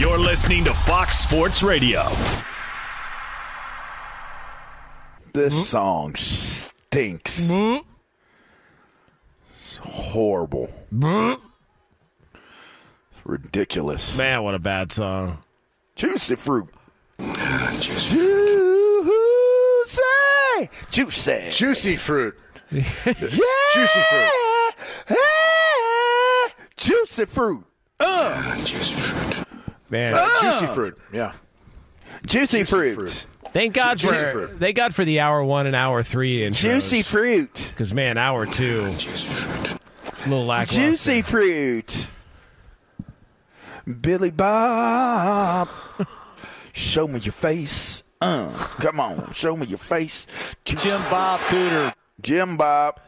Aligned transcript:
You're 0.00 0.18
listening 0.18 0.64
to 0.64 0.72
Fox 0.72 1.18
Sports 1.18 1.62
Radio. 1.62 2.08
This 5.34 5.68
song 5.68 6.14
stinks. 6.14 7.50
It's 7.50 7.82
horrible. 9.76 10.72
It's 10.90 11.38
ridiculous. 13.26 14.16
Man, 14.16 14.42
what 14.42 14.54
a 14.54 14.58
bad 14.58 14.90
song. 14.90 15.42
Juicy 15.96 16.36
fruit. 16.36 16.70
Juicy. 17.18 18.16
Juicy. 20.90 21.50
Juicy 21.50 21.96
fruit. 21.98 22.38
Yeah. 22.70 22.82
Juicy 23.74 24.00
fruit. 27.26 27.64
Ah, 28.00 28.54
Juicy 28.56 28.98
fruit. 28.98 29.49
Man, 29.90 30.14
Juicy 30.40 30.66
fruit. 30.66 30.98
Yeah. 31.12 31.32
Juicy 32.26 32.64
fruit. 32.64 32.94
fruit. 32.94 33.26
thank 33.52 33.74
God 33.74 33.98
Juicy 33.98 34.14
for 34.14 34.32
fruit. 34.32 34.60
thank 34.60 34.76
God 34.76 34.94
for 34.94 35.04
the 35.04 35.20
hour 35.20 35.42
one 35.42 35.66
and 35.66 35.74
hour 35.74 36.02
three 36.02 36.40
intros. 36.40 36.56
Juicy 36.56 37.02
fruit. 37.02 37.72
Because 37.74 37.92
man, 37.92 38.16
hour 38.16 38.46
two, 38.46 38.82
a 38.82 40.28
little 40.28 40.46
lackluster. 40.46 40.80
Juicy 40.80 41.22
fruit. 41.22 42.10
Billy 44.00 44.30
Bob. 44.30 45.68
show 46.72 47.08
me 47.08 47.18
your 47.20 47.32
face. 47.32 48.02
Uh, 48.20 48.50
come 48.78 49.00
on, 49.00 49.32
show 49.32 49.56
me 49.56 49.66
your 49.66 49.78
face. 49.78 50.26
Jim 50.64 51.00
Bob 51.10 51.40
Cooter. 51.40 51.92
Jim 52.20 52.56
Bob. 52.56 53.00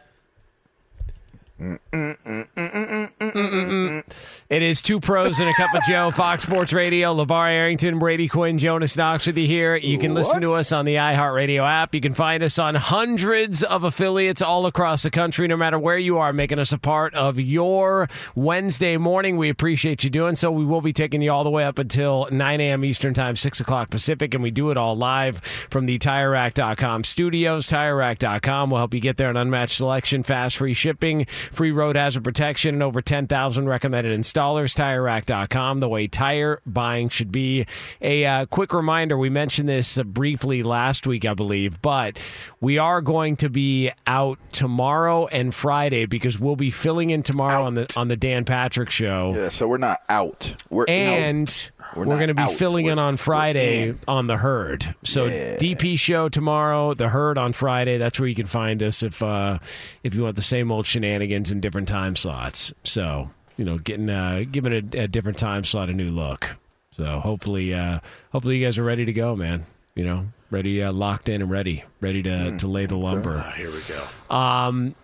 It 4.52 4.62
is 4.62 4.82
two 4.82 4.98
pros 5.00 5.38
and 5.38 5.48
a 5.48 5.54
cup 5.54 5.72
of 5.74 5.82
Joe, 5.84 6.10
Fox 6.10 6.42
Sports 6.42 6.72
Radio, 6.72 7.14
LaVar 7.14 7.50
Arrington, 7.50 7.98
Brady 7.98 8.26
Quinn, 8.28 8.58
Jonas 8.58 8.96
Knox 8.96 9.26
with 9.26 9.38
you 9.38 9.46
here. 9.46 9.76
You 9.76 9.96
can 9.98 10.12
listen 10.12 10.40
to 10.40 10.52
us 10.52 10.72
on 10.72 10.84
the 10.84 10.96
iHeartRadio 10.96 11.66
app. 11.66 11.94
You 11.94 12.00
can 12.00 12.14
find 12.14 12.42
us 12.42 12.58
on 12.58 12.74
hundreds 12.74 13.62
of 13.62 13.84
affiliates 13.84 14.42
all 14.42 14.66
across 14.66 15.04
the 15.04 15.10
country, 15.10 15.46
no 15.46 15.56
matter 15.56 15.78
where 15.78 15.96
you 15.96 16.18
are, 16.18 16.32
making 16.32 16.58
us 16.58 16.72
a 16.72 16.78
part 16.78 17.14
of 17.14 17.38
your 17.38 18.08
Wednesday 18.34 18.96
morning. 18.96 19.36
We 19.36 19.48
appreciate 19.48 20.04
you 20.04 20.10
doing 20.10 20.34
so. 20.34 20.50
We 20.50 20.64
will 20.64 20.82
be 20.82 20.92
taking 20.92 21.22
you 21.22 21.30
all 21.32 21.44
the 21.44 21.50
way 21.50 21.64
up 21.64 21.78
until 21.78 22.28
9 22.30 22.60
a.m. 22.60 22.84
Eastern 22.84 23.14
Time, 23.14 23.36
6 23.36 23.60
o'clock 23.60 23.88
Pacific, 23.88 24.34
and 24.34 24.42
we 24.42 24.50
do 24.50 24.70
it 24.70 24.76
all 24.76 24.96
live 24.96 25.38
from 25.70 25.86
the 25.86 25.98
TireRack.com 25.98 27.04
studios. 27.04 27.68
TireRack.com 27.68 28.70
will 28.70 28.78
help 28.78 28.92
you 28.94 29.00
get 29.00 29.16
there 29.16 29.30
an 29.30 29.36
unmatched 29.36 29.76
selection, 29.76 30.24
fast, 30.24 30.56
free 30.56 30.74
shipping, 30.74 31.26
free 31.52 31.70
road 31.70 31.96
hazard 31.96 32.24
protection, 32.24 32.74
and 32.74 32.82
over 32.82 33.00
10,000 33.00 33.68
recommended 33.68 34.18
installers. 34.18 34.74
TireRack.com, 34.74 35.80
the 35.80 35.88
way 35.88 36.06
tire 36.06 36.60
buying 36.66 37.08
should 37.08 37.30
be. 37.30 37.66
A 38.00 38.24
uh, 38.24 38.46
quick 38.46 38.72
reminder 38.72 39.16
we 39.16 39.30
mentioned 39.30 39.68
this 39.68 39.98
uh, 39.98 40.04
briefly 40.04 40.62
last 40.62 41.06
week, 41.06 41.24
I 41.24 41.34
believe, 41.34 41.80
but 41.82 42.18
we 42.60 42.78
are 42.78 43.00
going 43.00 43.36
to 43.36 43.48
be 43.48 43.90
out 44.06 44.38
tomorrow 44.52 45.26
and 45.26 45.54
Friday 45.54 46.06
because 46.06 46.38
we'll 46.38 46.56
be 46.56 46.70
filling 46.70 47.10
in 47.10 47.22
tomorrow 47.22 47.64
on 47.64 47.74
the 47.74 47.92
on 47.96 48.08
the 48.08 48.16
Dan 48.16 48.44
Patrick 48.44 48.90
show. 48.90 49.34
Yeah, 49.36 49.48
so 49.48 49.68
we're 49.68 49.78
not 49.78 50.00
out. 50.08 50.56
We're 50.70 50.86
And 50.88 51.48
out. 51.48 51.70
We're, 51.96 52.04
not 52.04 52.16
going 52.16 52.28
to 52.28 52.34
be 52.34 52.42
out. 52.42 52.52
filling 52.52 52.86
in 52.86 52.96
We're- 52.96 53.08
on 53.08 53.16
Friday 53.16 53.88
in. 53.88 53.98
on 54.08 54.26
the 54.26 54.36
herd. 54.36 54.94
So 55.04 55.26
Yeah. 55.26 55.56
DP 55.56 55.98
show 55.98 56.28
tomorrow, 56.28 56.94
the 56.94 57.08
herd 57.08 57.38
on 57.38 57.52
Friday. 57.52 57.98
That's 57.98 58.18
where 58.18 58.28
you 58.28 58.34
can 58.34 58.46
find 58.46 58.82
us 58.82 59.02
if 59.02 59.22
uh, 59.22 59.58
if 60.02 60.14
you 60.14 60.22
want 60.22 60.36
the 60.36 60.42
same 60.42 60.70
old 60.72 60.86
shenanigans 60.86 61.50
in 61.50 61.60
different 61.60 61.88
time 61.88 62.16
slots. 62.16 62.72
So 62.84 63.30
you 63.56 63.64
know, 63.64 63.78
getting 63.78 64.08
uh, 64.10 64.44
giving 64.50 64.72
a, 64.72 65.02
a 65.02 65.08
different 65.08 65.38
time 65.38 65.64
slot 65.64 65.88
a 65.90 65.92
new 65.92 66.08
look. 66.08 66.56
So 66.92 67.20
hopefully, 67.20 67.72
uh, 67.74 68.00
hopefully 68.32 68.58
you 68.58 68.64
guys 68.66 68.78
are 68.78 68.84
ready 68.84 69.04
to 69.04 69.12
go, 69.12 69.34
man. 69.36 69.66
You 69.94 70.04
know, 70.04 70.26
ready, 70.50 70.82
uh, 70.82 70.90
locked 70.92 71.28
in 71.28 71.42
and 71.42 71.50
ready, 71.50 71.84
ready 72.00 72.22
to 72.22 72.50
Hmm. 72.52 72.56
to 72.58 72.66
lay 72.66 72.86
the 72.86 72.96
lumber. 72.96 73.40
Here 73.56 73.70
we 73.70 73.80
go. 73.88 74.34
Um, 74.34 74.94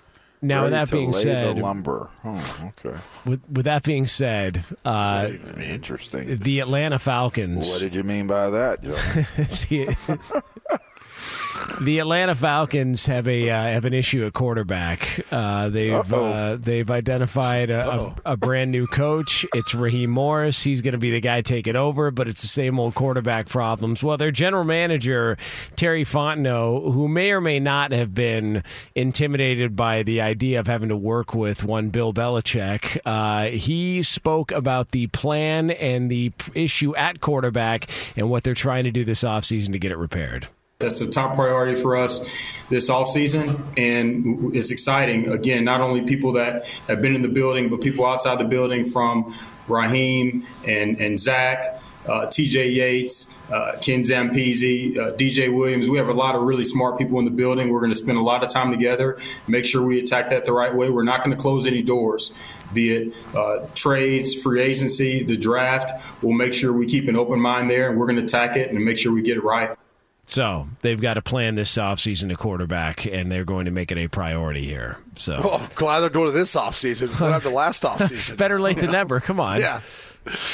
now, 0.41 0.65
with 0.65 0.73
that 0.73 0.91
being 0.91 1.13
said, 1.13 1.57
the 1.57 1.61
lumber. 1.61 2.09
Oh, 2.25 2.73
okay. 2.85 2.97
with 3.25 3.49
with 3.51 3.65
that 3.65 3.83
being 3.83 4.07
said, 4.07 4.65
uh, 4.85 5.31
Interesting. 5.61 6.39
the 6.39 6.61
Atlanta 6.61 6.99
Falcons. 6.99 7.69
What 7.69 7.81
did 7.81 7.95
you 7.95 8.05
mean 8.05 8.27
by 8.27 8.51
that, 8.51 8.83
Joe? 8.83 8.93
the, 9.69 10.83
the 11.81 11.99
Atlanta 11.99 12.35
Falcons 12.35 13.07
have 13.07 13.29
a 13.29 13.51
uh, 13.51 13.63
have 13.63 13.85
an 13.85 13.93
issue 13.93 14.27
at 14.27 14.33
quarterback. 14.33 15.21
Uh, 15.31 15.69
they've 15.69 16.13
uh, 16.13 16.57
they've 16.59 16.91
identified 16.91 17.71
a, 17.71 17.91
a, 17.91 18.15
a 18.33 18.37
brand 18.37 18.71
new 18.71 18.87
coach. 18.87 19.47
It's 19.55 19.75
Raheem 19.75 20.11
Morris. 20.11 20.63
He's 20.63 20.81
going 20.81 20.93
to 20.93 20.99
be 20.99 21.11
the 21.11 21.21
guy 21.21 21.41
taking 21.41 21.77
over, 21.77 22.11
but 22.11 22.29
it's 22.29 22.43
the 22.43 22.49
same 22.49 22.79
old 22.79 22.95
quarterback 22.95 23.49
problems. 23.49 24.03
Well, 24.03 24.17
their 24.17 24.31
general 24.31 24.65
manager 24.65 25.37
Terry 25.77 26.05
Fontenot, 26.05 26.93
who 26.93 27.09
may 27.09 27.31
or 27.31 27.41
may 27.41 27.61
not 27.61 27.93
have 27.93 28.15
been 28.15 28.63
intimidated 28.95 29.77
by 29.77 30.03
the 30.03 30.21
idea 30.21 30.61
of 30.61 30.67
having 30.67 30.89
to 30.89 30.97
work 30.97 31.35
with 31.35 31.65
one 31.65 31.91
Bill 31.91 32.13
Belichick, 32.13 32.99
uh, 33.05 33.51
he 33.51 34.03
spoke 34.03 34.51
about 34.53 34.91
the 34.91 35.07
plan 35.09 35.71
and 35.71 36.11
the 36.11 36.33
issue 36.55 36.95
at 36.97 37.21
quarterback 37.21 37.89
and 38.17 38.31
what 38.31 38.43
they're 38.45 38.55
trying 38.55 38.85
to 38.85 38.91
do 38.91 39.05
this 39.05 39.23
offseason 39.23 39.73
to 39.73 39.79
get 39.79 39.93
it 39.93 39.99
repaired. 39.99 40.49
That's 40.81 41.01
a 41.01 41.09
top 41.09 41.35
priority 41.35 41.75
for 41.75 41.97
us 41.97 42.25
this 42.69 42.89
offseason, 42.89 43.77
and 43.77 44.55
it's 44.55 44.71
exciting. 44.71 45.29
Again, 45.29 45.65
not 45.65 45.81
only 45.81 46.03
people 46.03 46.35
that 46.35 46.67
have 46.87 47.03
been 47.03 47.17
in 47.17 47.23
the 47.23 47.29
building, 47.29 47.69
but 47.69 47.81
people 47.81 48.07
outside 48.07 48.39
the 48.39 48.45
building 48.45 48.89
from 48.89 49.37
Raheem 49.67 50.47
and, 50.65 51.01
and 51.01 51.19
Zach, 51.19 51.83
uh, 52.07 52.27
TJ 52.27 52.77
Yates, 52.77 53.27
uh, 53.51 53.73
Ken 53.83 54.03
Zampese, 54.03 54.97
uh, 54.97 55.17
DJ 55.17 55.53
Williams. 55.53 55.89
We 55.89 55.99
have 55.99 56.07
a 56.07 56.13
lot 56.13 56.37
of 56.37 56.43
really 56.43 56.63
smart 56.63 56.97
people 56.97 57.19
in 57.19 57.25
the 57.25 57.33
building. 57.33 57.73
We're 57.73 57.81
going 57.81 57.91
to 57.91 57.99
spend 57.99 58.17
a 58.17 58.23
lot 58.23 58.45
of 58.45 58.51
time 58.51 58.71
together, 58.71 59.19
make 59.49 59.67
sure 59.67 59.83
we 59.83 59.99
attack 59.99 60.31
that 60.31 60.45
the 60.45 60.53
right 60.53 60.73
way. 60.73 60.91
We're 60.91 61.03
not 61.03 61.25
going 61.25 61.37
to 61.37 61.43
close 61.43 61.67
any 61.67 61.83
doors, 61.83 62.31
be 62.73 62.93
it 62.93 63.15
uh, 63.35 63.67
trades, 63.75 64.33
free 64.33 64.61
agency, 64.63 65.25
the 65.25 65.37
draft. 65.37 65.91
We'll 66.23 66.35
make 66.35 66.55
sure 66.55 66.73
we 66.73 66.87
keep 66.87 67.09
an 67.09 67.17
open 67.17 67.41
mind 67.41 67.69
there, 67.69 67.91
and 67.91 67.99
we're 67.99 68.07
going 68.07 68.19
to 68.19 68.25
attack 68.25 68.57
it 68.57 68.71
and 68.71 68.85
make 68.85 68.97
sure 68.97 69.11
we 69.11 69.23
get 69.23 69.39
it 69.39 69.43
right. 69.43 69.77
So 70.29 70.69
they've 70.83 71.01
got 71.01 71.15
to 71.15 71.23
plan 71.23 71.55
this 71.55 71.75
offseason 71.77 72.29
to 72.29 72.37
quarterback, 72.37 73.07
and 73.07 73.33
they're 73.33 73.47
going 73.47 73.65
to 73.65 73.71
make 73.71 73.91
it 73.91 73.97
a 73.97 74.09
priority 74.09 74.65
here. 74.67 74.99
So 75.17 75.41
Well, 75.43 75.55
I'm 75.63 75.71
glad 75.75 76.01
they're 76.01 76.11
doing 76.11 76.29
it 76.29 76.33
this 76.33 76.55
offseason. 76.55 77.09
What 77.19 77.33
happened 77.33 77.55
last 77.55 77.83
offseason? 77.83 78.37
better 78.39 78.61
late 78.61 78.79
than 78.79 78.93
never. 78.93 79.21
Come 79.21 79.41
on. 79.41 79.59
Yeah. 79.59 79.81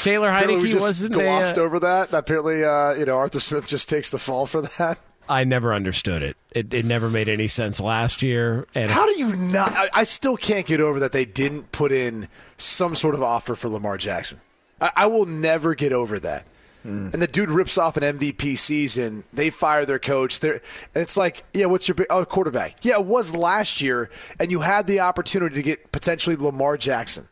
Taylor 0.03 0.31
Heinicke 0.31 0.71
just 0.71 0.79
wasn't 0.79 1.15
a, 1.15 1.17
glossed 1.19 1.57
uh, 1.57 1.61
over 1.61 1.79
that. 1.81 2.13
Apparently, 2.13 2.63
uh, 2.63 2.93
you 2.93 3.05
know, 3.05 3.17
Arthur 3.17 3.41
Smith 3.41 3.67
just 3.67 3.89
takes 3.89 4.09
the 4.09 4.17
fall 4.17 4.45
for 4.45 4.61
that. 4.61 4.97
I 5.27 5.43
never 5.43 5.73
understood 5.73 6.23
it. 6.23 6.37
it. 6.51 6.73
It 6.73 6.85
never 6.85 7.09
made 7.09 7.27
any 7.27 7.49
sense 7.49 7.81
last 7.81 8.23
year. 8.23 8.67
And 8.73 8.89
How 8.89 9.05
do 9.05 9.19
you 9.19 9.35
not? 9.35 9.73
I, 9.73 9.89
I 9.93 10.03
still 10.03 10.37
can't 10.37 10.65
get 10.65 10.79
over 10.79 11.01
that 11.01 11.11
they 11.11 11.25
didn't 11.25 11.73
put 11.73 11.91
in 11.91 12.29
some 12.57 12.95
sort 12.95 13.15
of 13.15 13.23
offer 13.23 13.55
for 13.55 13.67
Lamar 13.67 13.97
Jackson. 13.97 14.39
I, 14.79 14.91
I 14.95 15.05
will 15.07 15.25
never 15.25 15.75
get 15.75 15.91
over 15.91 16.17
that. 16.19 16.45
Hmm. 16.85 17.09
And 17.13 17.19
the 17.19 17.25
dude 17.25 17.49
rips 17.49 17.79
off 17.79 17.97
an 17.97 18.03
MVP 18.03 18.59
season. 18.59 19.23
They 19.33 19.49
fire 19.49 19.87
their 19.87 19.97
coach. 19.97 20.39
They're, 20.39 20.61
and 20.93 21.01
it's 21.01 21.17
like, 21.17 21.43
yeah, 21.51 21.65
what's 21.65 21.87
your 21.87 21.95
big 21.95 22.05
oh, 22.11 22.23
quarterback? 22.25 22.85
Yeah, 22.85 22.99
it 22.99 23.05
was 23.05 23.35
last 23.35 23.81
year, 23.81 24.11
and 24.39 24.51
you 24.51 24.59
had 24.59 24.85
the 24.85 24.99
opportunity 24.99 25.55
to 25.55 25.63
get 25.63 25.91
potentially 25.91 26.35
Lamar 26.35 26.77
Jackson. 26.77 27.27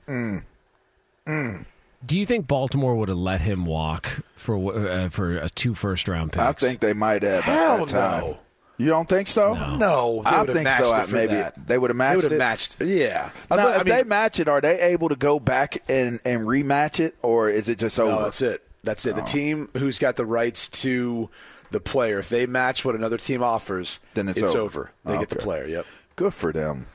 do 1.28 2.18
you 2.18 2.26
think 2.26 2.48
Baltimore 2.48 2.96
would 2.96 3.10
have 3.10 3.18
let 3.18 3.42
him 3.42 3.66
walk 3.68 4.24
for 4.36 4.90
uh, 4.90 5.10
for 5.10 5.38
a 5.38 5.50
two 5.52 5.76
first 5.76 6.08
round 6.08 6.32
picks? 6.34 6.44
I 6.44 6.52
think 6.54 6.80
they 6.80 6.94
might 6.94 7.22
have 7.22 7.44
Hell 7.44 7.82
at 7.84 7.88
that 7.88 7.88
time. 7.90 8.22
no. 8.22 8.40
You 8.80 8.88
don't 8.88 9.08
think 9.08 9.28
so? 9.28 9.54
No, 9.54 10.22
they 10.24 10.30
I 10.32 10.40
would've 10.42 10.56
think 10.56 10.68
so. 10.68 10.96
it 10.96 11.12
maybe 11.12 11.36
that. 11.36 11.68
they 11.68 11.78
would 11.78 11.92
have 11.92 11.96
They 11.98 12.00
matched 12.00 12.16
would 12.16 12.24
have 12.24 12.32
it. 12.34 12.38
matched. 12.40 12.82
Yeah. 12.82 13.30
Now, 13.52 13.68
I 13.68 13.76
if 13.82 13.86
mean- 13.86 13.96
they 13.96 14.04
match 14.04 14.40
it, 14.40 14.48
are 14.48 14.60
they 14.62 14.82
able 14.82 15.10
to 15.10 15.16
go 15.16 15.40
back 15.40 15.84
and, 15.88 16.20
and 16.26 16.48
rematch 16.48 17.00
it, 17.00 17.16
or 17.22 17.50
is 17.50 17.70
it 17.70 17.78
just 17.78 18.00
over? 18.00 18.12
No, 18.12 18.24
that's 18.24 18.42
it. 18.42 18.64
That's 18.84 19.06
it. 19.06 19.16
The 19.16 19.22
team 19.22 19.70
who's 19.78 19.98
got 20.00 20.16
the 20.18 20.26
rights 20.26 20.68
to 20.82 21.30
the 21.72 21.80
player, 21.80 22.20
if 22.20 22.30
they 22.30 22.46
match 22.46 22.84
what 22.84 22.96
another 22.96 23.18
team 23.18 23.42
offers, 23.42 24.00
Then 24.14 24.28
it's 24.30 24.44
over. 24.44 24.60
over. 24.60 24.92
They 25.06 25.18
get 25.18 25.30
the 25.30 25.36
Okay. 25.38 25.44
player. 25.44 25.68
Yep. 25.68 25.86
Good 26.16 26.34
for 26.34 26.52
them. 26.52 26.88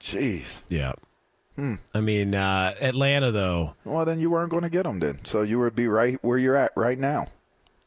Jeez. 0.00 0.60
Yeah. 0.68 0.92
Hmm. 1.56 1.74
I 1.92 2.00
mean, 2.00 2.34
uh, 2.34 2.74
Atlanta 2.80 3.30
though. 3.32 3.74
Well, 3.84 4.04
then 4.04 4.20
you 4.20 4.30
weren't 4.30 4.50
going 4.50 4.62
to 4.62 4.70
get 4.70 4.84
them 4.84 5.00
then. 5.00 5.18
So 5.24 5.42
you 5.42 5.58
would 5.60 5.74
be 5.76 5.88
right 5.88 6.18
where 6.22 6.38
you're 6.38 6.56
at 6.56 6.72
right 6.76 6.98
now. 6.98 7.26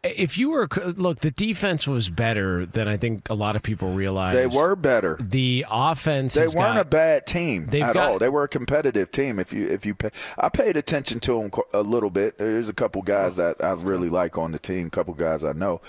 If 0.03 0.37
you 0.37 0.49
were 0.51 0.67
look, 0.97 1.21
the 1.21 1.31
defense 1.31 1.87
was 1.87 2.09
better 2.09 2.65
than 2.65 2.89
I 2.89 2.97
think 2.97 3.29
a 3.29 3.33
lot 3.35 3.55
of 3.55 3.63
people 3.63 3.93
realize. 3.93 4.33
They 4.33 4.47
were 4.47 4.75
better. 4.75 5.17
The 5.21 5.65
offense. 5.69 6.33
They 6.33 6.41
weren't 6.41 6.55
got- 6.55 6.77
a 6.79 6.85
bad 6.85 7.25
team 7.25 7.69
at 7.71 7.93
got- 7.93 7.95
all. 7.95 8.19
They 8.19 8.27
were 8.27 8.43
a 8.43 8.47
competitive 8.49 9.11
team. 9.13 9.39
If 9.39 9.53
you 9.53 9.65
if 9.67 9.85
you 9.85 9.95
pay, 9.95 10.09
I 10.37 10.49
paid 10.49 10.75
attention 10.75 11.21
to 11.21 11.39
them 11.39 11.51
a 11.73 11.81
little 11.81 12.09
bit. 12.09 12.37
There's 12.37 12.67
a 12.67 12.73
couple 12.73 13.01
guys 13.01 13.37
that 13.37 13.63
I 13.63 13.71
really 13.73 14.09
like 14.09 14.37
on 14.37 14.51
the 14.51 14.59
team. 14.59 14.87
A 14.87 14.89
couple 14.89 15.13
guys 15.13 15.43
I 15.43 15.53
know. 15.53 15.79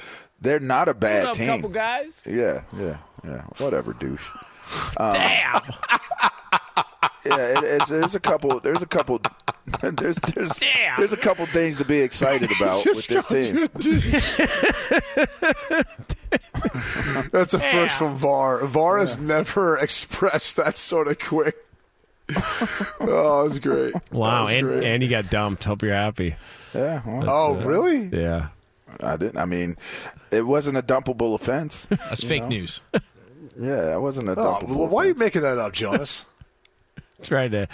They're 0.40 0.60
not 0.60 0.88
a 0.88 0.94
bad 0.94 1.26
up, 1.26 1.34
team. 1.34 1.48
couple 1.48 1.70
guys. 1.70 2.22
Yeah, 2.26 2.62
yeah, 2.78 2.98
yeah. 3.24 3.42
Whatever, 3.58 3.94
douche. 3.94 4.28
Um, 4.96 5.12
Damn. 5.12 5.60
Yeah, 7.26 7.36
it, 7.58 7.64
it's, 7.64 7.88
there's 7.88 8.14
a 8.14 8.20
couple. 8.20 8.60
There's 8.60 8.82
a 8.82 8.86
couple. 8.86 9.18
There's 9.80 10.16
there's 10.16 10.50
Damn. 10.58 10.96
there's 10.98 11.14
a 11.14 11.16
couple 11.16 11.46
things 11.46 11.78
to 11.78 11.86
be 11.86 12.00
excited 12.00 12.50
about 12.56 12.84
with 12.84 13.06
this 13.06 13.26
team. 13.28 13.66
That's 17.32 17.54
a 17.54 17.58
Yeah. 17.58 17.72
first 17.72 17.96
from 17.96 18.16
VAR. 18.16 18.64
VAR 18.66 18.98
has 18.98 19.18
never 19.18 19.78
expressed 19.78 20.56
that 20.56 20.76
sort 20.76 21.08
of 21.08 21.18
quick. 21.18 21.56
oh, 23.00 23.40
it 23.40 23.44
was 23.44 23.58
great. 23.58 23.94
Wow, 24.12 24.42
was 24.44 24.52
and, 24.52 24.66
great. 24.66 24.84
and 24.84 25.02
you 25.02 25.08
got 25.08 25.30
dumped. 25.30 25.64
Hope 25.64 25.82
you're 25.82 25.94
happy. 25.94 26.36
Yeah. 26.74 27.02
well, 27.06 27.30
oh, 27.30 27.60
uh, 27.60 27.64
really? 27.64 28.08
Yeah. 28.08 28.48
I 29.02 29.16
didn't. 29.16 29.38
I 29.38 29.44
mean, 29.44 29.76
it 30.30 30.46
wasn't 30.46 30.76
a 30.76 30.82
dumpable 30.82 31.34
offense. 31.34 31.86
That's 31.86 32.24
fake 32.24 32.42
know? 32.42 32.48
news. 32.48 32.80
Yeah, 33.58 33.94
it 33.94 34.00
wasn't 34.00 34.28
a 34.28 34.32
Oh, 34.32 34.58
dumpable. 34.60 34.76
well, 34.76 34.88
why 34.88 35.04
are 35.04 35.08
you 35.08 35.14
making 35.14 35.42
that 35.42 35.58
up, 35.58 35.72
Jonas? 35.72 36.24
Trying 37.24 37.52
to 37.52 37.66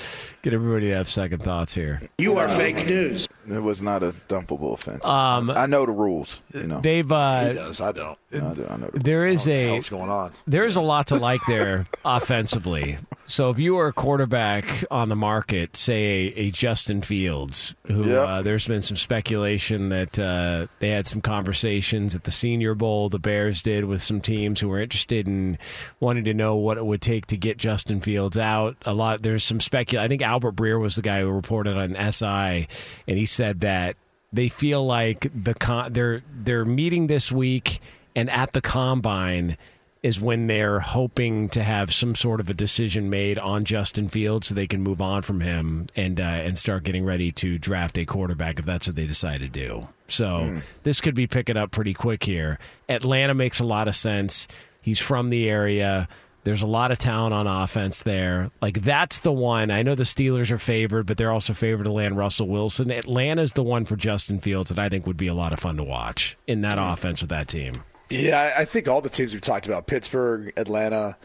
get 0.42 0.54
everybody 0.54 0.88
to 0.88 0.94
have 0.94 1.08
second 1.08 1.42
thoughts 1.42 1.74
here. 1.74 2.00
You 2.18 2.38
are 2.38 2.48
fake 2.48 2.86
news. 2.86 3.28
It 3.52 3.60
was 3.62 3.82
not 3.82 4.02
a 4.02 4.12
dumpable 4.28 4.72
offense. 4.74 5.04
Um, 5.04 5.50
I 5.50 5.66
know 5.66 5.86
the 5.86 5.92
rules. 5.92 6.40
You 6.54 6.64
know, 6.66 6.80
They've 6.80 7.06
he 7.08 7.12
uh, 7.14 7.52
does. 7.52 7.80
I 7.80 7.92
don't. 7.92 8.18
I, 8.32 8.38
do, 8.54 8.66
I 8.70 8.76
know. 8.76 8.88
The 8.92 8.98
there 9.00 9.26
is 9.26 9.40
What 9.40 9.46
the 9.46 9.52
a 9.52 9.68
hell's 9.68 9.88
going 9.88 10.10
on? 10.10 10.32
there 10.46 10.64
is 10.64 10.76
a 10.76 10.80
lot 10.80 11.08
to 11.08 11.16
like 11.16 11.40
there 11.48 11.86
offensively. 12.04 12.98
So 13.26 13.50
if 13.50 13.58
you 13.60 13.76
are 13.78 13.86
a 13.88 13.92
quarterback 13.92 14.84
on 14.90 15.08
the 15.08 15.14
market, 15.16 15.76
say 15.76 16.32
a, 16.36 16.40
a 16.46 16.50
Justin 16.50 17.00
Fields, 17.02 17.74
who 17.86 18.04
Yep. 18.08 18.28
uh, 18.28 18.42
there's 18.42 18.66
been 18.66 18.82
some 18.82 18.96
speculation 18.96 19.88
that 19.90 20.18
uh, 20.18 20.66
they 20.80 20.88
had 20.90 21.06
some 21.06 21.20
conversations 21.20 22.14
at 22.16 22.24
the 22.24 22.30
Senior 22.32 22.74
Bowl, 22.74 23.08
the 23.08 23.18
Bears 23.20 23.62
did 23.62 23.84
with 23.84 24.02
some 24.02 24.20
teams 24.20 24.58
who 24.60 24.68
were 24.68 24.80
interested 24.80 25.28
in 25.28 25.58
wanting 26.00 26.24
to 26.24 26.34
know 26.34 26.56
what 26.56 26.76
it 26.78 26.84
would 26.86 27.00
take 27.00 27.26
to 27.26 27.36
get 27.36 27.56
Justin 27.56 28.00
Fields 28.00 28.36
out. 28.38 28.76
A 28.84 28.92
lot 28.94 29.22
there's 29.22 29.44
some 29.44 29.60
speculation. 29.60 30.04
I 30.04 30.08
think 30.08 30.22
Albert 30.22 30.56
Breer 30.56 30.80
was 30.80 30.96
the 30.96 31.02
guy 31.02 31.20
who 31.20 31.30
reported 31.30 31.76
on 31.76 31.94
SI, 32.12 32.66
and 33.06 33.18
he 33.18 33.26
said 33.40 33.60
that 33.60 33.96
they 34.34 34.48
feel 34.48 34.84
like 34.84 35.26
the 35.34 35.54
con- 35.54 35.94
they're 35.94 36.20
they're 36.30 36.66
meeting 36.66 37.06
this 37.06 37.32
week 37.32 37.80
and 38.14 38.28
at 38.28 38.52
the 38.52 38.60
combine 38.60 39.56
is 40.02 40.20
when 40.20 40.46
they're 40.46 40.80
hoping 40.80 41.48
to 41.48 41.62
have 41.62 41.90
some 41.90 42.14
sort 42.14 42.38
of 42.38 42.50
a 42.50 42.54
decision 42.54 43.08
made 43.08 43.38
on 43.38 43.64
Justin 43.64 44.08
Fields 44.08 44.48
so 44.48 44.54
they 44.54 44.66
can 44.66 44.82
move 44.82 45.00
on 45.00 45.22
from 45.22 45.40
him 45.40 45.86
and 45.96 46.20
uh, 46.20 46.22
and 46.22 46.58
start 46.58 46.84
getting 46.84 47.02
ready 47.02 47.32
to 47.32 47.56
draft 47.56 47.96
a 47.96 48.04
quarterback 48.04 48.58
if 48.58 48.66
that's 48.66 48.86
what 48.86 48.94
they 48.94 49.06
decide 49.06 49.40
to 49.40 49.48
do. 49.48 49.88
So 50.08 50.60
this 50.82 51.00
could 51.00 51.14
be 51.14 51.26
picking 51.26 51.56
up 51.56 51.70
pretty 51.70 51.94
quick 51.94 52.24
here. 52.24 52.58
Atlanta 52.90 53.32
makes 53.32 53.58
a 53.58 53.64
lot 53.64 53.88
of 53.88 53.96
sense. 53.96 54.48
He's 54.82 54.98
from 54.98 55.30
the 55.30 55.48
area. 55.48 56.08
There's 56.42 56.62
a 56.62 56.66
lot 56.66 56.90
of 56.90 56.98
talent 56.98 57.34
on 57.34 57.46
offense 57.46 58.02
there. 58.02 58.50
Like 58.62 58.82
that's 58.82 59.20
the 59.20 59.32
one. 59.32 59.70
I 59.70 59.82
know 59.82 59.94
the 59.94 60.04
Steelers 60.04 60.50
are 60.50 60.58
favored, 60.58 61.06
but 61.06 61.16
they're 61.16 61.32
also 61.32 61.52
favored 61.52 61.84
to 61.84 61.92
land 61.92 62.16
Russell 62.16 62.48
Wilson. 62.48 62.90
Atlanta's 62.90 63.52
the 63.52 63.62
one 63.62 63.84
for 63.84 63.96
Justin 63.96 64.40
Fields 64.40 64.70
that 64.70 64.78
I 64.78 64.88
think 64.88 65.06
would 65.06 65.16
be 65.18 65.26
a 65.26 65.34
lot 65.34 65.52
of 65.52 65.60
fun 65.60 65.76
to 65.76 65.84
watch 65.84 66.36
in 66.46 66.62
that 66.62 66.76
offense 66.78 67.20
with 67.20 67.30
that 67.30 67.48
team. 67.48 67.82
Yeah, 68.08 68.52
I 68.56 68.62
I 68.62 68.64
think 68.64 68.88
all 68.88 69.00
the 69.00 69.08
teams 69.08 69.32
we've 69.32 69.42
talked 69.42 69.66
about 69.66 69.86
Pittsburgh, 69.86 70.52
Atlanta, 70.56 71.16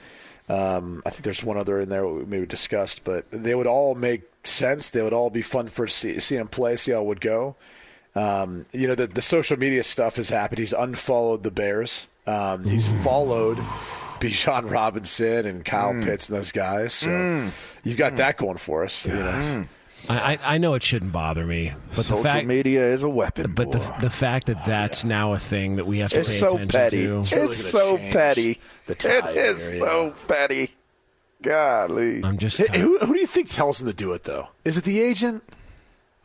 um, 0.50 1.02
I 1.06 1.10
think 1.10 1.24
there's 1.24 1.44
one 1.44 1.58
other 1.58 1.80
in 1.80 1.90
there 1.90 2.08
we 2.08 2.26
maybe 2.26 2.46
discussed, 2.46 3.04
but 3.04 3.26
they 3.32 3.56
would 3.56 3.68
all 3.68 3.96
make 3.96 4.24
sense. 4.44 4.90
They 4.90 5.02
would 5.02 5.14
all 5.14 5.30
be 5.30 5.42
fun 5.42 5.70
for 5.70 5.88
see, 5.88 6.20
see 6.20 6.36
him 6.36 6.48
play, 6.48 6.76
see 6.76 6.92
how 6.92 7.02
it 7.02 7.06
would 7.06 7.22
go. 7.22 7.56
Um, 8.16 8.66
you 8.72 8.88
know, 8.88 8.96
the, 8.96 9.08
the 9.08 9.22
social 9.22 9.58
media 9.58 9.84
stuff 9.84 10.18
has 10.18 10.30
happened. 10.30 10.60
He's 10.60 10.74
unfollowed 10.74 11.44
the 11.44 11.52
Bears. 11.52 12.08
Um, 12.28 12.64
he's 12.64 12.88
followed 13.04 13.58
Bijan 14.20 14.70
Robinson 14.70 15.46
and 15.46 15.64
Kyle 15.64 15.94
mm. 15.94 16.04
Pitts 16.04 16.30
and 16.30 16.38
those 16.38 16.52
guys. 16.52 16.94
So 16.94 17.10
mm. 17.10 17.52
you've 17.84 17.98
got 17.98 18.14
mm. 18.14 18.18
that 18.18 18.38
going 18.38 18.58
for 18.58 18.84
us. 18.84 19.06
You 19.06 19.14
know. 19.14 19.66
I, 20.08 20.34
I 20.34 20.40
I 20.56 20.58
know 20.58 20.74
it 20.76 20.84
shouldn't 20.84 21.12
bother 21.12 21.46
me, 21.46 21.74
but 21.96 22.06
Social 22.06 22.18
the 22.18 22.24
fact, 22.24 22.48
media 22.48 22.82
is 22.82 23.04
a 23.04 23.10
weapon. 23.10 23.54
but 23.54 23.72
the 23.72 23.80
boy. 23.80 23.96
the 24.02 24.10
fact 24.10 24.48
that 24.48 24.58
oh, 24.58 24.64
that's 24.66 25.04
now 25.04 25.34
a 25.34 25.40
thing 25.40 25.78
that 25.78 25.86
we 25.86 26.00
have 26.00 26.12
to 26.12 26.20
it's 26.20 26.30
pay 26.30 26.36
so 26.38 26.48
attention 26.48 26.68
petty. 26.70 27.08
to. 27.08 27.20
It's, 27.20 27.32
really 27.32 27.46
gonna 27.48 27.56
so 27.56 27.98
petty. 27.98 28.60
the 28.86 28.94
It 28.94 29.00
tide 29.00 29.36
is 29.36 29.80
so 29.80 30.06
yeah. 30.06 30.14
petty. 30.28 30.72
Golly. 31.42 32.24
I'm 32.24 32.38
just 32.38 32.58
Hey, 32.58 32.80
who, 32.80 32.98
who 33.00 33.14
do 33.14 33.20
you 33.20 33.28
think 33.28 33.50
tells 33.50 33.80
him 33.80 33.88
to 33.88 33.94
do 33.94 34.14
it 34.14 34.24
though? 34.24 34.50
Is 34.64 34.78
it 34.78 34.84
the 34.84 35.00
agent? 35.00 35.44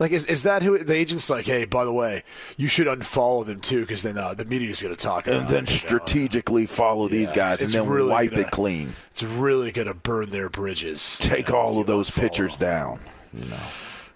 Like, 0.01 0.11
is, 0.13 0.25
is 0.25 0.41
that 0.43 0.63
who 0.63 0.79
the 0.79 0.95
agent's 0.95 1.29
like? 1.29 1.45
Hey, 1.45 1.65
by 1.65 1.85
the 1.85 1.93
way, 1.93 2.23
you 2.57 2.67
should 2.67 2.87
unfollow 2.87 3.45
them 3.45 3.61
too, 3.61 3.81
because 3.81 4.01
then 4.01 4.17
uh, 4.17 4.33
the 4.33 4.45
media's 4.45 4.81
going 4.81 4.95
to 4.95 4.99
talk. 4.99 5.27
and 5.27 5.35
about 5.37 5.49
then 5.49 5.63
it, 5.65 5.69
you 5.69 5.75
know? 5.75 5.87
strategically 5.99 6.65
follow 6.65 7.07
these 7.07 7.27
guys 7.31 7.53
it's- 7.53 7.61
it's 7.61 7.73
and 7.75 7.83
then 7.83 7.89
really 7.89 8.09
wipe 8.09 8.31
gonna- 8.31 8.41
it 8.41 8.49
clean. 8.51 8.93
It's 9.11 9.21
really 9.21 9.71
going 9.71 9.87
to 9.87 9.93
burn 9.93 10.31
their 10.31 10.49
bridges. 10.49 11.19
Take 11.19 11.49
you 11.49 11.53
know, 11.53 11.59
all 11.59 11.79
of 11.79 11.85
those 11.85 12.09
unfollow 12.09 12.19
pictures 12.21 12.57
them. 12.57 12.69
down. 12.69 12.99
You 13.33 13.45
know, 13.51 13.57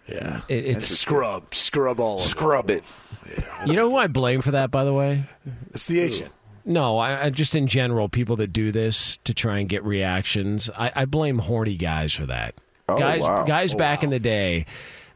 Yeah, 0.07 0.41
It- 0.47 0.65
it's 0.65 0.87
scrub, 0.87 1.53
scrub 1.53 1.99
all. 1.99 2.15
Of 2.15 2.21
them. 2.21 2.29
scrub 2.29 2.69
it. 2.71 2.83
you 3.67 3.73
know 3.73 3.89
who 3.91 3.97
I 3.97 4.07
blame 4.07 4.41
for 4.41 4.51
that, 4.51 4.71
by 4.71 4.85
the 4.85 4.93
way. 4.93 5.25
It's 5.71 5.85
the 5.85 5.99
agent. 5.99 6.31
No, 6.65 6.97
I, 6.97 7.25
I 7.25 7.29
just 7.29 7.53
in 7.55 7.67
general, 7.67 8.09
people 8.09 8.35
that 8.37 8.47
do 8.51 8.71
this 8.71 9.17
to 9.23 9.35
try 9.35 9.59
and 9.59 9.69
get 9.69 9.83
reactions. 9.83 10.67
I, 10.75 10.91
I 10.95 11.05
blame 11.05 11.37
horny 11.37 11.75
guys 11.75 12.11
for 12.13 12.25
that. 12.25 12.55
Oh, 12.89 12.97
guys, 12.97 13.21
wow. 13.21 13.43
guys 13.43 13.75
Oh, 13.75 13.77
back 13.77 14.03
in 14.03 14.09
the 14.09 14.19
day 14.19 14.65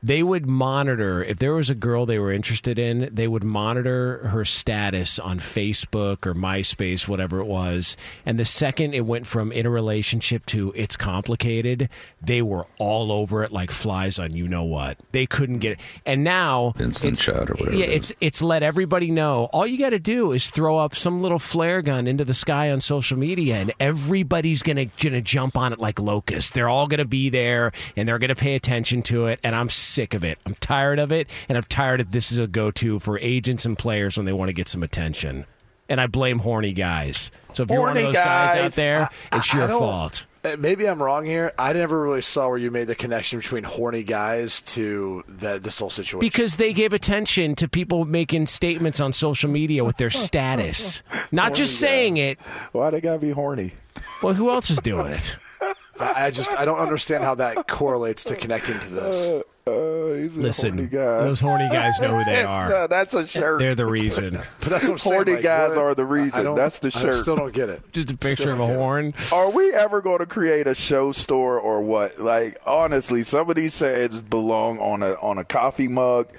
they 0.01 0.23
would 0.23 0.45
monitor 0.45 1.23
if 1.23 1.39
there 1.39 1.53
was 1.53 1.69
a 1.69 1.75
girl 1.75 2.05
they 2.05 2.19
were 2.19 2.31
interested 2.31 2.79
in, 2.79 3.09
they 3.11 3.27
would 3.27 3.43
monitor 3.43 4.27
her 4.29 4.45
status 4.45 5.19
on 5.19 5.39
Facebook 5.39 6.25
or 6.25 6.33
MySpace, 6.33 7.07
whatever 7.07 7.39
it 7.39 7.45
was. 7.45 7.97
And 8.25 8.39
the 8.39 8.45
second 8.45 8.93
it 8.93 9.05
went 9.05 9.27
from 9.27 9.51
in 9.51 9.65
a 9.65 9.69
relationship 9.69 10.45
to 10.47 10.71
it's 10.75 10.95
complicated, 10.95 11.89
they 12.21 12.41
were 12.41 12.67
all 12.77 13.11
over 13.11 13.43
it 13.43 13.51
like 13.51 13.71
flies 13.71 14.19
on 14.19 14.33
you 14.33 14.47
know 14.47 14.63
what. 14.63 14.99
They 15.11 15.25
couldn't 15.25 15.59
get 15.59 15.73
it. 15.73 15.79
And 16.05 16.23
now 16.23 16.73
Instant 16.79 17.13
it's, 17.13 17.21
shot 17.21 17.49
or 17.49 17.55
whatever 17.55 17.75
Yeah, 17.75 17.85
it's 17.85 18.11
it's 18.21 18.41
let 18.41 18.63
everybody 18.63 19.11
know. 19.11 19.45
All 19.45 19.67
you 19.67 19.77
got 19.77 19.91
to 19.91 19.99
do 19.99 20.31
is 20.31 20.49
throw 20.49 20.77
up 20.77 20.95
some 20.95 21.21
little 21.21 21.39
flare 21.39 21.81
gun 21.81 22.07
into 22.07 22.25
the 22.25 22.33
sky 22.33 22.71
on 22.71 22.81
social 22.81 23.17
media, 23.17 23.55
and 23.55 23.73
everybody's 23.79 24.63
gonna 24.63 24.85
gonna 24.85 25.21
jump 25.21 25.57
on 25.57 25.73
it 25.73 25.79
like 25.79 25.99
locusts. 25.99 26.51
They're 26.51 26.69
all 26.69 26.87
gonna 26.87 27.05
be 27.05 27.29
there, 27.29 27.71
and 27.95 28.07
they're 28.07 28.19
gonna 28.19 28.35
pay 28.35 28.55
attention 28.55 29.01
to 29.03 29.27
it. 29.27 29.39
And 29.43 29.55
I'm 29.55 29.69
sick 29.89 30.13
of 30.13 30.23
it. 30.23 30.37
I'm 30.45 30.55
tired 30.55 30.99
of 30.99 31.11
it, 31.11 31.27
and 31.47 31.57
I'm 31.57 31.63
tired 31.63 32.01
of 32.01 32.11
this 32.11 32.31
is 32.31 32.37
a 32.37 32.47
go 32.47 32.71
to 32.71 32.99
for 32.99 33.19
agents 33.19 33.65
and 33.65 33.77
players 33.77 34.17
when 34.17 34.25
they 34.25 34.33
want 34.33 34.49
to 34.49 34.53
get 34.53 34.67
some 34.69 34.83
attention. 34.83 35.45
And 35.87 35.99
I 35.99 36.05
blame 36.07 36.39
horny 36.39 36.73
guys. 36.73 37.31
So 37.53 37.63
if 37.63 37.71
you're 37.71 37.79
one 37.79 37.97
of 37.97 38.03
Horny 38.03 38.07
those 38.13 38.23
guys, 38.23 38.49
out 38.57 38.61
guys. 38.61 38.75
there, 38.75 39.09
it's 39.33 39.53
I 39.53 39.57
your 39.57 39.67
don't- 39.67 39.79
fault. 39.79 40.25
uh, 40.45 40.55
Maybe 40.59 40.87
I'm 40.87 41.01
wrong 41.01 41.25
here. 41.25 41.51
I 41.57 41.73
never 41.73 41.99
really 41.99 42.21
saw 42.21 42.47
where 42.47 42.59
you 42.59 42.69
made 42.69 42.85
the 42.85 42.93
connection 42.93 43.39
between 43.39 43.63
horny 43.63 44.03
guys 44.03 44.61
to 44.61 45.23
the, 45.27 45.57
this 45.57 45.79
whole 45.79 45.89
situation. 45.89 46.19
Because 46.19 46.57
they 46.57 46.73
gave 46.73 46.93
attention 46.93 47.55
to 47.55 47.67
people 47.67 48.05
making 48.05 48.45
statements 48.45 48.99
on 48.99 49.13
social 49.13 49.49
media 49.49 49.83
with 49.83 49.97
their 49.97 50.11
status, 50.11 51.01
not 51.31 51.55
just 51.55 51.79
saying 51.79 52.17
it. 52.17 52.37
Why 52.71 52.91
they 52.91 53.01
gotta 53.01 53.17
be 53.19 53.31
horny? 53.31 53.73
Well, 54.21 54.35
who 54.35 54.51
else 54.51 54.69
is 54.69 54.77
doing 54.81 55.07
it? 55.07 55.37
I 55.99 56.25
I 56.27 56.31
just 56.31 56.55
I 56.57 56.65
don't 56.65 56.77
understand 56.79 57.23
how 57.23 57.33
that 57.35 57.67
correlates 57.67 58.23
to 58.25 58.35
connecting 58.35 58.79
to 58.79 58.87
this. 58.89 59.43
Uh, 59.67 60.13
he's 60.15 60.35
a 60.37 60.41
Listen, 60.41 60.73
horny 60.77 60.87
guy. 60.87 61.21
those 61.23 61.39
horny 61.39 61.69
guys 61.69 61.99
know 61.99 62.17
who 62.17 62.25
they 62.25 62.41
are. 62.43 62.73
uh, 62.73 62.87
that's 62.87 63.13
a 63.13 63.27
shirt. 63.27 63.59
They're 63.59 63.75
the 63.75 63.85
reason. 63.85 64.39
But 64.61 64.69
that's 64.69 64.85
what 64.85 64.93
I'm 64.93 64.97
saying. 64.97 65.15
Horny 65.15 65.33
like, 65.33 65.43
guys 65.43 65.69
what- 65.69 65.77
are 65.77 65.93
the 65.95 66.05
reason. 66.05 66.43
don't- 66.45 66.55
That's 66.55 66.79
the 66.79 66.89
shirt. 66.89 67.01
I 67.01 67.05
shirt. 67.11 67.15
still 67.15 67.35
don't 67.35 67.53
get 67.53 67.69
it. 67.69 67.81
Just 67.91 68.09
a 68.09 68.17
picture 68.17 68.43
Still 68.43 68.53
of 68.53 68.59
a 68.61 68.63
don't 68.63 68.71
it. 68.71 68.75
horn. 68.77 69.13
Are 69.31 69.51
we 69.51 69.71
ever 69.73 70.01
going 70.01 70.19
to 70.19 70.25
create 70.25 70.65
a 70.65 70.73
show 70.73 71.11
store 71.11 71.59
or 71.59 71.81
what? 71.81 72.17
Like 72.19 72.57
honestly, 72.65 73.21
some 73.23 73.47
of 73.49 73.55
these 73.55 73.75
says 73.75 74.21
belong 74.21 74.79
on 74.79 75.03
a 75.03 75.13
on 75.21 75.37
a 75.37 75.43
coffee 75.45 75.87
mug. 75.87 76.29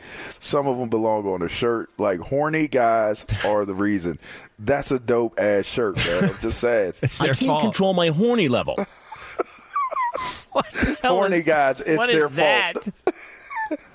Some 0.41 0.67
of 0.67 0.79
them 0.79 0.89
belong 0.89 1.27
on 1.27 1.43
a 1.43 1.49
shirt. 1.49 1.91
Like 1.99 2.19
horny 2.19 2.67
guys 2.67 3.25
are 3.45 3.65
the 3.65 3.75
reason. 3.75 4.19
That's 4.59 4.91
a 4.91 4.99
dope 4.99 5.39
ass 5.39 5.67
shirt, 5.67 6.05
man. 6.05 6.25
I'm 6.31 6.39
just 6.41 6.59
saying. 6.59 6.95
It's 7.03 7.21
I 7.21 7.27
can't 7.29 7.39
fault. 7.39 7.63
control 7.63 7.93
my 7.95 8.09
horny 8.09 8.49
level. 8.49 8.77
horny 11.03 11.43
guys, 11.43 11.81
it's 11.81 11.97
What 11.97 12.11
is 12.11 12.17
their 12.17 12.29
that? 12.31 12.75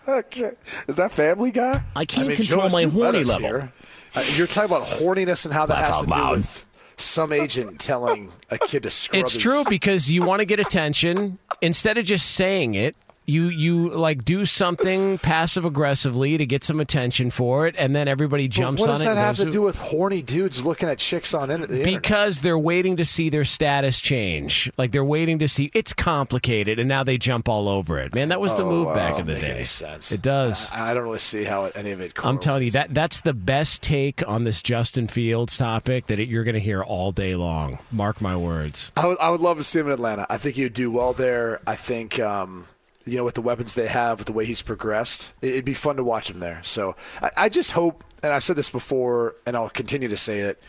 Fault. 0.06 0.26
Okay. 0.26 0.52
Is 0.88 0.96
that 0.96 1.12
Family 1.12 1.52
Guy? 1.52 1.84
I 1.96 2.06
can't 2.06 2.26
I 2.26 2.28
mean, 2.30 2.38
control 2.38 2.60
Jonas, 2.70 2.74
my 2.74 2.80
you 2.82 2.88
led 2.90 3.14
horny 3.16 3.24
level. 3.26 3.42
here. 3.48 3.74
Uh, 4.16 4.24
you're 4.36 4.48
talking 4.48 4.72
about 4.76 4.88
horniness 4.88 5.46
and 5.46 5.54
how 5.54 5.66
that 5.66 5.74
Laugh 5.76 5.88
has 5.88 5.96
out 6.12 6.30
to 6.30 6.32
do 6.36 6.38
with 6.38 6.66
some 6.98 7.34
agent 7.34 7.80
telling 7.82 8.32
a 8.50 8.58
kid 8.58 8.84
to 8.84 8.90
scrub 8.90 9.22
It's 9.22 9.34
his- 9.34 9.42
true 9.42 9.64
because 9.68 10.10
you 10.10 10.24
want 10.24 10.40
to 10.40 10.46
get 10.46 10.60
attention. 10.60 11.38
Instead 11.62 11.98
of 11.98 12.06
just 12.06 12.32
saying 12.32 12.76
it, 12.76 12.96
you 13.26 13.48
you 13.50 13.90
like 13.90 14.24
do 14.24 14.46
something 14.46 15.18
passive 15.20 15.66
aggressively 15.66 16.38
to 16.38 16.46
get 16.46 16.64
some 16.64 16.80
attention 16.80 17.30
for 17.30 17.68
it, 17.68 17.76
and 17.78 17.96
then 17.96 18.08
everybody 18.08 18.48
jumps 18.48 18.82
what 18.82 18.90
on 18.90 18.94
does 18.96 19.02
it. 19.02 19.06
that 19.06 19.12
and 19.12 19.20
have 19.20 19.38
to 19.38 19.50
do 19.50 19.62
with 19.62 19.78
horny 19.78 20.22
dudes 20.22 20.64
looking 20.66 20.90
at 20.90 20.98
chicks 21.00 21.34
on 21.34 21.48
the 21.50 21.56
internet? 21.56 21.86
because 21.86 22.42
they're 22.42 22.58
waiting 22.60 22.96
to 22.98 23.06
see 23.06 23.30
their 23.30 23.44
status 23.44 24.02
change. 24.02 24.72
Like 24.78 24.92
they're 24.92 25.04
waiting 25.04 25.40
to 25.40 25.48
see 25.48 25.72
it's 25.74 25.94
complicated, 25.94 26.80
and 26.80 26.88
now 26.90 27.04
they 27.04 27.18
jump 27.18 27.50
all 27.50 27.68
over 27.70 28.00
it. 28.00 28.14
Man, 28.16 28.30
that 28.30 28.40
was 28.40 28.56
the 28.56 28.64
Oh, 28.64 28.70
move 28.70 28.88
wow. 28.88 28.96
back 28.96 29.20
in 29.20 29.26
the 29.26 29.36
day. 29.36 29.64
It 30.12 30.22
does. 30.22 30.70
I, 30.72 30.92
I 30.92 30.94
don't 30.94 31.04
really 31.04 31.20
see 31.20 31.44
how 31.44 31.66
it, 31.66 31.74
any 31.76 31.92
of 31.92 32.02
it. 32.02 32.14
I'm 32.24 32.40
telling 32.40 32.64
you 32.64 32.72
that 32.72 32.94
that's 32.94 33.22
the 33.22 33.34
best 33.34 33.82
take 33.84 34.28
on 34.28 34.44
this 34.44 34.62
Justin 34.62 35.08
Fields 35.08 35.58
topic 35.58 36.08
that 36.08 36.20
it, 36.20 36.28
you're 36.30 36.44
going 36.44 36.54
to 36.56 36.60
hear 36.60 36.82
all 36.84 37.12
day 37.12 37.36
long. 37.36 37.80
Mark 37.92 38.22
my 38.22 38.36
words. 38.36 38.92
I 38.98 39.08
would, 39.08 39.18
I 39.20 39.30
would 39.30 39.42
love 39.42 39.58
to 39.58 39.64
see 39.64 39.80
him 39.80 39.88
in 39.88 39.94
Atlanta. 39.94 40.26
I 40.30 40.38
think 40.38 40.56
he'd 40.56 40.74
do 40.74 40.90
well 40.92 41.14
there. 41.14 41.60
I 41.68 41.76
think, 41.76 42.20
um, 42.20 42.68
you 43.06 43.18
know, 43.18 43.24
with 43.24 43.36
the 43.36 43.42
weapons 43.42 43.74
they 43.76 43.88
have, 43.88 44.20
with 44.20 44.28
the 44.28 44.34
way 44.34 44.46
he's 44.46 44.62
progressed, 44.62 45.34
it- 45.42 45.50
it'd 45.52 45.66
be 45.66 45.74
fun 45.74 45.96
to 45.98 46.04
watch 46.04 46.30
him 46.30 46.40
there. 46.40 46.62
So 46.64 46.96
I, 47.22 47.32
I 47.38 47.50
just 47.50 47.72
hope, 47.72 48.04
and 48.24 48.34
I've 48.34 48.44
said 48.44 48.56
this 48.56 48.70
before, 48.70 49.36
and 49.46 49.56
I'll 49.56 49.70
continue 49.70 50.08
to 50.08 50.18
say 50.18 50.40
it, 50.40 50.60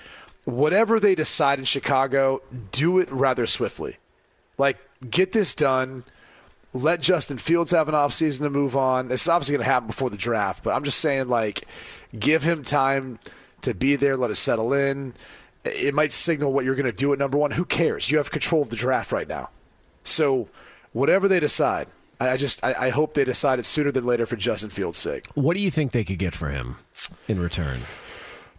whatever 0.45 1.01
they 1.01 1.15
decide 1.15 1.59
in 1.59 1.65
Chicago, 1.65 2.43
do 2.73 2.99
it 2.99 3.11
rather 3.11 3.47
swiftly. 3.47 3.97
Like, 4.59 4.79
get 5.11 5.33
this 5.33 5.55
done. 5.55 6.05
Let 6.73 7.01
Justin 7.01 7.39
Fields 7.39 7.71
have 7.73 7.89
an 7.89 7.95
offseason 7.95 8.41
to 8.41 8.51
move 8.51 8.77
on. 8.77 9.09
This 9.09 9.23
is 9.23 9.29
obviously 9.29 9.55
going 9.55 9.65
to 9.65 9.71
happen 9.73 9.87
before 9.87 10.11
the 10.11 10.17
draft, 10.17 10.63
but 10.63 10.75
I'm 10.75 10.85
just 10.85 10.99
saying, 10.99 11.29
like, 11.29 11.67
give 12.19 12.43
him 12.43 12.63
time 12.63 13.19
to 13.63 13.73
be 13.75 13.97
there, 13.97 14.17
let 14.17 14.31
it 14.31 14.35
settle 14.37 14.73
in. 14.75 15.15
It 15.65 15.95
might 15.95 16.13
signal 16.13 16.53
what 16.53 16.65
you're 16.65 16.75
going 16.75 16.85
to 16.87 16.93
do 16.93 17.13
at 17.13 17.19
number 17.19 17.39
one. 17.39 17.51
Who 17.53 17.65
cares? 17.65 18.11
You 18.11 18.19
have 18.19 18.31
control 18.31 18.63
of 18.63 18.69
the 18.71 18.77
draft 18.77 19.11
right 19.11 19.27
now. 19.27 19.49
So, 20.05 20.49
whatever 20.93 21.27
they 21.29 21.41
decide, 21.41 21.89
I 22.19 22.37
just 22.37 22.65
I, 22.65 22.75
I 22.79 22.89
hope 22.91 23.15
they 23.15 23.25
decide 23.25 23.59
it 23.59 23.65
sooner 23.65 23.93
than 23.93 24.07
later 24.07 24.27
for 24.27 24.37
Justin 24.37 24.71
Fields' 24.71 24.99
sake. 24.99 25.27
What 25.35 25.57
do 25.57 25.63
you 25.63 25.71
think 25.71 25.93
they 25.93 26.05
could 26.05 26.19
get 26.19 26.35
for 26.35 26.49
him 26.49 26.77
in 27.29 27.41
return? 27.41 27.81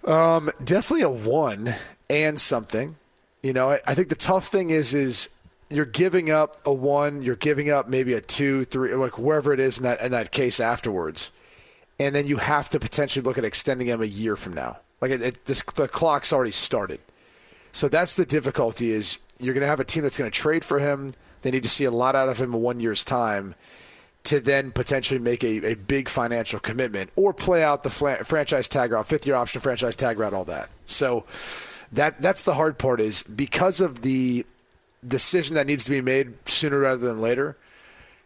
Um, 0.05 0.51
definitely 0.63 1.01
a 1.01 1.09
one 1.09 1.75
and 2.09 2.39
something. 2.39 2.95
You 3.41 3.53
know, 3.53 3.71
I, 3.71 3.79
I 3.85 3.93
think 3.93 4.09
the 4.09 4.15
tough 4.15 4.47
thing 4.47 4.69
is 4.69 4.93
is 4.93 5.29
you're 5.69 5.85
giving 5.85 6.31
up 6.31 6.65
a 6.65 6.73
one, 6.73 7.21
you're 7.21 7.35
giving 7.35 7.69
up 7.69 7.89
maybe 7.89 8.13
a 8.13 8.21
two, 8.21 8.63
three, 8.65 8.93
like 8.93 9.17
wherever 9.17 9.53
it 9.53 9.59
is 9.59 9.77
in 9.77 9.83
that 9.83 10.01
in 10.01 10.11
that 10.11 10.31
case 10.31 10.59
afterwards, 10.59 11.31
and 11.99 12.15
then 12.15 12.27
you 12.27 12.37
have 12.37 12.69
to 12.69 12.79
potentially 12.79 13.23
look 13.23 13.37
at 13.37 13.45
extending 13.45 13.87
him 13.87 14.01
a 14.01 14.05
year 14.05 14.35
from 14.35 14.53
now. 14.53 14.77
Like 15.01 15.11
it, 15.11 15.21
it, 15.21 15.45
this, 15.45 15.61
the 15.75 15.87
clock's 15.87 16.31
already 16.31 16.51
started, 16.51 16.99
so 17.71 17.87
that's 17.89 18.13
the 18.13 18.25
difficulty. 18.25 18.91
Is 18.91 19.17
you're 19.39 19.53
going 19.53 19.61
to 19.61 19.67
have 19.67 19.79
a 19.79 19.85
team 19.85 20.03
that's 20.03 20.17
going 20.17 20.29
to 20.29 20.35
trade 20.35 20.63
for 20.63 20.79
him. 20.79 21.13
They 21.41 21.51
need 21.51 21.63
to 21.63 21.69
see 21.69 21.85
a 21.85 21.91
lot 21.91 22.15
out 22.15 22.29
of 22.29 22.39
him 22.39 22.53
in 22.53 22.61
one 22.61 22.79
year's 22.79 23.03
time 23.03 23.55
to 24.23 24.39
then 24.39 24.71
potentially 24.71 25.19
make 25.19 25.43
a, 25.43 25.71
a 25.71 25.75
big 25.75 26.09
financial 26.09 26.59
commitment 26.59 27.09
or 27.15 27.33
play 27.33 27.63
out 27.63 27.83
the 27.83 27.89
franchise 27.89 28.67
tag 28.67 28.91
route, 28.91 29.07
fifth 29.07 29.25
year 29.25 29.35
option 29.35 29.61
franchise 29.61 29.95
tag 29.95 30.19
route, 30.19 30.33
all 30.33 30.43
that. 30.45 30.69
So 30.85 31.23
that 31.93 32.21
that's 32.21 32.43
the 32.43 32.55
hard 32.55 32.77
part 32.77 32.99
is 32.99 33.23
because 33.23 33.79
of 33.79 34.01
the 34.01 34.45
decision 35.07 35.55
that 35.55 35.65
needs 35.65 35.85
to 35.85 35.91
be 35.91 36.01
made 36.01 36.33
sooner 36.45 36.79
rather 36.79 37.05
than 37.07 37.21
later. 37.21 37.55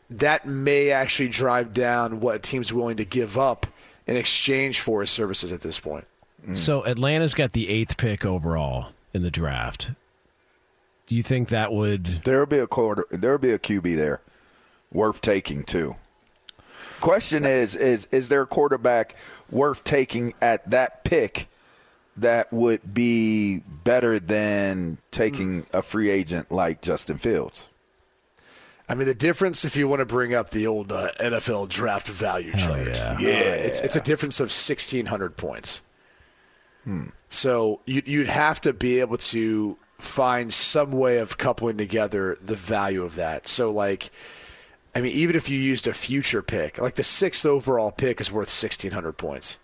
That 0.09 0.45
may 0.45 0.89
actually 0.89 1.29
drive 1.29 1.73
down 1.73 2.19
what 2.19 2.35
a 2.35 2.39
team's 2.39 2.73
willing 2.73 2.97
to 2.97 3.05
give 3.05 3.37
up 3.37 3.67
in 4.07 4.17
exchange 4.17 4.79
for 4.81 5.01
his 5.01 5.09
services 5.09 5.51
at 5.51 5.61
this 5.61 5.79
point. 5.79 6.05
So 6.53 6.83
Atlanta's 6.85 7.35
got 7.35 7.53
the 7.53 7.69
eighth 7.69 7.97
pick 7.97 8.25
overall 8.25 8.87
in 9.13 9.21
the 9.21 9.29
draft. 9.29 9.91
Do 11.11 11.17
you 11.17 11.23
think 11.23 11.49
that 11.49 11.73
would? 11.73 12.05
There'll 12.05 12.45
be 12.45 12.59
a 12.59 12.67
quarter. 12.67 13.05
There'll 13.11 13.37
be 13.37 13.51
a 13.51 13.59
QB 13.59 13.97
there, 13.97 14.21
worth 14.93 15.19
taking 15.19 15.65
too. 15.65 15.97
Question 17.01 17.43
is 17.43 17.75
is 17.75 18.05
is 18.13 18.29
there 18.29 18.43
a 18.43 18.47
quarterback 18.47 19.17
worth 19.49 19.83
taking 19.83 20.33
at 20.41 20.69
that 20.71 21.03
pick 21.03 21.49
that 22.15 22.53
would 22.53 22.93
be 22.93 23.57
better 23.83 24.21
than 24.21 24.99
taking 25.11 25.65
a 25.73 25.81
free 25.81 26.09
agent 26.09 26.49
like 26.49 26.81
Justin 26.81 27.17
Fields? 27.17 27.67
I 28.87 28.95
mean, 28.95 29.05
the 29.05 29.13
difference, 29.13 29.65
if 29.65 29.75
you 29.75 29.89
want 29.89 29.99
to 29.99 30.05
bring 30.05 30.33
up 30.33 30.51
the 30.51 30.65
old 30.65 30.93
uh, 30.93 31.11
NFL 31.19 31.67
draft 31.67 32.07
value 32.07 32.53
chart, 32.55 32.87
yeah. 32.87 33.17
uh, 33.19 33.19
it's, 33.19 33.81
it's 33.81 33.97
a 33.97 34.01
difference 34.01 34.39
of 34.39 34.45
1,600 34.45 35.35
points. 35.35 35.81
So 37.29 37.81
you, 37.85 38.01
you'd 38.05 38.27
have 38.27 38.61
to 38.61 38.71
be 38.71 39.01
able 39.01 39.17
to 39.17 39.77
find 40.01 40.53
some 40.53 40.91
way 40.91 41.17
of 41.17 41.37
coupling 41.37 41.77
together 41.77 42.37
the 42.43 42.55
value 42.55 43.03
of 43.03 43.15
that. 43.15 43.47
So, 43.47 43.71
like, 43.71 44.09
I 44.93 45.01
mean, 45.01 45.13
even 45.13 45.35
if 45.35 45.49
you 45.49 45.57
used 45.57 45.87
a 45.87 45.93
future 45.93 46.41
pick, 46.41 46.77
like 46.77 46.95
the 46.95 47.03
sixth 47.03 47.45
overall 47.45 47.91
pick 47.91 48.19
is 48.19 48.31
worth 48.31 48.49
1,600 48.49 49.13
points. 49.13 49.57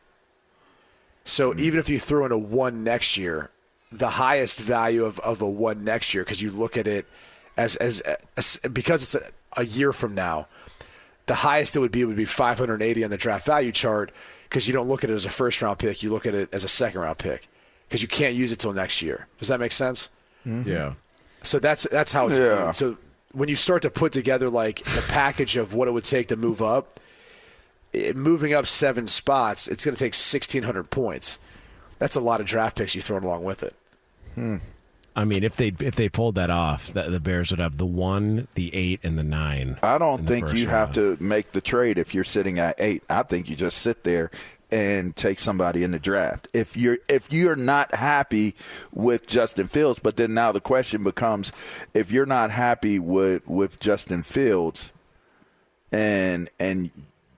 So 1.23 1.51
hmm. 1.51 1.59
even 1.59 1.79
if 1.79 1.89
you 1.89 1.99
throw 1.99 2.25
in 2.25 2.31
a 2.31 2.37
one 2.37 2.83
next 2.83 3.17
year, 3.17 3.51
the 3.91 4.11
highest 4.11 4.59
value 4.59 5.05
of, 5.05 5.19
of 5.19 5.41
a 5.41 5.49
one 5.49 5.83
next 5.83 6.13
year, 6.13 6.23
because 6.23 6.41
you 6.41 6.51
look 6.51 6.77
at 6.77 6.87
it 6.87 7.05
as 7.57 7.75
as, 7.77 8.01
as 8.35 8.59
because 8.71 9.03
it's 9.03 9.15
a, 9.15 9.61
a 9.61 9.65
year 9.65 9.93
from 9.93 10.13
now, 10.13 10.47
the 11.25 11.35
highest 11.35 11.75
it 11.75 11.79
would 11.79 11.91
be 11.91 12.03
would 12.05 12.15
be 12.15 12.25
580 12.25 13.03
on 13.03 13.09
the 13.09 13.17
draft 13.17 13.45
value 13.45 13.71
chart 13.71 14.11
because 14.49 14.67
you 14.67 14.73
don't 14.73 14.87
look 14.87 15.03
at 15.03 15.09
it 15.09 15.13
as 15.13 15.25
a 15.25 15.29
first 15.29 15.61
round 15.61 15.79
pick, 15.79 16.03
you 16.03 16.09
look 16.09 16.25
at 16.25 16.33
it 16.33 16.49
as 16.53 16.63
a 16.63 16.69
second 16.69 17.01
round 17.01 17.17
pick 17.17 17.49
because 17.87 18.01
you 18.01 18.07
can't 18.07 18.35
use 18.35 18.51
it 18.51 18.59
till 18.59 18.73
next 18.73 19.01
year. 19.01 19.27
Does 19.39 19.47
that 19.47 19.59
make 19.59 19.71
sense? 19.71 20.09
Mm-hmm. 20.45 20.67
Yeah. 20.69 20.93
So 21.41 21.59
that's 21.59 21.87
that's 21.89 22.11
how 22.11 22.27
it's 22.27 22.37
Yeah. 22.37 22.63
viewed. 22.63 22.75
So 22.75 22.97
when 23.33 23.49
you 23.49 23.55
start 23.55 23.81
to 23.83 23.89
put 23.89 24.11
together 24.11 24.49
like 24.49 24.83
the 24.83 25.03
package 25.07 25.57
of 25.57 25.73
what 25.73 25.87
it 25.87 25.91
would 25.91 26.03
take 26.05 26.27
to 26.29 26.35
move 26.35 26.61
up, 26.61 26.99
it, 27.93 28.15
moving 28.15 28.53
up 28.53 28.65
seven 28.65 29.07
spots, 29.07 29.67
it's 29.67 29.85
going 29.85 29.95
to 29.95 29.99
take 29.99 30.13
1,600 30.13 30.89
points. 30.89 31.39
That's 31.99 32.15
a 32.15 32.21
lot 32.21 32.41
of 32.41 32.47
draft 32.47 32.77
picks 32.77 32.95
you 32.95 33.01
throw 33.01 33.17
along 33.17 33.43
with 33.43 33.63
it. 33.63 33.73
Hmm. 34.35 34.57
I 35.17 35.25
mean, 35.25 35.43
if 35.43 35.55
they 35.55 35.73
if 35.79 35.95
they 35.95 36.09
pulled 36.09 36.35
that 36.35 36.51
off, 36.51 36.93
the, 36.93 37.01
the 37.03 37.19
Bears 37.19 37.49
would 37.49 37.59
have 37.59 37.79
the 37.79 37.87
one, 37.87 38.47
the 38.53 38.73
eight, 38.75 38.99
and 39.03 39.17
the 39.17 39.23
nine. 39.23 39.77
I 39.81 39.97
don't 39.97 40.27
think 40.27 40.53
you 40.53 40.67
have 40.67 40.93
to 40.93 41.17
make 41.19 41.53
the 41.53 41.59
trade 41.61 41.97
if 41.97 42.13
you're 42.13 42.23
sitting 42.23 42.59
at 42.59 42.75
eight. 42.77 43.01
I 43.09 43.23
think 43.23 43.49
you 43.49 43.55
just 43.55 43.79
sit 43.79 44.03
there 44.03 44.29
and 44.71 45.15
take 45.15 45.39
somebody 45.39 45.83
in 45.83 45.89
the 45.89 45.97
draft. 45.97 46.47
If 46.53 46.77
you're 46.77 46.99
if 47.09 47.33
you're 47.33 47.55
not 47.55 47.95
happy 47.95 48.53
with 48.93 49.25
Justin 49.25 49.65
Fields, 49.67 49.97
but 49.97 50.17
then 50.17 50.35
now 50.35 50.51
the 50.51 50.61
question 50.61 51.03
becomes 51.03 51.51
if 51.95 52.11
you're 52.11 52.27
not 52.27 52.51
happy 52.51 52.99
with 52.99 53.47
with 53.47 53.79
Justin 53.79 54.21
Fields 54.21 54.93
and 55.91 56.47
and 56.59 56.91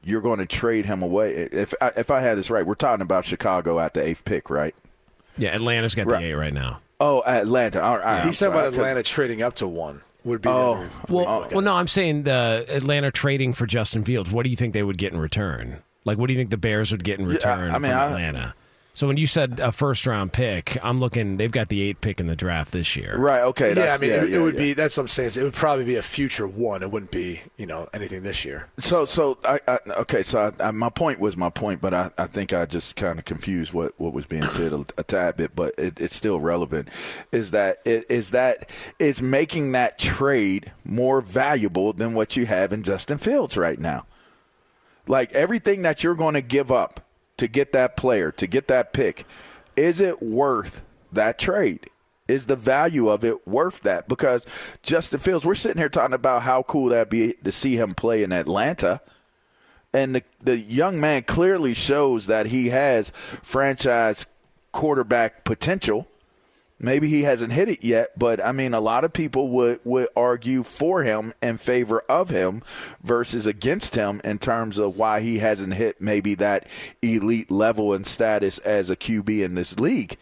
you're 0.04 0.22
going 0.22 0.40
to 0.40 0.46
trade 0.46 0.86
him 0.86 1.02
away. 1.02 1.34
If 1.34 1.74
I, 1.82 1.92
if 1.96 2.12
I 2.12 2.20
had 2.20 2.38
this 2.38 2.50
right, 2.50 2.66
we're 2.66 2.76
talking 2.76 3.04
about 3.04 3.24
Chicago 3.26 3.80
at 3.80 3.94
the 3.94 4.04
eighth 4.04 4.26
pick, 4.26 4.50
right? 4.50 4.76
Yeah, 5.38 5.56
Atlanta's 5.56 5.96
got 5.96 6.08
Right. 6.08 6.22
the 6.22 6.28
eight 6.30 6.34
right 6.34 6.54
now. 6.54 6.82
Oh, 7.00 7.24
Atlanta. 7.26 7.82
All 7.82 7.98
right, 7.98 8.22
I'm 8.22 8.28
He's 8.28 8.40
talking 8.40 8.54
sorry. 8.54 8.68
about 8.68 8.74
Atlanta 8.74 9.04
trading 9.04 9.42
up 9.42 9.54
to 9.56 9.68
one. 9.68 10.02
Would 10.26 10.42
be 10.42 10.50
Oh, 10.50 10.86
Well, 11.08 11.48
well, 11.50 11.62
no, 11.62 11.76
I'm 11.76 11.88
saying 11.88 12.24
the 12.24 12.66
Atlanta 12.68 13.10
trading 13.10 13.54
for 13.54 13.66
Justin 13.66 14.04
Fields. 14.04 14.30
What 14.30 14.44
do 14.44 14.50
you 14.50 14.58
think 14.58 14.74
they 14.74 14.84
would 14.84 14.98
get 14.98 15.14
in 15.14 15.20
return? 15.20 15.82
Like, 16.04 16.18
what 16.18 16.28
do 16.28 16.34
you 16.34 16.40
think 16.40 16.50
the 16.50 16.58
Bears 16.58 16.92
would 16.92 17.04
get 17.06 17.20
in 17.20 17.26
return 17.26 17.72
I 17.72 17.80
mean, 17.80 17.92
from 17.92 18.00
I- 18.00 18.06
Atlanta? 18.08 18.56
So 19.00 19.08
when 19.08 19.16
you 19.16 19.28
said 19.28 19.62
a 19.62 19.72
first 19.72 20.06
round 20.06 20.34
pick, 20.34 20.78
I'm 20.84 21.00
looking. 21.00 21.38
They've 21.38 21.50
got 21.50 21.70
the 21.70 21.84
eighth 21.84 22.02
pick 22.02 22.20
in 22.20 22.28
the 22.28 22.36
draft 22.36 22.74
this 22.74 22.98
year. 22.98 23.18
Right. 23.18 23.40
Okay. 23.44 23.74
yeah, 23.74 23.94
I 23.94 23.98
mean, 23.98 24.10
yeah, 24.10 24.24
it, 24.24 24.30
yeah, 24.30 24.38
it 24.40 24.42
would 24.42 24.56
yeah. 24.56 24.60
be. 24.60 24.74
That's 24.74 24.98
what 24.98 25.04
I'm 25.04 25.08
saying. 25.08 25.32
It 25.38 25.44
would 25.44 25.54
probably 25.54 25.86
be 25.86 25.96
a 25.96 26.02
future 26.02 26.46
one. 26.46 26.84
It 26.84 26.92
wouldn't 26.92 27.10
be, 27.10 27.44
you 27.56 27.66
know, 27.66 27.88
anything 27.94 28.24
this 28.24 28.44
year. 28.44 28.68
So, 28.80 29.06
so 29.06 29.38
I, 29.46 29.62
I 29.70 29.80
okay. 30.00 30.22
So, 30.22 30.52
I, 30.60 30.68
I, 30.68 30.72
my 30.72 30.90
point 30.90 31.22
was 31.22 31.38
my 31.38 31.50
point, 31.50 31.80
but 31.80 31.94
I, 31.94 32.12
I 32.18 32.28
think 32.28 32.52
I 32.52 32.66
just 32.66 32.98
kind 32.98 33.18
of 33.18 33.24
confused 33.24 33.72
what, 33.72 33.98
what 34.02 34.12
was 34.12 34.26
being 34.26 34.50
said 34.50 34.74
a, 34.74 34.84
a 34.98 35.04
tad 35.04 35.38
bit, 35.38 35.56
but 35.56 35.76
it, 35.78 36.02
it's 36.02 36.18
still 36.18 36.42
relevant. 36.42 36.90
Is 37.32 37.52
that 37.52 37.78
it, 37.86 38.06
is 38.10 38.32
that 38.32 38.70
is 39.00 39.22
making 39.22 39.72
that 39.72 39.98
trade 39.98 40.74
more 40.84 41.22
valuable 41.22 41.94
than 41.94 42.16
what 42.16 42.36
you 42.36 42.46
have 42.48 42.74
in 42.74 42.84
Justin 42.84 43.18
Fields 43.18 43.56
right 43.56 43.80
now? 43.80 44.06
Like 45.08 45.32
everything 45.32 45.84
that 45.84 46.04
you're 46.04 46.16
going 46.16 46.34
to 46.34 46.42
give 46.42 46.70
up 46.70 47.06
to 47.40 47.48
get 47.48 47.72
that 47.74 47.98
player, 47.98 48.32
to 48.34 48.48
get 48.48 48.68
that 48.68 48.94
pick, 48.94 49.26
is 49.76 50.00
it 50.00 50.22
worth 50.22 50.82
that 51.12 51.40
trade? 51.40 51.90
Is 52.28 52.46
the 52.46 52.56
value 52.56 53.10
of 53.10 53.24
it 53.24 53.48
worth 53.48 53.82
that? 53.82 54.08
Because 54.08 54.46
Justin 54.84 55.20
Fields, 55.20 55.46
we're 55.46 55.56
sitting 55.56 55.80
here 55.80 55.90
talking 55.90 56.14
about 56.14 56.44
how 56.44 56.62
cool 56.64 56.90
that'd 56.90 57.10
be 57.10 57.34
to 57.44 57.52
see 57.52 57.76
him 57.76 57.96
play 57.96 58.24
in 58.24 58.32
Atlanta. 58.32 59.02
And 59.94 60.14
the 60.16 60.24
the 60.40 60.58
young 60.58 61.00
man 61.00 61.24
clearly 61.24 61.74
shows 61.74 62.28
that 62.28 62.46
he 62.48 62.70
has 62.70 63.12
franchise 63.42 64.28
quarterback 64.72 65.44
potential. 65.44 66.08
Maybe 66.80 67.10
he 67.10 67.24
hasn't 67.24 67.52
hit 67.52 67.68
it 67.68 67.84
yet, 67.84 68.18
but 68.18 68.44
I 68.44 68.54
mean, 68.54 68.74
a 68.74 68.80
lot 68.80 69.04
of 69.04 69.12
people 69.12 69.50
would, 69.50 69.82
would 69.84 70.08
argue 70.16 70.64
for 70.64 71.04
him 71.04 71.34
in 71.42 71.58
favor 71.58 72.00
of 72.08 72.30
him 72.30 72.64
versus 73.04 73.46
against 73.46 73.96
him 73.96 74.22
in 74.24 74.38
terms 74.38 74.78
of 74.78 74.96
why 74.96 75.20
he 75.20 75.40
hasn't 75.40 75.74
hit 75.74 76.00
maybe 76.00 76.36
that 76.36 76.68
elite 77.02 77.52
level 77.52 77.94
and 77.94 78.08
status 78.08 78.60
as 78.60 78.90
a 78.90 78.96
QB 78.96 79.44
in 79.44 79.56
this 79.56 79.78
league. 79.80 80.16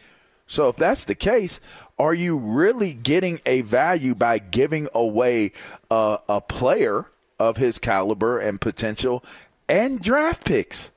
So, 0.48 0.70
if 0.70 0.78
that's 0.78 1.04
the 1.04 1.14
case, 1.14 1.60
are 2.00 2.14
you 2.14 2.38
really 2.38 2.94
getting 2.94 3.40
a 3.46 3.62
value 3.62 4.16
by 4.16 4.40
giving 4.40 4.88
away 4.94 5.52
a, 5.92 6.20
a 6.28 6.42
player 6.42 7.06
of 7.38 7.58
his 7.58 7.78
caliber 7.78 8.40
and 8.40 8.60
potential 8.60 9.24
and 9.68 10.02
draft 10.02 10.46
picks? 10.46 10.90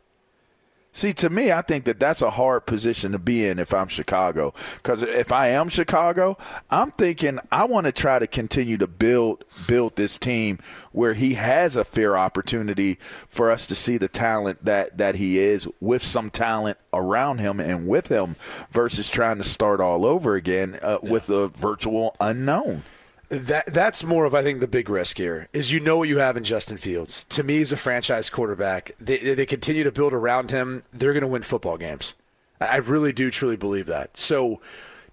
See, 0.93 1.13
to 1.15 1.31
me, 1.31 1.53
I 1.53 1.63
think 1.63 1.85
that 1.85 2.01
that's 2.01 2.21
a 2.21 2.31
hard 2.31 2.67
position 2.67 3.13
to 3.13 3.19
be 3.19 3.47
in 3.47 3.61
if 3.61 3.73
I'm 3.73 3.87
Chicago. 3.87 4.53
Because 4.77 5.03
if 5.03 5.31
I 5.31 5.49
am 5.49 5.69
Chicago, 5.69 6.37
I'm 6.69 6.91
thinking 6.91 7.39
I 7.53 7.65
want 7.65 7.87
to 7.87 7.93
try 7.93 8.19
to 8.19 8.27
continue 8.27 8.77
to 8.79 8.89
build 8.89 9.45
build 9.69 9.95
this 9.95 10.19
team 10.19 10.59
where 10.91 11.15
he 11.15 11.35
has 11.35 11.77
a 11.77 11.85
fair 11.85 12.19
opportunity 12.19 12.99
for 13.29 13.53
us 13.53 13.69
to 13.69 13.77
see 13.77 13.99
the 13.99 14.09
talent 14.09 14.65
that 14.65 14.99
that 14.99 15.15
he 15.15 15.39
is 15.39 15.69
with 15.81 16.05
some 16.05 16.29
talent 16.29 16.79
around 16.93 17.39
him 17.39 17.61
and 17.61 17.87
with 17.87 18.09
him, 18.09 18.35
versus 18.71 19.09
trying 19.09 19.37
to 19.37 19.45
start 19.45 19.81
all 19.81 20.05
over 20.05 20.35
again 20.35 20.79
uh, 20.83 20.99
with 21.03 21.31
a 21.31 21.49
virtual 21.49 22.17
unknown. 22.21 22.83
That 23.31 23.73
that's 23.73 24.03
more 24.03 24.25
of 24.25 24.35
I 24.35 24.43
think 24.43 24.59
the 24.59 24.67
big 24.67 24.91
risk 24.91 25.17
here 25.17 25.49
is 25.53 25.71
you 25.71 25.79
know 25.79 25.99
what 25.99 26.09
you 26.09 26.19
have 26.19 26.37
in 26.37 26.43
Justin 26.43 26.77
Fields. 26.77 27.25
To 27.29 27.45
me, 27.45 27.59
he's 27.59 27.71
a 27.71 27.77
franchise 27.77 28.29
quarterback. 28.29 28.91
They 28.99 29.19
they 29.19 29.47
continue 29.47 29.85
to 29.85 29.93
build 29.93 30.13
around 30.13 30.51
him. 30.51 30.83
They're 30.93 31.13
going 31.13 31.23
to 31.23 31.29
win 31.29 31.43
football 31.43 31.79
games. 31.79 32.15
I 32.61 32.77
really 32.79 33.13
do 33.13 33.31
truly 33.31 33.57
believe 33.57 33.87
that. 33.87 34.17
So, 34.17 34.61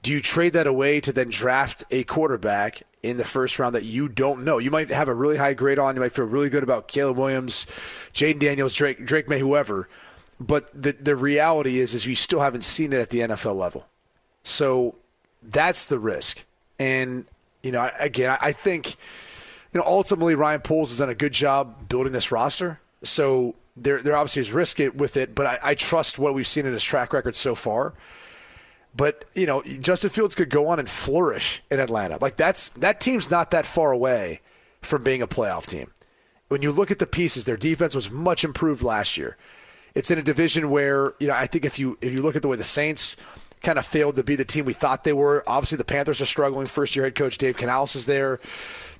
do 0.02 0.12
you 0.12 0.20
trade 0.20 0.54
that 0.54 0.66
away 0.66 1.00
to 1.02 1.14
then 1.14 1.30
draft 1.30 1.84
a 1.92 2.04
quarterback 2.04 2.82
in 3.04 3.18
the 3.18 3.24
first 3.24 3.60
round 3.60 3.76
that 3.76 3.84
you 3.84 4.10
don't 4.10 4.44
know? 4.44 4.58
You 4.58 4.72
might 4.72 4.90
have 4.90 5.08
a 5.08 5.14
really 5.14 5.38
high 5.38 5.54
grade 5.54 5.78
on. 5.78 5.96
You 5.96 6.02
might 6.02 6.12
feel 6.12 6.26
really 6.26 6.50
good 6.50 6.64
about 6.64 6.88
Caleb 6.88 7.18
Williams, 7.18 7.68
Jayden 8.14 8.40
Daniels, 8.40 8.74
Drake 8.74 9.06
Drake 9.06 9.30
Maye, 9.30 9.40
whoever. 9.40 9.88
But 10.40 10.70
the 10.74 10.94
the 10.94 11.16
reality 11.16 11.80
is 11.80 11.94
is 11.94 12.08
you 12.08 12.16
still 12.16 12.40
haven't 12.40 12.62
seen 12.62 12.94
it 12.94 13.00
at 13.00 13.12
the 13.12 13.20
NFL 13.20 13.56
level. 13.56 13.86
So 14.42 14.96
that's 15.44 15.86
the 15.86 16.00
risk. 16.00 16.46
And 16.80 17.26
you 17.64 17.72
know, 17.72 17.90
again, 18.00 18.38
I- 18.42 18.52
think 18.52 18.96
you 19.74 19.80
know 19.80 19.86
ultimately 19.86 20.36
Ryan 20.36 20.62
Poles 20.62 20.90
has 20.90 21.00
done 21.00 21.10
a 21.10 21.16
good 21.16 21.34
job 21.34 21.90
building 21.90 22.14
this 22.14 22.32
roster. 22.32 22.80
So 23.04 23.56
there, 23.76 24.02
there 24.02 24.16
obviously 24.16 24.42
is 24.42 24.52
risk 24.52 24.80
it 24.80 24.96
with 24.96 25.18
it, 25.18 25.36
but 25.36 25.46
I, 25.46 25.60
I 25.62 25.76
trust 25.76 26.18
what 26.18 26.34
we've 26.34 26.48
seen 26.48 26.66
in 26.66 26.74
his 26.74 26.84
track 26.84 27.14
record 27.14 27.36
so 27.36 27.54
far. 27.56 27.94
But 28.96 29.26
you 29.36 29.46
know, 29.46 29.62
Justin 29.62 30.10
Fields 30.10 30.34
could 30.34 30.50
go 30.50 30.68
on 30.68 30.80
and 30.80 30.90
flourish 30.90 31.62
in 31.70 31.80
Atlanta. 31.80 32.18
Like 32.20 32.38
that's 32.38 32.70
that 32.70 33.00
team's 33.00 33.30
not 33.30 33.52
that 33.52 33.66
far 33.66 33.92
away 33.92 34.42
from 34.82 35.04
being 35.04 35.22
a 35.22 35.28
playoff 35.28 35.66
team. 35.66 35.92
When 36.48 36.62
you 36.62 36.72
look 36.72 36.90
at 36.92 37.00
the 37.00 37.06
pieces, 37.06 37.44
their 37.44 37.58
defense 37.58 37.94
was 37.94 38.10
much 38.10 38.44
improved 38.44 38.82
last 38.82 39.18
year. 39.18 39.38
It's 39.94 40.10
in 40.10 40.18
a 40.18 40.24
division 40.24 40.70
where 40.70 41.14
you 41.20 41.28
know 41.28 41.34
I 41.36 41.46
think 41.46 41.66
if 41.66 41.78
you 41.78 41.98
if 42.02 42.12
you 42.12 42.22
look 42.22 42.36
at 42.36 42.42
the 42.42 42.48
way 42.48 42.58
the 42.58 42.64
Saints 42.64 43.16
kind 43.62 43.80
of 43.80 43.86
failed 43.86 44.16
to 44.16 44.24
be 44.24 44.36
the 44.36 44.46
team 44.46 44.66
we 44.66 44.74
thought 44.74 45.04
they 45.04 45.14
were. 45.14 45.44
Obviously, 45.48 45.78
the 45.78 45.84
Panthers 45.84 46.22
are 46.22 46.26
struggling. 46.26 46.66
First 46.66 46.96
year 46.96 47.06
head 47.06 47.16
coach 47.16 47.38
Dave 47.38 47.58
Canales 47.58 47.96
is 47.96 48.06
there. 48.06 48.40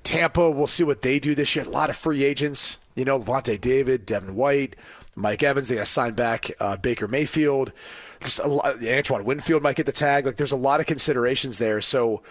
Tampa, 0.04 0.50
we'll 0.50 0.66
see 0.66 0.84
what 0.84 1.02
they 1.02 1.18
do 1.18 1.34
this 1.34 1.54
year. 1.54 1.64
A 1.64 1.68
lot 1.68 1.90
of 1.90 1.96
free 1.96 2.24
agents. 2.24 2.78
You 2.94 3.04
know, 3.04 3.20
Vontae 3.20 3.60
David, 3.60 4.06
Devin 4.06 4.34
White, 4.34 4.74
Mike 5.14 5.42
Evans. 5.42 5.68
They 5.68 5.76
got 5.76 5.82
to 5.82 5.86
sign 5.86 6.14
back 6.14 6.50
uh, 6.58 6.76
Baker 6.76 7.06
Mayfield. 7.06 7.72
Just 8.20 8.40
a 8.40 8.48
lot, 8.48 8.82
Antoine 8.82 9.24
Winfield 9.24 9.62
might 9.62 9.76
get 9.76 9.86
the 9.86 9.92
tag. 9.92 10.26
Like, 10.26 10.36
there's 10.36 10.52
a 10.52 10.56
lot 10.56 10.80
of 10.80 10.86
considerations 10.86 11.58
there. 11.58 11.80
So, 11.80 12.22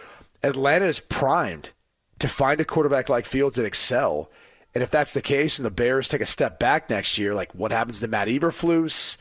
Atlanta 0.43 0.85
is 0.85 0.99
primed 0.99 1.71
to 2.19 2.27
find 2.27 2.59
a 2.59 2.65
quarterback 2.65 3.09
like 3.09 3.25
Fields 3.25 3.57
and 3.57 3.65
excel. 3.65 4.29
And 4.73 4.83
if 4.83 4.91
that's 4.91 5.13
the 5.13 5.21
case, 5.21 5.57
and 5.57 5.65
the 5.65 5.71
Bears 5.71 6.07
take 6.07 6.21
a 6.21 6.25
step 6.25 6.59
back 6.59 6.89
next 6.89 7.17
year, 7.17 7.33
like 7.33 7.53
what 7.55 7.71
happens 7.71 7.99
to 7.99 8.07
Matt 8.07 8.27
Eberflus? 8.27 9.17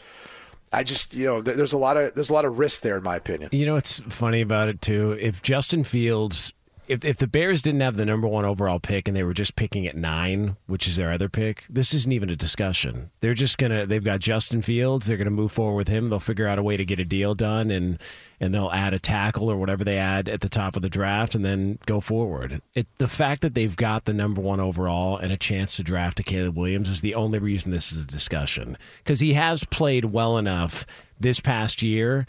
I 0.72 0.83
just, 0.83 1.14
you 1.14 1.26
know, 1.26 1.40
there's 1.40 1.72
a 1.72 1.79
lot 1.79 1.96
of 1.96 2.14
there's 2.14 2.31
a 2.31 2.33
lot 2.33 2.44
of 2.44 2.59
risk 2.59 2.83
there, 2.83 2.96
in 2.96 3.02
my 3.02 3.16
opinion. 3.16 3.50
You 3.52 3.66
know 3.66 3.74
what's 3.74 4.00
funny 4.00 4.40
about 4.40 4.68
it 4.68 4.81
too? 4.83 5.12
If 5.20 5.42
Justin 5.42 5.85
Fields, 5.85 6.52
if 6.88 7.05
if 7.05 7.18
the 7.18 7.27
Bears 7.27 7.62
didn't 7.62 7.81
have 7.81 7.96
the 7.96 8.07
number 8.07 8.27
one 8.29 8.44
overall 8.44 8.79
pick 8.79 9.09
and 9.09 9.16
they 9.16 9.22
were 9.22 9.35
just 9.35 9.57
picking 9.57 9.87
at 9.87 9.96
nine, 9.96 10.57
which 10.66 10.87
is 10.87 10.96
their 10.96 11.12
other 11.12 11.29
pick, 11.29 11.64
this 11.68 11.92
isn't 11.94 12.12
even 12.12 12.31
a 12.31 12.37
discussion. 12.37 13.11
They're 13.20 13.35
just 13.35 13.59
gonna 13.59 13.87
they've 13.87 14.05
got 14.05 14.20
Justin 14.20 14.62
Fields. 14.62 15.07
They're 15.07 15.16
gonna 15.16 15.31
move 15.31 15.53
forward 15.53 15.77
with 15.77 15.88
him. 15.88 16.09
They'll 16.09 16.20
figure 16.20 16.46
out 16.46 16.59
a 16.59 16.62
way 16.62 16.77
to 16.77 16.85
get 16.85 17.01
a 17.01 17.05
deal 17.05 17.35
done 17.35 17.70
and 17.70 17.99
and 18.40 18.55
they'll 18.55 18.70
add 18.70 18.94
a 18.94 18.99
tackle 18.99 19.51
or 19.51 19.57
whatever 19.57 19.85
they 19.85 19.99
add 19.99 20.29
at 20.29 20.40
the 20.40 20.49
top 20.49 20.77
of 20.77 20.83
the 20.83 20.90
draft 20.90 21.35
and 21.35 21.44
then 21.44 21.79
go 21.87 22.01
forward. 22.01 22.61
It, 22.75 22.87
the 22.99 23.09
fact 23.09 23.40
that 23.42 23.55
they've 23.55 23.77
got 23.77 24.05
the 24.05 24.12
number 24.12 24.40
one 24.40 24.61
overall 24.61 25.16
and 25.16 25.33
a 25.33 25.37
chance 25.37 25.77
to 25.77 25.83
draft 25.83 26.20
a 26.20 26.22
Caleb 26.22 26.57
Williams 26.57 26.90
is 26.90 27.01
the 27.01 27.14
only 27.14 27.38
reason 27.38 27.70
this 27.70 27.92
is 27.92 28.05
a 28.05 28.07
discussion 28.07 28.77
because 28.99 29.20
he 29.20 29.35
has 29.35 29.64
played 29.64 30.07
well 30.07 30.37
enough 30.37 30.87
this 31.18 31.40
past 31.40 31.83
year 31.83 32.27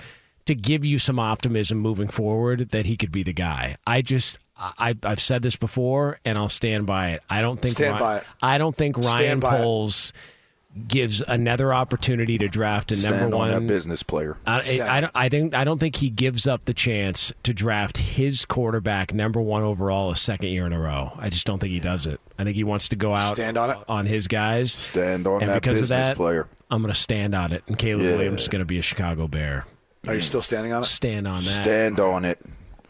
to 0.47 0.55
give 0.55 0.85
you 0.85 0.97
some 0.97 1.19
optimism 1.19 1.77
moving 1.77 2.07
forward 2.07 2.69
that 2.69 2.85
he 2.85 2.95
could 2.97 3.11
be 3.11 3.21
the 3.21 3.33
guy. 3.33 3.75
I 3.85 4.01
just 4.01 4.39
I 4.59 4.95
I've 5.03 5.19
said 5.19 5.41
this 5.41 5.55
before 5.55 6.19
and 6.25 6.37
I'll 6.37 6.49
stand 6.49 6.85
by 6.85 7.11
it. 7.11 7.23
I 7.29 7.41
don't 7.41 7.59
think 7.59 7.75
Stand 7.75 7.99
Ryan, 7.99 8.03
by 8.03 8.17
it. 8.17 8.23
I 8.41 8.57
don't 8.57 8.75
think 8.75 8.97
Ryan 8.97 9.17
Stand 9.17 9.43
it. 9.43 9.47
Poles 9.47 10.13
gives 10.87 11.21
another 11.27 11.73
opportunity 11.73 12.37
to 12.37 12.47
draft 12.47 12.91
a 12.91 12.97
Stand 12.97 13.19
number 13.19 13.35
on 13.37 13.51
one 13.51 13.67
business 13.67 14.03
player. 14.03 14.37
I, 14.45 14.79
I, 14.83 15.01
don't, 15.01 15.11
I 15.15 15.29
think 15.29 15.55
I 15.55 15.63
don't 15.63 15.79
think 15.79 15.95
he 15.95 16.09
gives 16.09 16.45
up 16.47 16.65
the 16.65 16.73
chance 16.73 17.33
to 17.43 17.53
draft 17.53 17.97
his 17.97 18.45
quarterback 18.45 19.13
number 19.13 19.41
one 19.41 19.63
overall 19.63 20.11
a 20.11 20.15
second 20.15 20.49
year 20.49 20.65
in 20.67 20.73
a 20.73 20.79
row. 20.79 21.11
I 21.17 21.29
just 21.29 21.47
don't 21.47 21.57
think 21.59 21.71
he 21.71 21.79
does 21.79 22.05
it. 22.05 22.19
I 22.37 22.43
think 22.43 22.55
he 22.55 22.63
wants 22.63 22.89
to 22.89 22.95
go 22.95 23.15
out 23.15 23.35
Stand 23.35 23.57
on 23.57 23.71
it. 23.71 23.77
on 23.89 24.05
his 24.05 24.27
guys. 24.27 24.71
Stand 24.71 25.25
on 25.25 25.41
and 25.41 25.49
that 25.49 25.61
because 25.63 25.77
of 25.81 25.83
business 25.89 26.07
that, 26.09 26.15
player. 26.15 26.47
I'm 26.69 26.81
going 26.81 26.93
to 26.93 26.99
stand 26.99 27.33
on 27.33 27.53
it. 27.53 27.63
And 27.67 27.77
Caleb 27.77 28.03
Yeah. 28.05 28.11
Williams 28.11 28.41
is 28.43 28.47
going 28.47 28.59
to 28.59 28.65
be 28.65 28.77
a 28.77 28.83
Chicago 28.83 29.27
Bear. 29.27 29.65
Are 30.07 30.13
you 30.13 30.21
still 30.21 30.41
standing 30.43 30.73
on 30.73 30.83
it? 30.83 30.85
Stand 30.85 31.27
on 31.27 31.43
that. 31.43 31.63
Stand 31.63 31.99
on 31.99 32.23
it. 32.23 32.39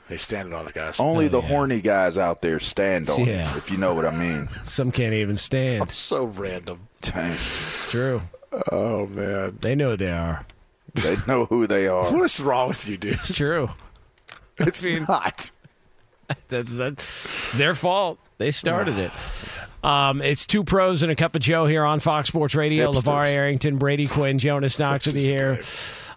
Hey, 0.08 0.17
standing 0.17 0.54
on 0.54 0.67
it, 0.67 0.74
guys. 0.74 1.00
Only 1.00 1.26
Oh, 1.26 1.30
the 1.30 1.41
yeah. 1.41 1.48
horny 1.48 1.82
guys 1.82 2.17
out 2.17 2.41
there 2.41 2.60
stand 2.60 3.10
on 3.10 3.20
Yeah. 3.26 3.50
it, 3.52 3.58
if 3.58 3.70
you 3.70 3.78
know 3.78 3.93
what 3.93 4.06
I 4.06 4.12
mean. 4.12 4.48
Some 4.63 4.91
can't 4.91 5.13
even 5.13 5.38
stand. 5.38 5.82
I'm 5.84 5.89
so 5.89 6.26
random. 6.26 6.88
Dang. 7.02 7.34
It's 7.34 7.91
true. 7.91 8.22
Oh 8.72 9.06
man, 9.08 9.58
They 9.62 9.76
know 9.76 9.96
they 9.98 10.12
are. 10.12 10.46
They 10.96 11.17
know 11.28 11.46
who 11.46 11.67
they 11.67 11.88
are. 11.88 12.12
what 12.12 12.24
is 12.24 12.39
wrong 12.39 12.70
with 12.70 12.88
you, 12.89 12.98
dude? 12.98 13.13
It's 13.13 13.36
true. 13.36 13.70
It's 14.58 14.84
mean- 14.84 15.06
not. 15.08 15.52
That's 16.50 16.76
that. 16.78 16.93
It's 16.93 17.54
their 17.54 17.76
fault. 17.76 18.17
They 18.38 18.52
started 18.52 18.98
it. 18.98 19.12
Um, 19.84 20.22
it's 20.22 20.46
two 20.48 20.63
pros 20.63 21.04
and 21.04 21.12
a 21.12 21.16
cup 21.16 21.36
of 21.36 21.42
Joe 21.42 21.66
here 21.66 21.84
on 21.84 22.00
Fox 22.00 22.28
Sports 22.28 22.56
Radio. 22.56 22.92
Hipsters. 22.92 23.04
LaVar 23.04 23.28
Arrington, 23.32 23.78
Brady 23.78 24.08
Quinn, 24.08 24.38
Jonas 24.40 24.80
Knox 24.80 25.06
with 25.08 25.16
you 25.18 25.30
here. 25.30 25.60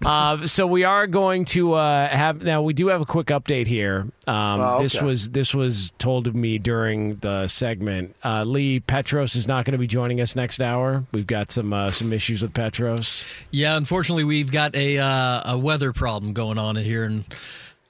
Uh, 0.03 0.47
so 0.47 0.67
we 0.67 0.83
are 0.85 1.07
going 1.07 1.45
to 1.45 1.75
uh, 1.75 2.09
have 2.09 2.43
now. 2.43 2.63
We 2.63 2.73
do 2.73 2.87
have 2.89 3.03
a 3.03 3.05
quick 3.05 3.27
update 3.27 3.67
here. 3.67 4.07
Um, 4.27 4.61
Oh, 4.61 4.83
This 4.83 4.99
was 5.01 5.29
this 5.31 5.55
was 5.55 5.93
told 5.99 6.25
to 6.25 6.33
me 6.33 6.57
during 6.57 7.17
the 7.17 7.49
segment. 7.49 8.17
Uh, 8.25 8.45
Lee 8.45 8.81
Petros 8.81 9.35
is 9.35 9.47
not 9.47 9.67
going 9.67 9.73
to 9.73 9.79
be 9.79 9.87
joining 9.87 10.19
us 10.23 10.35
next 10.35 10.63
hour. 10.63 11.05
We've 11.13 11.27
got 11.27 11.51
some 11.53 11.75
uh, 11.75 11.91
some 11.91 12.15
issues 12.15 12.41
with 12.41 12.55
Petros. 12.55 13.27
Yeah, 13.51 13.77
unfortunately, 13.77 14.25
we've 14.25 14.51
got 14.51 14.75
a 14.75 14.99
uh, 14.99 15.53
a 15.53 15.59
weather 15.59 15.93
problem 15.93 16.33
going 16.33 16.57
on 16.57 16.77
here 16.77 17.05
in 17.05 17.27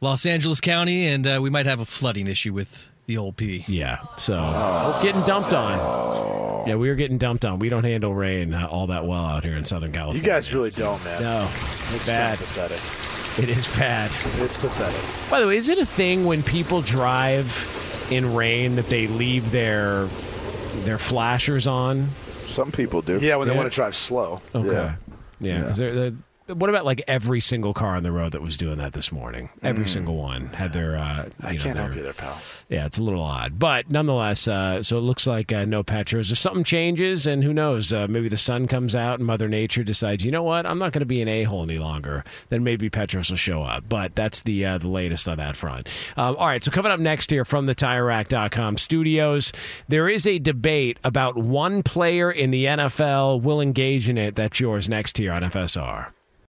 Los 0.01 0.27
Angeles 0.27 0.61
County, 0.61 1.07
and 1.07 1.25
uh, 1.25 1.39
we 1.41 1.49
might 1.49 1.67
have 1.67 1.79
a 1.79 1.85
flooding 1.87 2.27
issue 2.27 2.53
with 2.53 2.89
the 3.11 3.19
old 3.19 3.37
P. 3.37 3.65
Yeah, 3.67 3.99
so 4.17 4.37
getting 5.03 5.23
dumped 5.25 5.53
on. 5.53 6.69
Yeah, 6.69 6.77
we 6.77 6.89
were 6.89 6.95
getting 6.95 7.19
dumped 7.19 7.45
on. 7.45 7.59
We 7.59 7.69
don't 7.69 7.83
handle 7.83 8.15
rain 8.15 8.55
uh, 8.55 8.69
all 8.71 8.87
that 8.87 9.05
well 9.05 9.25
out 9.25 9.43
here 9.43 9.57
in 9.57 9.65
Southern 9.65 9.91
California. 9.91 10.23
You 10.23 10.27
guys 10.29 10.55
really 10.55 10.71
don't, 10.71 11.03
man. 11.05 11.21
no, 11.23 11.43
it's 11.43 12.09
bad. 12.09 12.39
kinda 12.39 12.53
pathetic. 12.53 13.43
It 13.43 13.57
is 13.57 13.77
bad. 13.77 14.07
It's 14.43 14.57
pathetic. 14.57 15.31
By 15.31 15.41
the 15.41 15.49
way, 15.49 15.57
is 15.57 15.69
it 15.69 15.79
a 15.79 15.87
thing 15.87 16.25
when 16.25 16.43
people 16.45 16.83
drive 16.83 18.09
in 18.13 18.33
rain 18.35 18.77
that 18.77 18.87
they 18.87 19.09
leave 19.09 19.51
their 19.51 20.05
their 20.85 20.99
flashers 20.99 21.67
on? 21.67 22.07
Some 22.11 22.71
people 22.71 23.03
do. 23.03 23.19
Yeah, 23.21 23.37
when 23.37 23.49
they 23.49 23.55
Yeah. 23.55 23.61
want 23.61 23.73
to 23.73 23.75
drive 23.75 23.97
slow. 23.97 24.41
Okay. 24.55 24.71
Yeah. 24.71 24.95
Yeah. 25.41 25.63
'cause 25.63 25.79
they're- 25.79 25.95
they're- 25.95 26.15
what 26.55 26.71
about 26.71 26.85
like 26.85 27.03
every 27.09 27.41
single 27.41 27.73
car 27.75 27.97
on 27.97 28.03
the 28.03 28.13
road 28.13 28.33
that 28.33 28.43
was 28.43 28.57
doing 28.57 28.79
that 28.79 28.93
this 28.93 29.11
morning? 29.13 29.51
Every 29.63 29.87
single 29.89 30.17
one 30.17 30.47
had 30.49 30.73
their. 30.73 30.97
Uh, 30.97 31.29
I 31.43 31.53
know, 31.55 31.59
can't 31.59 31.63
their- 31.63 31.75
help 31.85 31.95
you 31.97 32.03
there, 32.03 32.13
pal. 32.13 32.41
Yeah, 32.69 32.87
it's 32.87 32.99
a 32.99 33.03
little 33.03 33.23
odd, 33.23 33.59
but 33.59 33.91
nonetheless, 33.91 34.47
uh, 34.47 34.83
so 34.83 34.97
it 34.97 35.01
looks 35.01 35.27
like 35.27 35.53
uh, 35.53 35.65
no 35.65 35.83
Petros. 35.83 36.31
If 36.31 36.39
something 36.39 36.65
changes, 36.65 37.27
and 37.27 37.43
who 37.43 37.53
knows, 37.53 37.93
uh, 37.93 38.07
maybe 38.09 38.29
the 38.29 38.37
sun 38.37 38.69
comes 38.69 38.95
out 38.95 39.19
and 39.19 39.27
Mother 39.27 39.49
Nature 39.49 39.83
decides, 39.83 40.25
you 40.25 40.31
know 40.31 40.43
what, 40.43 40.67
I'm 40.67 40.79
not 40.79 40.93
going 40.93 41.01
to 41.01 41.07
be 41.07 41.21
an 41.21 41.29
a 41.29 41.43
hole 41.45 41.63
any 41.63 41.79
longer. 41.79 42.25
Then 42.49 42.63
maybe 42.65 42.89
Petros 42.91 43.31
will 43.31 43.37
show 43.37 43.63
up. 43.63 43.85
But 43.89 44.15
that's 44.15 44.43
the 44.43 44.65
uh, 44.65 44.79
the 44.79 44.89
latest 44.89 45.27
on 45.29 45.39
that 45.39 45.57
front. 45.57 45.89
Um, 46.17 46.37
all 46.37 46.47
right, 46.47 46.63
so 46.63 46.71
coming 46.71 46.93
up 46.93 47.01
next 47.01 47.31
here 47.31 47.45
from 47.45 47.67
the 47.67 47.75
TireRack.com 47.75 48.79
studios, 48.79 49.53
there 49.89 50.09
is 50.09 50.27
a 50.27 50.39
debate 50.39 50.99
about 51.03 51.37
one 51.37 51.83
player 51.83 52.31
in 52.31 52.51
the 52.51 52.65
NFL 52.67 53.43
will 53.43 53.61
engage 53.61 54.09
in 54.09 54.17
it. 54.19 54.35
That's 54.37 54.61
yours 54.61 54.89
next 54.89 55.19
here 55.19 55.33
on 55.33 55.43
FSR. 55.43 56.13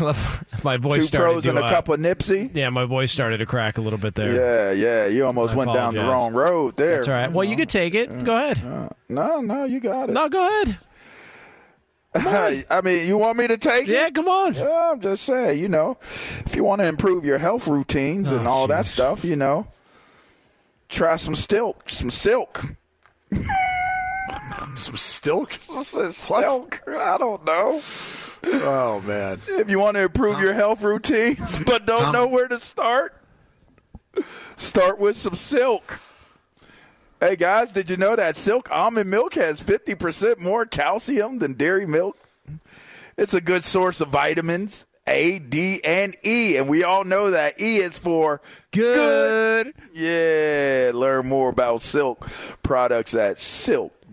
my 0.64 0.76
voice 0.76 0.96
Two 0.96 1.06
started 1.06 1.32
pros 1.32 1.42
to, 1.44 1.50
and 1.50 1.58
a 1.58 1.64
uh, 1.64 1.68
cup 1.68 1.88
of 1.88 2.00
Nipsey. 2.00 2.54
Yeah, 2.54 2.70
my 2.70 2.84
voice 2.84 3.12
started 3.12 3.38
to 3.38 3.46
crack 3.46 3.78
a 3.78 3.80
little 3.80 3.98
bit 3.98 4.14
there. 4.14 4.34
Yeah, 4.34 4.72
yeah. 4.72 5.06
You 5.06 5.26
almost 5.26 5.54
I 5.54 5.58
went 5.58 5.72
down 5.72 5.94
the 5.94 6.02
wrong 6.02 6.32
road 6.32 6.76
there. 6.76 6.96
That's 6.96 7.08
all 7.08 7.14
right. 7.14 7.32
Well, 7.32 7.44
you 7.44 7.56
could 7.56 7.68
take 7.68 7.94
it. 7.94 8.24
Go 8.24 8.36
ahead. 8.36 8.62
No, 9.08 9.40
no, 9.40 9.64
you 9.64 9.80
got 9.80 10.08
it. 10.08 10.12
No, 10.12 10.28
go 10.28 10.46
ahead. 10.46 10.78
I 12.70 12.80
mean, 12.82 13.06
you 13.06 13.16
want 13.18 13.38
me 13.38 13.46
to 13.46 13.56
take 13.56 13.88
it? 13.88 13.92
Yeah, 13.92 14.10
come 14.10 14.28
on. 14.28 14.54
Yeah, 14.54 14.90
I'm 14.92 15.00
just 15.00 15.22
saying, 15.22 15.60
you 15.60 15.68
know, 15.68 15.96
if 16.44 16.56
you 16.56 16.64
want 16.64 16.80
to 16.80 16.86
improve 16.86 17.24
your 17.24 17.38
health 17.38 17.68
routines 17.68 18.32
and 18.32 18.48
Oh, 18.48 18.50
all 18.50 18.66
that 18.66 18.84
stuff, 18.84 19.24
you 19.24 19.36
know, 19.36 19.68
try 20.88 21.14
some 21.16 21.36
silk, 21.36 21.88
some 21.88 22.10
silk. 22.10 22.64
Some 24.76 24.96
stilk? 24.96 25.52
Silk? 25.84 26.82
I 26.86 27.16
don't 27.18 27.44
know. 27.44 27.82
Oh 28.44 29.00
man. 29.06 29.40
If 29.48 29.68
you 29.68 29.78
want 29.78 29.96
to 29.96 30.02
improve 30.02 30.40
your 30.40 30.54
health 30.54 30.82
routines 30.82 31.58
but 31.66 31.86
don't 31.86 32.12
know 32.12 32.26
where 32.26 32.48
to 32.48 32.58
start, 32.58 33.14
start 34.56 34.98
with 34.98 35.16
some 35.16 35.34
silk. 35.34 36.00
Hey 37.20 37.36
guys, 37.36 37.70
did 37.72 37.90
you 37.90 37.98
know 37.98 38.16
that 38.16 38.34
silk 38.36 38.70
almond 38.70 39.10
milk 39.10 39.34
has 39.34 39.62
50% 39.62 40.38
more 40.40 40.64
calcium 40.64 41.38
than 41.38 41.52
dairy 41.52 41.86
milk? 41.86 42.16
It's 43.18 43.34
a 43.34 43.42
good 43.42 43.62
source 43.62 44.00
of 44.00 44.08
vitamins 44.08 44.86
A, 45.06 45.38
D, 45.38 45.84
and 45.84 46.14
E, 46.24 46.56
and 46.56 46.66
we 46.66 46.82
all 46.82 47.04
know 47.04 47.30
that 47.32 47.60
E 47.60 47.76
is 47.76 47.98
for 47.98 48.40
good. 48.70 49.74
good. 49.74 49.74
Yeah, 49.94 50.92
learn 50.94 51.28
more 51.28 51.50
about 51.50 51.82
silk 51.82 52.26
products 52.62 53.14
at 53.14 53.38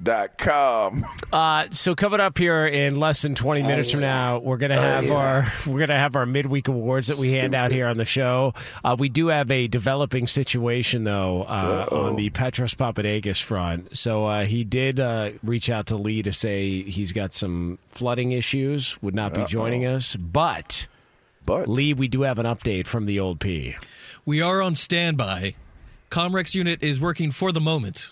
silk.com. 0.06 1.06
Uh, 1.32 1.68
so 1.72 1.96
coming 1.96 2.20
up 2.20 2.38
here 2.38 2.66
in 2.66 2.96
less 2.96 3.22
than 3.22 3.36
20 3.36 3.64
minutes 3.64 3.92
from 3.92 4.02
now, 4.02 4.40
we're 4.40 4.58
gonna 4.58 4.80
have 4.80 5.12
our 5.12 5.52
we're 5.68 5.80
gonna 5.80 5.98
have 5.98 6.16
our 6.16 6.26
midweek 6.26 6.68
awards 6.68 7.08
that 7.08 7.18
we 7.18 7.32
hand 7.32 7.54
out 7.54 7.72
here 7.72 7.88
on 7.88 7.98
the 7.98 8.06
show. 8.06 8.54
Uh, 8.84 8.96
we 8.98 9.10
do 9.10 9.28
have 9.28 9.52
a 9.52 9.68
developing 9.68 10.28
situation 10.28 11.04
though 11.04 11.44
uh, 11.44 11.88
on 11.92 12.16
the 12.16 12.30
Petros 12.30 12.74
Papadakis 12.74 13.42
front. 13.42 13.98
So 13.98 14.26
uh, 14.26 14.46
he 14.46 14.64
did 14.64 15.00
uh, 15.00 15.32
reach 15.44 15.70
out 15.70 15.88
to 15.88 15.98
Lee 15.98 16.22
to 16.24 16.34
say 16.34 16.84
he's 16.84 17.12
got 17.12 17.34
some 17.34 17.80
flooding 17.90 18.32
issues, 18.32 19.02
would 19.02 19.16
not 19.16 19.34
be 19.34 19.46
joining 19.46 19.86
us, 19.86 20.16
but. 20.16 20.88
But 21.46 21.70
Lee, 21.70 21.94
we 21.94 22.10
do 22.10 22.24
have 22.24 22.40
an 22.40 22.46
update 22.46 22.88
from 22.88 23.06
the 23.06 23.22
old 23.22 23.40
P. 23.40 23.78
We 24.26 24.42
are 24.42 24.62
on 24.62 24.76
standby. 24.76 25.56
Comrex 26.12 26.54
unit 26.54 26.84
is 26.84 27.00
working 27.00 27.32
for 27.32 27.54
the 27.54 27.62
moment. 27.62 28.12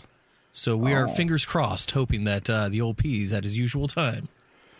So 0.58 0.78
we 0.78 0.94
are 0.94 1.10
fingers 1.10 1.44
crossed, 1.44 1.92
hoping 1.92 2.24
that 2.24 2.50
uh, 2.50 2.70
the 2.70 2.80
old 2.80 2.96
P 2.96 3.24
is 3.24 3.34
at 3.34 3.44
his 3.44 3.58
usual 3.58 3.90
time. 3.90 4.30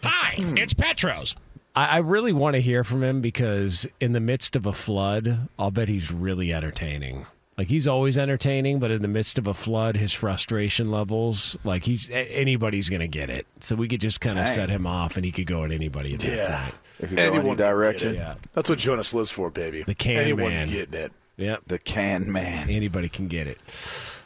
Hi, 0.04 0.36
it's 0.38 0.74
Petros. 0.74 1.36
I, 1.76 1.86
I 1.86 1.98
really 1.98 2.32
want 2.32 2.54
to 2.54 2.62
hear 2.62 2.86
from 2.86 3.04
him 3.04 3.20
because 3.20 3.86
in 4.00 4.14
the 4.14 4.22
midst 4.22 4.56
of 4.56 4.66
a 4.66 4.72
flood, 4.72 5.50
I'll 5.60 5.72
bet 5.72 5.90
he's 5.90 6.14
really 6.14 6.54
entertaining. 6.54 7.26
Like 7.58 7.68
he's 7.68 7.88
always 7.88 8.18
entertaining, 8.18 8.80
but 8.80 8.90
in 8.90 9.02
the 9.02 9.10
midst 9.10 9.38
of 9.38 9.48
a 9.48 9.54
flood, 9.54 9.98
his 9.98 10.14
frustration 10.14 10.92
levels, 10.92 11.58
like 11.66 11.84
he's 11.84 12.10
anybody's 12.10 12.88
gonna 12.88 13.08
get 13.08 13.30
it. 13.30 13.46
So 13.60 13.76
we 13.76 13.90
could 13.90 14.00
just 14.00 14.22
kind 14.22 14.40
of 14.40 14.48
set 14.48 14.70
him 14.70 14.88
off, 14.88 15.18
and 15.18 15.26
he 15.26 15.32
could 15.34 15.46
go 15.48 15.66
at 15.66 15.72
anybody 15.74 16.14
at 16.14 16.22
that 16.22 16.36
Yeah. 16.38 16.62
point. 16.64 16.76
If 17.00 17.12
you 17.12 17.18
go 17.18 17.24
any 17.24 17.36
Anyone 17.36 17.58
can 17.58 17.66
direction. 17.68 18.14
get 18.14 18.32
it. 18.32 18.38
That's 18.54 18.70
what 18.70 18.80
Jonas 18.80 19.14
lives 19.14 19.30
for, 19.32 19.50
baby. 19.50 19.84
The 19.84 19.94
can 19.96 20.16
Anyone 20.18 20.50
man. 20.54 20.68
getting 20.70 20.94
it. 21.02 21.12
Yep, 21.36 21.64
The 21.68 21.80
can 21.80 22.32
man. 22.32 22.70
anybody 22.70 23.10
can 23.10 23.28
get 23.28 23.48
it. 23.48 23.60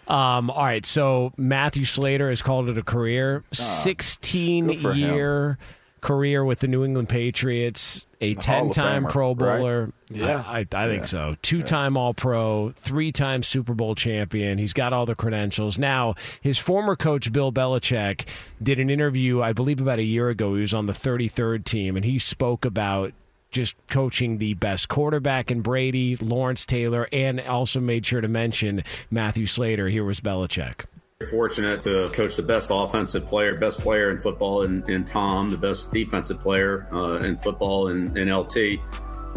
Um, 0.09 0.49
all 0.49 0.63
right, 0.63 0.85
so 0.85 1.33
Matthew 1.37 1.85
Slater 1.85 2.29
has 2.29 2.41
called 2.41 2.67
it 2.67 2.77
a 2.77 2.83
career, 2.83 3.43
sixteen 3.51 4.67
good 4.67 4.79
for 4.79 4.93
him. 4.93 4.97
year 5.13 5.57
career 6.01 6.43
with 6.43 6.59
the 6.59 6.67
New 6.67 6.83
England 6.83 7.09
Patriots, 7.09 8.05
a 8.21 8.33
ten 8.35 8.69
time 8.71 9.05
Pro 9.05 9.29
right? 9.29 9.57
Bowler. 9.57 9.93
Yeah. 10.09 10.43
I, 10.45 10.65
I 10.71 10.87
think 10.87 11.05
so. 11.05 11.35
Two 11.41 11.61
time 11.61 11.97
All 11.97 12.13
Pro, 12.13 12.71
three 12.75 13.11
time 13.11 13.43
Super 13.43 13.73
Bowl 13.73 13.95
champion. 13.95 14.57
He's 14.57 14.73
got 14.73 14.93
all 14.93 15.05
the 15.05 15.15
credentials. 15.15 15.77
Now, 15.77 16.15
his 16.41 16.57
former 16.57 16.95
coach 16.95 17.31
Bill 17.31 17.51
Belichick 17.51 18.25
did 18.61 18.79
an 18.79 18.89
interview, 18.89 19.41
I 19.41 19.53
believe, 19.53 19.79
about 19.79 19.99
a 19.99 20.03
year 20.03 20.29
ago. 20.29 20.55
He 20.55 20.61
was 20.61 20.73
on 20.73 20.87
the 20.87 20.93
33rd 20.93 21.63
team, 21.65 21.95
and 21.95 22.05
he 22.05 22.17
spoke 22.17 22.65
about 22.65 23.13
just 23.51 23.75
coaching 23.89 24.37
the 24.37 24.53
best 24.53 24.89
quarterback 24.89 25.51
in 25.51 25.61
Brady, 25.61 26.15
Lawrence 26.17 26.65
Taylor, 26.65 27.07
and 27.11 27.39
also 27.41 27.79
made 27.79 28.05
sure 28.05 28.21
to 28.21 28.27
mention 28.27 28.83
Matthew 29.09 29.45
Slater. 29.45 29.89
Here 29.89 30.03
was 30.03 30.19
Belichick. 30.19 30.85
Fortunate 31.29 31.81
to 31.81 32.09
coach 32.13 32.37
the 32.37 32.43
best 32.43 32.69
offensive 32.71 33.27
player, 33.27 33.57
best 33.57 33.77
player 33.79 34.09
in 34.09 34.21
football 34.21 34.63
in, 34.63 34.89
in 34.89 35.03
Tom, 35.03 35.49
the 35.49 35.57
best 35.57 35.91
defensive 35.91 36.39
player 36.39 36.87
uh, 36.93 37.17
in 37.17 37.35
football 37.35 37.89
in, 37.89 38.17
in 38.17 38.33
LT, 38.33 38.79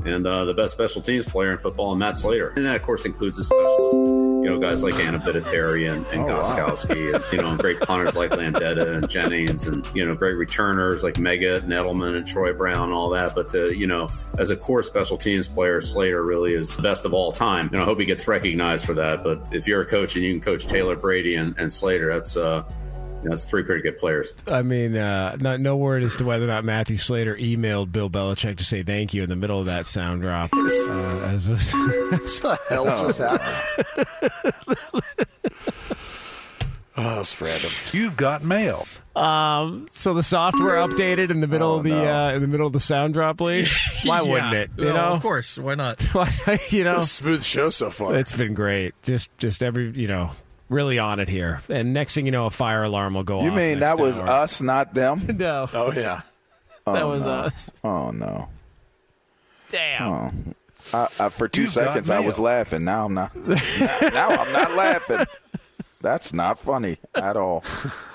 and 0.04 0.26
uh, 0.26 0.44
the 0.44 0.54
best 0.54 0.72
special 0.72 1.02
teams 1.02 1.28
player 1.28 1.52
in 1.52 1.58
football 1.58 1.92
in 1.92 1.98
Matt 1.98 2.18
Slater. 2.18 2.48
And 2.56 2.64
that, 2.66 2.76
of 2.76 2.82
course, 2.82 3.04
includes 3.04 3.36
the 3.36 3.44
specialists, 3.44 3.94
you 3.94 4.46
know, 4.46 4.58
guys 4.58 4.82
like 4.82 4.94
Adam 4.94 5.20
Vinatieri 5.20 5.92
and, 5.92 6.04
and 6.06 6.22
Oh, 6.22 6.26
wow. 6.26 6.56
Gostkowski, 6.56 7.14
and, 7.14 7.24
you 7.32 7.38
know, 7.38 7.56
great 7.56 7.80
punters 7.80 8.14
like 8.14 8.30
Landeta 8.30 8.96
and 8.96 9.08
Jennings, 9.08 9.66
and, 9.66 9.86
you 9.94 10.04
know, 10.04 10.14
great 10.14 10.34
returners 10.34 11.02
like 11.02 11.14
Meggett 11.14 11.62
and 11.64 11.72
Edelman 11.72 12.16
and 12.16 12.26
Troy 12.26 12.52
Brown 12.52 12.84
and 12.84 12.92
all 12.92 13.10
that. 13.10 13.34
But, 13.34 13.52
the, 13.52 13.76
you 13.76 13.86
know, 13.86 14.08
as 14.38 14.50
a 14.50 14.56
core 14.56 14.82
special 14.82 15.16
teams 15.16 15.48
player, 15.48 15.80
Slater 15.80 16.24
really 16.24 16.54
is 16.54 16.74
the 16.74 16.82
best 16.82 17.04
of 17.04 17.14
all 17.14 17.32
time. 17.32 17.68
And 17.72 17.80
I 17.80 17.84
hope 17.84 17.98
he 17.98 18.04
gets 18.04 18.26
recognized 18.26 18.84
for 18.84 18.94
that. 18.94 19.22
But 19.22 19.46
if 19.52 19.66
you're 19.66 19.82
a 19.82 19.86
coach 19.86 20.16
and 20.16 20.24
you 20.24 20.32
can 20.32 20.40
coach 20.40 20.66
Taylor 20.66 20.96
Brady 20.96 21.36
and, 21.36 21.54
and 21.58 21.72
Slater, 21.72 22.12
that's, 22.12 22.36
uh, 22.36 22.62
that's 23.24 23.44
three 23.44 23.62
pretty 23.62 23.82
good 23.82 23.96
players. 23.98 24.32
I 24.46 24.62
mean, 24.62 24.96
uh, 24.96 25.36
not, 25.40 25.60
no 25.60 25.76
word 25.76 26.02
as 26.02 26.16
to 26.16 26.24
whether 26.24 26.44
or 26.44 26.48
not 26.48 26.64
Matthew 26.64 26.96
Slater 26.96 27.34
emailed 27.36 27.92
Bill 27.92 28.10
Belichick 28.10 28.56
to 28.58 28.64
say 28.64 28.82
thank 28.82 29.14
you 29.14 29.22
in 29.22 29.28
the 29.28 29.36
middle 29.36 29.58
of 29.60 29.66
that 29.66 29.86
sound 29.86 30.22
drop. 30.22 30.50
Uh, 30.52 30.64
as- 30.66 31.48
What 31.48 31.60
the 32.42 32.58
hell 32.68 32.84
just 32.84 33.18
happened? 33.18 34.92
oh, 36.96 37.16
that's 37.16 37.40
random. 37.40 37.70
You've 37.92 38.16
got 38.16 38.44
mail. 38.44 38.84
Um, 39.16 39.88
so 39.90 40.14
the 40.14 40.22
software 40.22 40.76
updated 40.76 41.30
in 41.30 41.40
the 41.40 41.46
middle 41.46 41.76
of 41.76 41.84
the 41.84 41.94
uh, 41.94 42.32
in 42.34 42.42
the 42.42 42.48
middle 42.48 42.66
of 42.66 42.72
the 42.72 42.80
sound 42.80 43.14
drop, 43.14 43.40
Lee. 43.40 43.66
Why 44.04 44.22
wouldn't 44.22 44.54
it? 44.54 44.70
You 44.76 44.86
Well, 44.86 44.94
know, 44.96 45.12
of 45.14 45.22
course. 45.22 45.56
Why 45.58 45.74
not? 45.74 46.04
you 46.70 46.84
know, 46.84 46.98
a 46.98 47.02
smooth 47.02 47.42
show 47.42 47.70
so 47.70 47.90
far. 47.90 48.14
it's 48.16 48.36
been 48.36 48.54
great. 48.54 48.94
Just 49.02 49.30
just 49.38 49.62
every 49.62 49.90
you 49.90 50.08
know, 50.08 50.30
really 50.72 50.98
on 50.98 51.20
it 51.20 51.28
here. 51.28 51.60
And 51.68 51.92
next 51.92 52.14
thing 52.14 52.26
you 52.26 52.32
know, 52.32 52.46
a 52.46 52.50
fire 52.50 52.82
alarm 52.82 53.14
will 53.14 53.22
go 53.22 53.38
off. 53.38 53.44
You 53.44 53.52
mean 53.52 53.80
that 53.80 53.98
was 53.98 54.18
hour. 54.18 54.28
us, 54.28 54.60
not 54.60 54.94
them? 54.94 55.22
No, 55.38 55.68
oh 55.72 55.92
yeah. 55.92 56.22
Oh, 56.86 56.92
that 56.94 57.06
was 57.06 57.24
no. 57.24 57.30
us. 57.30 57.70
Oh 57.84 58.10
no. 58.10 58.48
Damn. 59.70 60.02
Oh. 60.02 60.30
I, 60.92 61.08
I, 61.20 61.28
for 61.28 61.48
2 61.48 61.62
You've 61.62 61.70
seconds, 61.72 62.10
I 62.10 62.18
was 62.20 62.38
laughing. 62.40 62.84
Now 62.84 63.04
I'm 63.06 63.14
not. 63.14 63.34
now 63.36 64.28
I'm 64.30 64.52
not 64.52 64.72
laughing. 64.76 65.24
That's 66.00 66.32
not 66.32 66.58
funny 66.58 66.98
at 67.14 67.36
all. 67.36 67.62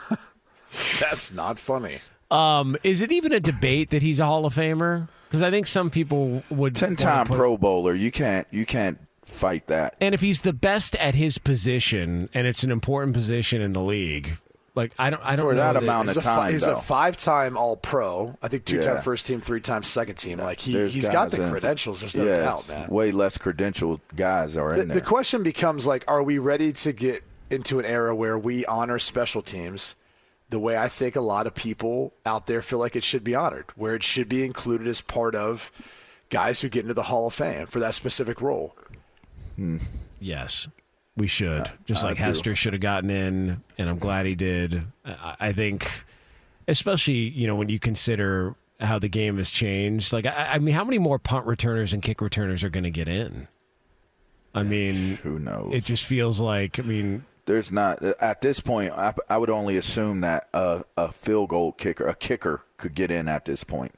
That's 1.00 1.34
not 1.34 1.58
funny. 1.58 2.00
Um, 2.30 2.76
is 2.84 3.02
it 3.02 3.12
even 3.14 3.32
a 3.32 3.40
debate 3.40 3.92
that 3.92 4.02
he's 4.02 4.20
a 4.20 4.26
Hall 4.26 4.46
of 4.46 4.54
Famer? 4.54 5.08
Because 5.30 5.42
I 5.42 5.50
think 5.50 5.66
some 5.66 5.90
people 5.90 6.44
would 6.50 6.76
ten-time 6.76 7.28
put- 7.28 7.38
Pro 7.38 7.58
Bowler. 7.58 7.94
You 7.94 8.12
can't. 8.12 8.46
You 8.52 8.66
can't 8.66 9.00
fight 9.28 9.68
that. 9.68 9.96
And 10.02 10.16
if 10.16 10.22
he's 10.22 10.42
the 10.42 10.54
best 10.54 10.96
at 10.96 11.16
his 11.16 11.38
position, 11.38 12.30
and 12.34 12.48
it's 12.48 12.64
an 12.64 12.72
important 12.72 13.14
position 13.14 13.62
in 13.62 13.74
the 13.74 13.82
league, 13.82 14.38
like 14.76 14.94
I 15.00 15.10
don't, 15.10 15.22
I 15.26 15.36
don't 15.36 15.48
For 15.48 15.54
know 15.54 15.58
that 15.58 15.74
that- 15.74 15.84
amount 15.84 16.08
he's 16.10 16.18
of 16.18 16.24
a, 16.24 16.26
time, 16.26 16.52
he's 16.52 16.66
though. 16.66 16.76
a 16.76 16.82
five-time 16.82 17.58
All-Pro. 17.58 18.38
I 18.42 18.48
think 18.48 18.66
two-time 18.66 18.96
Yeah. 18.96 19.02
first 19.02 19.26
team, 19.28 19.42
three-time 19.42 19.84
second 19.84 20.16
team. 20.16 20.38
Like 20.38 20.60
he, 20.60 20.74
There's 20.74 20.94
he's 20.94 21.10
got 21.10 21.32
the 21.32 21.42
in- 21.44 21.50
credentials. 21.50 22.02
There's 22.02 22.16
no 22.16 22.26
yeah, 22.26 22.40
doubt, 22.42 22.70
man. 22.70 22.88
Way 22.90 23.12
less 23.12 23.38
credentialed 23.38 24.00
guys 24.16 24.56
are 24.56 24.74
The, 24.76 24.82
in 24.82 24.88
the 24.88 24.94
there. 24.94 25.02
The 25.04 25.08
question 25.08 25.42
becomes 25.44 25.88
like, 25.88 26.04
are 26.08 26.22
we 26.24 26.38
ready 26.38 26.72
to 26.74 26.92
get 26.94 27.24
into 27.50 27.80
an 27.80 27.86
era 27.86 28.16
where 28.16 28.38
we 28.38 28.66
honor 28.66 29.00
special 29.00 29.42
teams 29.42 29.96
the 30.50 30.60
way 30.60 30.78
I 30.78 30.88
think 30.88 31.16
a 31.16 31.22
lot 31.22 31.48
of 31.48 31.56
people 31.56 32.14
out 32.26 32.46
there 32.46 32.62
feel 32.62 32.80
like 32.80 32.96
it 32.96 33.04
should 33.04 33.24
be 33.24 33.34
honored, 33.36 33.66
where 33.76 33.96
it 33.96 34.04
should 34.04 34.30
be 34.30 34.46
included 34.46 34.88
as 34.88 35.02
part 35.02 35.34
of 35.36 35.72
guys 36.30 36.62
who 36.62 36.70
get 36.70 36.82
into 36.84 36.94
the 36.94 37.04
Hall 37.04 37.28
of 37.28 37.34
Fame 37.34 37.66
for 37.68 37.80
that 37.80 37.94
specific 37.96 38.42
role? 38.42 38.76
Yes, 40.20 40.68
we 41.16 41.28
should. 41.28 41.62
Uh, 41.62 41.68
just 41.86 42.04
like. 42.04 42.18
Hester 42.18 42.56
should 42.56 42.74
have 42.74 42.82
gotten 42.82 43.10
in, 43.10 43.64
and 43.78 43.90
I'm 43.90 44.00
glad 44.00 44.26
he 44.26 44.36
did. 44.36 44.84
I, 45.06 45.36
I 45.40 45.52
think, 45.54 45.90
especially 46.68 47.30
you 47.30 47.48
know 47.48 47.56
when 47.56 47.70
you 47.70 47.80
consider 47.80 48.56
how 48.80 49.00
the 49.00 49.10
game 49.10 49.38
has 49.38 49.50
changed. 49.50 50.14
Like, 50.14 50.26
I, 50.28 50.54
I 50.54 50.60
mean, 50.60 50.76
how 50.76 50.84
many 50.84 51.00
more 51.00 51.18
punt 51.18 51.46
returners 51.48 51.94
and 51.94 52.04
kick 52.04 52.22
returners 52.22 52.64
are 52.64 52.70
going 52.70 52.84
to 52.84 52.92
get 52.92 53.08
in? 53.08 53.48
I 54.54 54.64
mean, 54.64 55.18
who 55.18 55.40
knows? 55.40 55.72
It 55.74 55.84
just 55.84 56.06
feels 56.06 56.40
like. 56.40 56.80
I 56.80 56.84
mean, 56.84 57.26
There's 57.46 57.72
not 57.72 58.02
at 58.04 58.42
this 58.42 58.60
point. 58.60 58.92
I, 58.94 59.14
I 59.30 59.38
would 59.38 59.50
only 59.50 59.78
assume 59.78 60.22
that 60.22 60.48
a, 60.54 60.84
a 60.96 61.12
field 61.12 61.50
goal 61.50 61.72
kicker, 61.72 62.08
a 62.08 62.16
kicker, 62.16 62.62
could 62.78 62.96
get 62.96 63.12
in 63.12 63.28
at 63.28 63.46
this 63.46 63.64
point. 63.64 63.94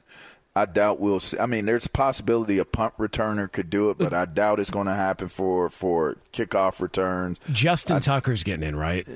I 0.56 0.66
doubt 0.66 0.98
we'll 0.98 1.20
see. 1.20 1.38
I 1.38 1.46
mean, 1.46 1.64
there's 1.66 1.86
a 1.86 1.90
possibility 1.90 2.58
a 2.58 2.64
punt 2.64 2.94
returner 2.98 3.50
could 3.50 3.70
do 3.70 3.90
it, 3.90 3.98
but 3.98 4.12
I 4.12 4.24
doubt 4.26 4.58
it's 4.60 4.70
going 4.70 4.86
to 4.88 4.94
happen 4.94 5.28
for 5.28 5.70
for 5.70 6.16
kickoff 6.32 6.80
returns. 6.80 7.38
Justin 7.52 7.98
Tucker's 7.98 8.42
getting 8.42 8.66
in, 8.66 8.76
right? 8.76 9.06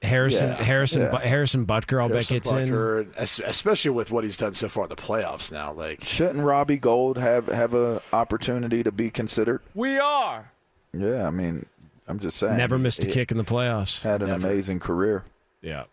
Harrison, 0.00 0.50
Yeah, 0.50 0.54
Harrison, 0.62 1.02
yeah. 1.02 1.18
Harrison 1.20 1.66
Butker, 1.66 2.00
I'll 2.00 2.08
Harrison 2.08 2.36
bet 2.36 2.42
gets 2.44 2.52
in. 2.52 2.68
Butker, 2.68 3.08
es- 3.16 3.40
especially 3.44 3.90
with 3.90 4.12
what 4.12 4.22
he's 4.22 4.36
done 4.36 4.54
so 4.54 4.68
far 4.68 4.84
in 4.84 4.90
the 4.90 4.96
playoffs 4.96 5.50
now. 5.50 5.72
Like, 5.72 6.04
Shouldn't 6.04 6.44
Robbie 6.44 6.78
Gould 6.78 7.18
have 7.18 7.48
have 7.48 7.74
a 7.74 8.00
opportunity 8.12 8.84
to 8.84 8.92
be 8.92 9.10
considered? 9.10 9.60
We 9.74 9.98
are. 9.98 10.52
Yeah, 10.92 11.26
I 11.26 11.30
mean, 11.30 11.66
I'm 12.06 12.20
just 12.20 12.36
saying. 12.38 12.56
Never 12.56 12.78
missed 12.78 13.02
a 13.02 13.08
kick 13.08 13.30
in 13.32 13.38
the 13.38 13.44
playoffs. 13.44 14.02
Had 14.02 14.22
an 14.22 14.28
Never. 14.28 14.46
amazing 14.46 14.78
career. 14.78 15.24
Yeah. 15.62 15.84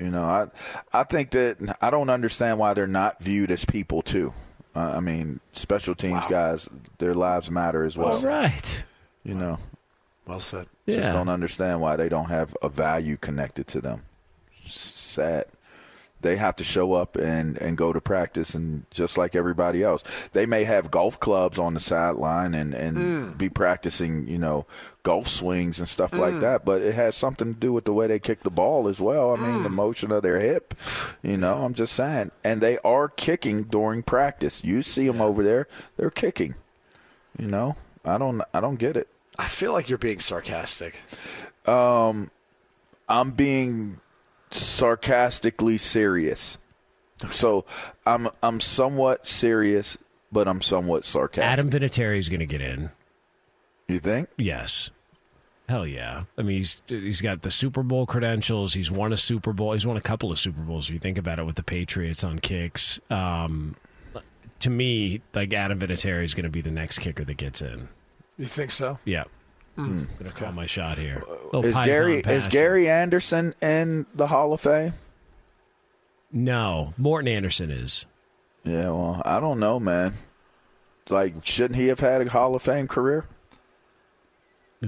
You 0.00 0.10
know, 0.10 0.24
I 0.24 0.48
I 0.92 1.04
think 1.04 1.30
that 1.32 1.76
I 1.82 1.90
don't 1.90 2.08
understand 2.10 2.58
why 2.58 2.72
they're 2.74 2.86
not 2.86 3.22
viewed 3.22 3.50
as 3.50 3.64
people 3.64 4.00
too. 4.02 4.32
Uh, 4.74 4.94
I 4.96 5.00
mean, 5.00 5.40
special 5.52 5.94
teams 5.94 6.26
guys, 6.26 6.68
their 6.98 7.12
lives 7.14 7.50
matter 7.50 7.84
as 7.84 7.98
well. 7.98 8.14
All 8.16 8.24
right. 8.24 8.82
You 9.24 9.34
know, 9.34 9.58
well 10.26 10.40
said. 10.40 10.66
just 10.86 11.00
Yeah. 11.00 11.12
don't 11.12 11.28
understand 11.28 11.80
why 11.80 11.96
they 11.96 12.08
don't 12.08 12.30
have 12.30 12.56
a 12.62 12.68
value 12.68 13.16
connected 13.18 13.66
to 13.68 13.80
them. 13.80 14.04
S- 14.64 14.72
Sad. 14.72 15.46
They 16.22 16.36
have 16.36 16.56
to 16.56 16.64
show 16.64 16.92
up 16.92 17.16
and, 17.16 17.56
and 17.58 17.76
go 17.76 17.92
to 17.92 18.00
practice, 18.00 18.54
and 18.54 18.84
just 18.90 19.16
like 19.16 19.34
everybody 19.34 19.82
else, 19.82 20.04
they 20.32 20.44
may 20.46 20.64
have 20.64 20.90
golf 20.90 21.18
clubs 21.18 21.58
on 21.58 21.74
the 21.74 21.80
sideline 21.80 22.54
and, 22.54 22.74
and 22.74 22.96
Mm. 22.98 23.38
be 23.38 23.48
practicing, 23.48 24.26
you 24.28 24.38
know, 24.38 24.66
golf 25.02 25.28
swings 25.28 25.78
and 25.78 25.88
stuff 25.88 26.12
like 26.12 26.34
Mm. 26.34 26.40
that. 26.40 26.64
But 26.64 26.82
it 26.82 26.94
has 26.94 27.16
something 27.16 27.54
to 27.54 27.58
do 27.60 27.72
with 27.72 27.84
the 27.86 27.92
way 27.92 28.06
they 28.06 28.18
kick 28.18 28.42
the 28.42 28.50
ball 28.50 28.86
as 28.88 29.00
well. 29.00 29.32
I 29.32 29.36
mean, 29.36 29.60
Mm. 29.60 29.62
the 29.62 29.70
motion 29.70 30.12
of 30.12 30.22
their 30.22 30.38
hip. 30.40 30.74
You 31.22 31.36
know, 31.38 31.62
I'm 31.64 31.74
just 31.74 31.94
saying, 31.94 32.30
and 32.44 32.60
they 32.60 32.78
are 32.84 33.08
kicking 33.08 33.62
during 33.62 34.02
practice. 34.02 34.62
You 34.62 34.82
see 34.82 35.06
them 35.06 35.20
over 35.22 35.42
there; 35.42 35.66
they're 35.96 36.10
kicking. 36.10 36.54
You 37.38 37.46
know, 37.46 37.76
I 38.04 38.18
don't, 38.18 38.42
I 38.52 38.60
don't 38.60 38.76
get 38.78 38.96
it. 38.96 39.08
I 39.38 39.48
feel 39.48 39.72
like 39.72 39.88
you're 39.88 39.96
being 39.98 40.20
sarcastic. 40.20 41.00
Um, 41.66 42.30
I'm 43.08 43.30
being 43.30 44.00
sarcastically 44.50 45.78
serious. 45.78 46.58
So 47.30 47.64
I'm 48.06 48.28
I'm 48.42 48.60
somewhat 48.60 49.26
serious, 49.26 49.98
but 50.32 50.48
I'm 50.48 50.62
somewhat 50.62 51.04
sarcastic. 51.04 51.44
Adam 51.44 51.70
Vinatieri 51.70 52.18
is 52.18 52.28
going 52.28 52.40
to 52.40 52.46
get 52.46 52.60
in. 52.60 52.90
You 53.86 53.98
think? 53.98 54.28
Yes. 54.36 54.90
Hell 55.68 55.86
yeah. 55.86 56.24
I 56.36 56.42
mean, 56.42 56.56
he's 56.58 56.80
he's 56.86 57.20
got 57.20 57.42
the 57.42 57.50
Super 57.50 57.82
Bowl 57.82 58.06
credentials. 58.06 58.74
He's 58.74 58.90
won 58.90 59.12
a 59.12 59.16
Super 59.16 59.52
Bowl. 59.52 59.72
He's 59.72 59.86
won 59.86 59.96
a 59.96 60.00
couple 60.00 60.32
of 60.32 60.38
Super 60.38 60.62
Bowls. 60.62 60.88
If 60.88 60.94
you 60.94 60.98
think 60.98 61.18
about 61.18 61.38
it, 61.38 61.46
with 61.46 61.56
the 61.56 61.62
Patriots 61.62 62.24
on 62.24 62.38
kicks. 62.38 62.98
Um, 63.10 63.76
to 64.60 64.70
me, 64.70 65.22
like 65.34 65.52
Adam 65.52 65.78
Vinatieri 65.78 66.24
is 66.24 66.34
going 66.34 66.44
to 66.44 66.50
be 66.50 66.60
the 66.60 66.70
next 66.70 66.98
kicker 66.98 67.24
that 67.24 67.36
gets 67.36 67.62
in. 67.62 67.88
You 68.36 68.46
think 68.46 68.70
so? 68.70 68.98
Yeah. 69.04 69.24
Hmm. 69.76 69.84
I'm 69.84 70.08
going 70.18 70.30
to 70.30 70.36
call 70.36 70.52
my 70.52 70.66
shot 70.66 70.98
here. 70.98 71.22
Little 71.44 71.64
Is 71.64 71.76
Paisan 71.76 71.84
Gary 71.86 72.18
is. 72.18 72.46
Gary 72.48 72.88
Anderson 72.88 73.54
in 73.62 74.06
the 74.14 74.26
Hall 74.26 74.52
of 74.52 74.60
Fame? 74.60 74.94
No, 76.32 76.94
Morten 76.96 77.28
Andersen 77.28 77.70
is. 77.70 78.06
Yeah, 78.64 78.90
well, 78.90 79.22
I 79.24 79.40
don't 79.40 79.58
know, 79.58 79.80
man. 79.80 80.14
Like, 81.08 81.44
shouldn't 81.44 81.76
he 81.76 81.88
have 81.88 82.00
had 82.00 82.20
a 82.20 82.28
Hall 82.30 82.54
of 82.54 82.62
Fame 82.62 82.86
career? 82.86 83.24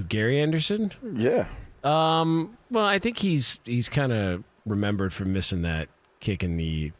Gary 0.08 0.40
Anderson? 0.40 0.92
Yeah. 1.14 1.46
Um. 1.84 2.56
Well, 2.70 2.84
I 2.84 2.98
think 2.98 3.18
he's 3.18 3.58
he's 3.64 3.88
kind 3.88 4.12
of 4.12 4.44
remembered 4.64 5.12
for 5.12 5.24
missing 5.24 5.62
that 5.62 5.88
kick 6.20 6.44
in 6.44 6.56
the 6.56 6.92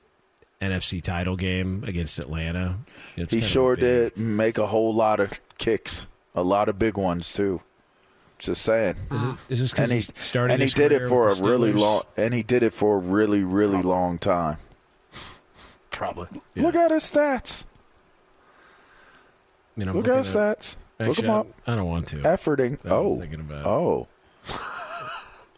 NFC 0.61 1.01
title 1.01 1.37
game 1.37 1.85
against 1.87 2.18
Atlanta. 2.18 2.79
It's 3.16 3.33
he 3.33 3.40
sure 3.40 3.77
did 3.77 4.16
make 4.16 4.59
a 4.59 4.66
whole 4.66 4.92
lot 4.95 5.21
of 5.21 5.40
kicks, 5.59 6.09
a 6.35 6.42
lot 6.42 6.68
of 6.68 6.79
big 6.79 6.97
ones 6.97 7.33
too. 7.33 7.62
Just 8.43 8.63
saying. 8.63 8.97
Is 9.49 9.61
this 9.61 9.73
'cause 9.73 9.85
and 9.85 9.93
he 9.93 9.97
he's 9.99 10.13
starting 10.21 10.55
and 10.55 10.61
he 10.61 10.67
his 10.67 10.75
did 10.75 10.91
it 10.91 11.09
for 11.09 11.27
a 11.29 11.31
with 11.31 11.43
really 11.47 11.73
long 11.73 12.03
and 12.17 12.35
he 12.35 12.43
did 12.43 12.65
it 12.65 12.75
for 12.75 12.97
a 12.97 12.99
really 12.99 13.45
really 13.45 13.81
long 13.81 14.19
time. 14.19 14.57
Probably. 15.93 16.27
Look 16.57 16.75
at 16.75 16.91
his 16.91 17.05
stats. 17.05 17.63
I 19.77 19.79
mean, 19.81 19.89
I'm 19.89 19.95
Look 19.97 20.07
at 20.09 20.17
looking 20.17 20.25
his 20.25 20.35
stats. 20.35 20.77
Look 20.99 21.11
Actually, 21.11 21.29
him 21.29 21.35
up. 21.35 21.47
I, 21.67 21.73
I 21.73 21.77
don't 21.77 21.87
want 21.87 22.09
to. 22.09 22.17
Efforting. 22.17 22.85
I'm 22.85 22.91
Oh. 22.93 23.21
thinking 23.21 23.41
about. 23.41 23.65
Oh. 23.65 24.09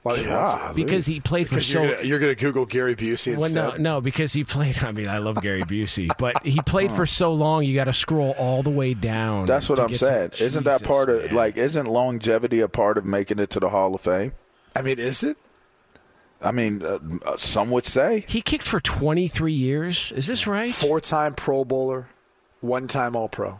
Why 0.05 0.17
do 0.17 0.23
you 0.23 0.29
want 0.29 0.69
to? 0.69 0.75
Because 0.75 1.07
he 1.07 1.19
played 1.19 1.49
for 1.49 1.55
Because 1.55 1.67
so. 1.67 1.83
you're 1.83 1.95
gonna, 1.95 2.07
you're 2.07 2.19
gonna 2.19 2.35
Google 2.35 2.67
Gary 2.67 2.95
Busey 2.95 3.35
Well, 3.37 3.45
instead. 3.47 3.81
no, 3.81 3.95
no, 3.97 4.01
because 4.03 4.35
he 4.35 4.45
played. 4.45 4.83
I 4.85 4.93
mean, 4.93 5.09
I 5.09 5.17
love 5.17 5.41
Gary 5.41 5.63
Busey, 5.63 6.11
but 6.19 6.45
he 6.47 6.61
played 6.61 6.93
for 6.93 7.07
so 7.07 7.33
long. 7.33 7.65
You 7.65 7.75
got 7.75 7.85
to 7.85 7.93
scroll 7.95 8.33
all 8.39 8.63
the 8.63 8.69
way 8.71 8.93
down. 8.93 9.47
That's 9.47 9.69
what 9.71 9.81
I'm 9.81 9.89
get 9.89 9.99
to- 10.01 10.05
saying. 10.05 10.31
isn't 10.41 10.65
that 10.65 10.83
part 10.85 11.09
of 11.09 11.25
man. 11.25 11.35
like 11.35 11.57
isn't 11.57 11.87
longevity 11.87 12.61
a 12.61 12.69
part 12.69 12.99
of 12.99 13.07
making 13.07 13.39
it 13.39 13.49
to 13.51 13.61
the 13.61 13.71
Hall 13.71 13.95
of 13.95 14.03
Fame? 14.03 14.33
I 14.77 14.83
mean, 14.83 14.99
is 14.99 15.23
it? 15.25 15.39
I 16.43 16.53
mean, 16.53 16.83
uh, 16.85 16.99
uh, 17.25 17.37
some 17.39 17.71
would 17.71 17.87
say. 17.87 18.27
He 18.29 18.43
kicked 18.43 18.67
for 18.67 18.81
23 18.81 19.55
years. 19.55 20.13
Is 20.13 20.27
this 20.27 20.47
right? 20.47 20.71
Four-time 20.75 21.33
Pro 21.33 21.65
Bowler, 21.65 22.09
one-time 22.61 23.17
All-Pro. 23.17 23.59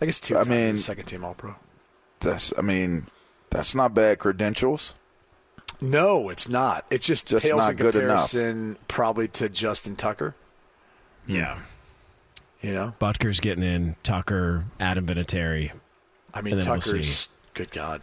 I 0.00 0.06
guess 0.06 0.20
two. 0.20 0.36
I 0.38 0.44
mean- 0.44 0.76
second-team 0.76 1.24
All-Pro. 1.24 1.56
That's 2.20 2.52
I 2.56 2.60
mean, 2.62 3.06
that's 3.50 3.74
not 3.74 3.92
bad 3.94 4.20
credentials. 4.20 4.94
No, 5.80 6.28
it's 6.28 6.48
not. 6.48 6.84
It's 6.90 7.06
just, 7.06 7.26
Just 7.28 7.46
pales 7.46 7.58
not 7.60 7.70
in 7.72 7.76
good 7.76 7.94
enough. 7.94 8.30
comparison, 8.30 8.76
probably 8.88 9.28
to 9.28 9.48
Justin 9.48 9.96
Tucker. 9.96 10.34
Yeah. 11.26 11.58
You 12.60 12.72
know, 12.74 12.94
Butker's 12.98 13.40
getting 13.40 13.64
in. 13.64 13.96
Tucker, 14.02 14.64
Adam 14.78 15.06
Vinatieri. 15.06 15.72
I 16.34 16.42
mean, 16.42 16.54
And 16.54 16.62
then 16.62 16.70
we'll 16.70 16.80
Tucker's. 16.80 17.08
see. 17.08 17.28
good 17.54 17.70
God. 17.70 18.02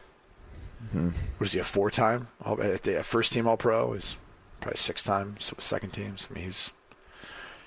What 0.94 1.14
is 1.42 1.52
he? 1.52 1.60
A 1.60 1.64
four-time? 1.64 2.28
All- 2.44 2.60
uh, 2.62 2.78
First-team 3.04 3.48
All-Pro. 3.48 3.94
He's 3.94 4.18
probably 4.62 4.78
six 4.78 5.04
times, 5.04 5.52
second 5.58 5.92
teams. 5.92 6.28
I 6.30 6.34
mean, 6.34 6.46
he's 6.46 6.72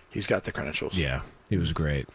he's 0.08 0.26
got 0.26 0.44
the 0.44 0.52
credentials. 0.52 0.96
Yeah, 0.96 1.20
he 1.48 1.56
was 1.56 1.72
great. 1.72 2.08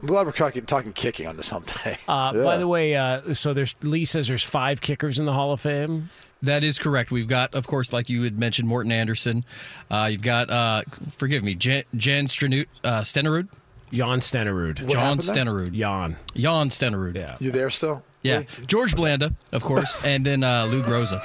I'm 0.00 0.08
glad 0.08 0.26
we're 0.26 0.32
talking 0.32 0.66
talking 0.66 0.92
kicking 0.92 1.26
on 1.26 1.36
this 1.36 1.48
hump 1.50 1.70
day. 1.84 1.96
Uh, 2.08 2.32
By 2.32 2.56
the 2.56 2.66
way, 2.66 2.96
uh, 2.96 3.32
so 3.34 3.54
there's 3.54 3.74
Lee 3.82 4.04
says 4.04 4.26
there's 4.28 4.42
five 4.42 4.80
kickers 4.80 5.18
in 5.18 5.26
the 5.26 5.32
Hall 5.32 5.52
of 5.52 5.60
Fame. 5.60 6.10
That 6.42 6.64
is 6.64 6.78
correct. 6.78 7.10
We've 7.10 7.28
got, 7.28 7.54
of 7.54 7.66
course, 7.66 7.92
like 7.92 8.08
you 8.08 8.22
had 8.22 8.38
mentioned, 8.38 8.68
Morten 8.68 8.90
Andersen. 8.92 9.44
Uh, 9.90 10.08
you've 10.10 10.22
got, 10.22 10.50
uh, 10.50 10.82
forgive 11.16 11.44
me, 11.44 11.54
Jan, 11.54 11.84
Jan 11.96 12.26
Stranu- 12.26 12.66
uh, 12.82 13.02
Stenerud. 13.02 13.48
Jan 13.92 14.18
Stenerud. 14.20 14.82
What 14.82 14.92
John? 14.92 15.18
Stenerud. 15.18 15.72
Jan. 15.72 16.16
Jan 16.34 16.70
Stenerud. 16.70 17.14
Yeah. 17.14 17.36
You 17.38 17.50
there 17.50 17.70
still? 17.70 18.02
Yeah. 18.22 18.42
George 18.66 18.96
Blanda, 18.96 19.34
of 19.52 19.62
course, 19.62 19.98
and 20.04 20.24
then 20.24 20.42
uh, 20.44 20.64
Lou 20.66 20.82
Groza. 20.82 21.20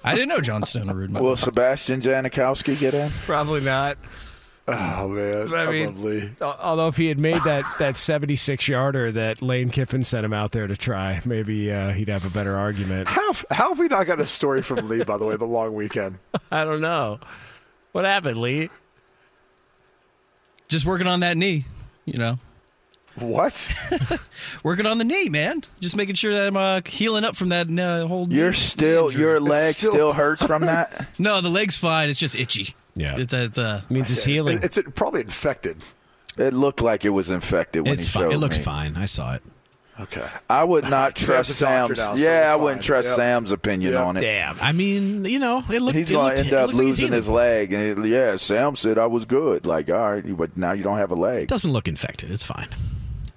I 0.04 0.14
didn't 0.14 0.28
know 0.28 0.40
John 0.40 0.62
Stenerud. 0.62 1.18
Will 1.18 1.36
Sebastian 1.36 2.00
Janikowski 2.00 2.78
get 2.78 2.94
in? 2.94 3.10
Probably 3.26 3.60
not. 3.60 3.98
Oh 4.68 5.08
man, 5.08 5.52
I 5.52 5.70
mean, 5.72 6.36
al- 6.40 6.58
although 6.60 6.86
if 6.86 6.96
he 6.96 7.06
had 7.06 7.18
made 7.18 7.42
that, 7.42 7.64
that 7.80 7.96
76 7.96 8.68
yarder 8.68 9.10
that 9.10 9.42
Lane 9.42 9.70
Kiffin 9.70 10.04
sent 10.04 10.24
him 10.24 10.32
out 10.32 10.52
there 10.52 10.68
to 10.68 10.76
try, 10.76 11.20
maybe 11.24 11.72
uh, 11.72 11.90
he'd 11.90 12.08
have 12.08 12.24
a 12.24 12.30
better 12.30 12.56
argument. 12.56 13.08
How 13.08 13.32
how 13.50 13.70
have 13.70 13.78
we 13.80 13.88
not 13.88 14.06
got 14.06 14.20
a 14.20 14.26
story 14.26 14.62
from 14.62 14.88
Lee? 14.88 15.02
By 15.02 15.18
the 15.18 15.24
way, 15.26 15.36
the 15.36 15.46
long 15.46 15.74
weekend. 15.74 16.18
I 16.52 16.64
don't 16.64 16.80
know. 16.80 17.18
What 17.90 18.04
happened, 18.04 18.40
Lee? 18.40 18.70
Just 20.68 20.86
working 20.86 21.08
on 21.08 21.20
that 21.20 21.36
knee, 21.36 21.64
you 22.04 22.18
know. 22.18 22.38
What? 23.16 23.70
Working 24.62 24.86
on 24.86 24.96
the 24.96 25.04
knee, 25.04 25.28
man. 25.28 25.62
Just 25.80 25.96
making 25.96 26.14
sure 26.14 26.32
that 26.32 26.46
I'm 26.46 26.56
uh, 26.56 26.80
healing 26.86 27.24
up 27.24 27.36
from 27.36 27.50
that 27.50 27.68
uh, 27.68 28.06
whole. 28.06 28.26
knee 28.26 28.36
You're 28.36 28.54
still 28.54 29.08
injury. 29.08 29.20
your 29.20 29.38
leg 29.38 29.74
still, 29.74 30.14
hurts 30.14 30.42
from 30.46 30.62
that. 30.62 31.08
No, 31.18 31.42
the 31.42 31.50
leg's 31.50 31.76
fine. 31.76 32.08
It's 32.08 32.18
just 32.18 32.34
itchy. 32.34 32.74
Yeah, 32.94 33.16
it's, 33.18 33.32
it's 33.32 33.58
uh, 33.58 33.82
means 33.88 34.10
it's 34.10 34.24
healing. 34.24 34.58
It's 34.62 34.78
probably 34.94 35.22
infected. 35.22 35.78
It 36.36 36.52
looked 36.54 36.82
like 36.82 37.04
it 37.04 37.10
was 37.10 37.30
infected 37.30 37.84
when 37.84 37.94
It's 37.94 38.06
he 38.06 38.12
fine. 38.12 38.22
showed 38.24 38.32
It 38.32 38.38
looks 38.38 38.58
me. 38.58 38.64
fine. 38.64 38.96
I 38.96 39.06
saw 39.06 39.34
it. 39.34 39.42
Okay. 40.00 40.26
I 40.48 40.64
would 40.64 40.84
not 40.88 41.14
trust 41.16 41.50
Sam's. 41.50 41.98
now, 41.98 42.14
so 42.16 42.22
yeah, 42.24 42.50
I 42.52 42.56
wouldn't 42.56 42.80
fine. 42.80 42.86
trust 42.86 43.08
Yep. 43.08 43.16
Sam's 43.16 43.52
opinion 43.52 43.92
Yep. 43.92 44.00
on 44.06 44.16
it. 44.16 44.20
Damn. 44.20 44.56
I 44.60 44.72
mean, 44.72 45.24
you 45.26 45.38
know, 45.38 45.62
it 45.70 45.82
looked. 45.82 45.96
He's 45.96 46.10
it 46.10 46.14
going 46.14 46.24
looked- 46.28 46.38
to 46.38 46.44
end 46.44 46.52
up 46.54 46.66
looks 46.68 46.78
like 46.78 46.86
losing 46.86 47.12
his 47.12 47.28
leg. 47.28 47.72
And 47.74 48.04
it- 48.04 48.08
yeah, 48.08 48.36
Sam 48.36 48.74
said 48.76 48.96
I 48.98 49.06
was 49.06 49.26
good. 49.26 49.66
Like, 49.66 49.90
all 49.90 50.12
right, 50.12 50.36
but 50.36 50.56
now 50.56 50.72
you 50.72 50.82
don't 50.82 50.96
have 50.98 51.10
a 51.10 51.14
leg. 51.14 51.48
Doesn't 51.48 51.72
look 51.72 51.88
infected. 51.88 52.30
It's 52.30 52.44
fine. 52.44 52.68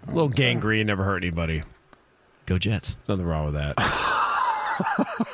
A 0.08 0.12
little 0.12 0.30
gangrene 0.30 0.88
never 0.88 1.04
hurt 1.04 1.24
anybody. 1.24 1.64
Go 2.46 2.58
Jets. 2.58 2.96
Nothing 3.10 3.26
wrong 3.26 3.46
with 3.46 3.56
that. 3.56 3.76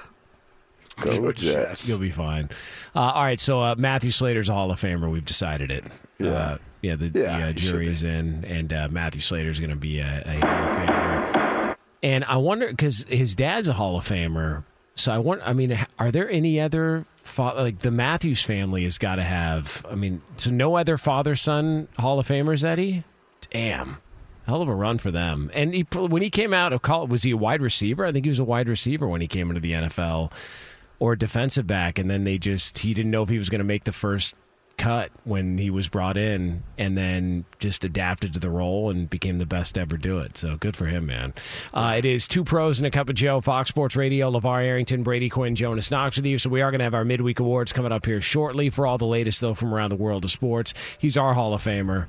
Go 1.02 1.32
Jets. 1.32 1.90
You'll 1.90 2.00
be 2.00 2.12
fine. 2.12 2.50
Uh, 2.96 3.00
all 3.00 3.24
right, 3.24 3.40
so 3.40 3.62
uh, 3.62 3.76
Matthew 3.78 4.12
Slater's 4.12 4.50
a 4.50 4.54
Hall 4.54 4.72
of 4.72 4.80
Famer. 4.80 5.12
We've 5.12 5.26
decided 5.26 5.72
it. 5.72 5.84
Yeah. 6.18 6.30
uh, 6.32 6.58
yeah. 6.82 6.96
The, 6.96 7.06
Yeah, 7.08 7.38
the 7.38 7.50
uh, 7.50 7.52
jury 7.54 7.88
is 7.88 8.04
in, 8.04 8.46
and 8.46 8.72
uh, 8.72 8.88
Matthew 8.92 9.22
Slater's 9.22 9.60
going 9.60 9.70
to 9.70 9.76
be 9.76 10.00
a, 10.00 10.24
a 10.26 10.40
Hall 10.40 10.70
of 10.70 10.78
Famer. 10.78 11.76
And 12.04 12.24
I 12.26 12.38
wonder 12.38 12.68
because 12.68 13.04
his 13.04 13.36
dad's 13.36 13.68
a 13.68 13.74
Hall 13.74 13.98
of 13.98 14.08
Famer. 14.08 14.64
So 14.96 15.12
I 15.12 15.18
want. 15.20 15.42
I 15.46 15.54
mean, 15.54 15.78
are 16.00 16.12
there 16.12 16.30
any 16.30 16.60
other 16.60 17.06
fa- 17.24 17.54
like 17.56 17.80
the 17.80 17.92
Matthews 17.92 18.44
family 18.44 18.84
has 18.84 18.98
got 18.98 19.16
to 19.16 19.24
have? 19.24 19.86
I 19.90 19.96
mean, 19.96 20.22
so 20.38 20.52
no 20.52 20.76
other 20.76 20.98
father 20.98 21.36
son 21.36 21.88
Hall 21.98 22.20
of 22.20 22.28
Famers, 22.28 22.64
Eddie. 22.64 23.04
Damn. 23.52 23.98
Hell 24.48 24.62
of 24.64 24.68
a 24.68 24.76
run 24.76 24.98
for 24.98 25.12
them. 25.12 25.52
And 25.54 25.74
he, 25.74 25.82
when 25.94 26.22
he 26.24 26.30
came 26.32 26.52
out 26.54 26.74
of 26.74 26.82
college, 26.82 27.10
was 27.12 27.24
he 27.24 27.32
a 27.32 27.38
wide 27.38 27.62
receiver? 27.62 28.06
I 28.06 28.12
think 28.12 28.26
he 28.26 28.30
was 28.30 28.40
a 28.40 28.44
wide 28.44 28.68
receiver 28.68 29.08
when 29.08 29.22
he 29.22 29.28
came 29.28 29.50
into 29.50 29.62
the 29.62 29.72
NFL 29.74 30.32
or 31.02 31.16
defensive 31.16 31.66
back. 31.66 31.98
And 31.98 32.12
then 32.12 32.26
they 32.26 32.38
just, 32.38 32.78
he 32.78 32.94
didn't 32.94 33.10
know 33.10 33.24
if 33.24 33.30
he 33.30 33.40
was 33.40 33.50
going 33.50 33.60
to 33.60 33.66
make 33.66 33.86
the 33.86 33.92
first 33.92 34.36
cut 34.78 35.12
when 35.24 35.58
he 35.58 35.72
was 35.72 35.90
brought 35.90 36.16
in 36.16 36.62
and 36.78 36.96
then 36.96 37.44
just 37.58 37.84
adapted 37.84 38.34
to 38.34 38.40
the 38.40 38.52
role 38.52 38.92
and 38.92 39.10
became 39.10 39.40
the 39.40 39.46
best 39.48 39.74
to 39.74 39.82
ever 39.82 39.98
do 39.98 40.20
it. 40.20 40.38
So 40.38 40.58
good 40.58 40.76
for 40.76 40.86
him, 40.86 41.08
man. 41.08 41.34
Uh, 41.74 41.96
it 41.98 42.06
is 42.06 42.28
two 42.28 42.44
pros 42.44 42.78
and 42.80 42.86
a 42.86 42.92
cup 42.92 43.10
of 43.10 43.16
Joe, 43.16 43.42
Fox 43.42 43.70
Sports 43.70 43.96
Radio, 43.96 44.30
LaVar 44.30 44.64
Arrington, 44.64 45.02
Brady 45.02 45.28
Quinn, 45.28 45.56
Jonas 45.56 45.90
Knox 45.90 46.18
with 46.18 46.26
you. 46.28 46.38
So 46.38 46.52
we 46.52 46.62
are 46.62 46.70
going 46.70 46.80
to 46.80 46.86
have 46.86 46.94
our 46.94 47.04
midweek 47.04 47.40
awards 47.40 47.74
coming 47.74 47.92
up 47.92 48.06
here 48.06 48.22
shortly 48.22 48.70
for 48.70 48.86
all 48.86 49.00
the 49.00 49.08
latest, 49.08 49.42
though, 49.42 49.56
from 49.56 49.74
around 49.74 49.90
the 49.90 49.96
world 49.96 50.24
of 50.24 50.30
sports. 50.30 50.72
He's 51.00 51.18
our 51.18 51.34
Hall 51.34 51.56
of 51.56 51.64
Famer. 51.64 52.06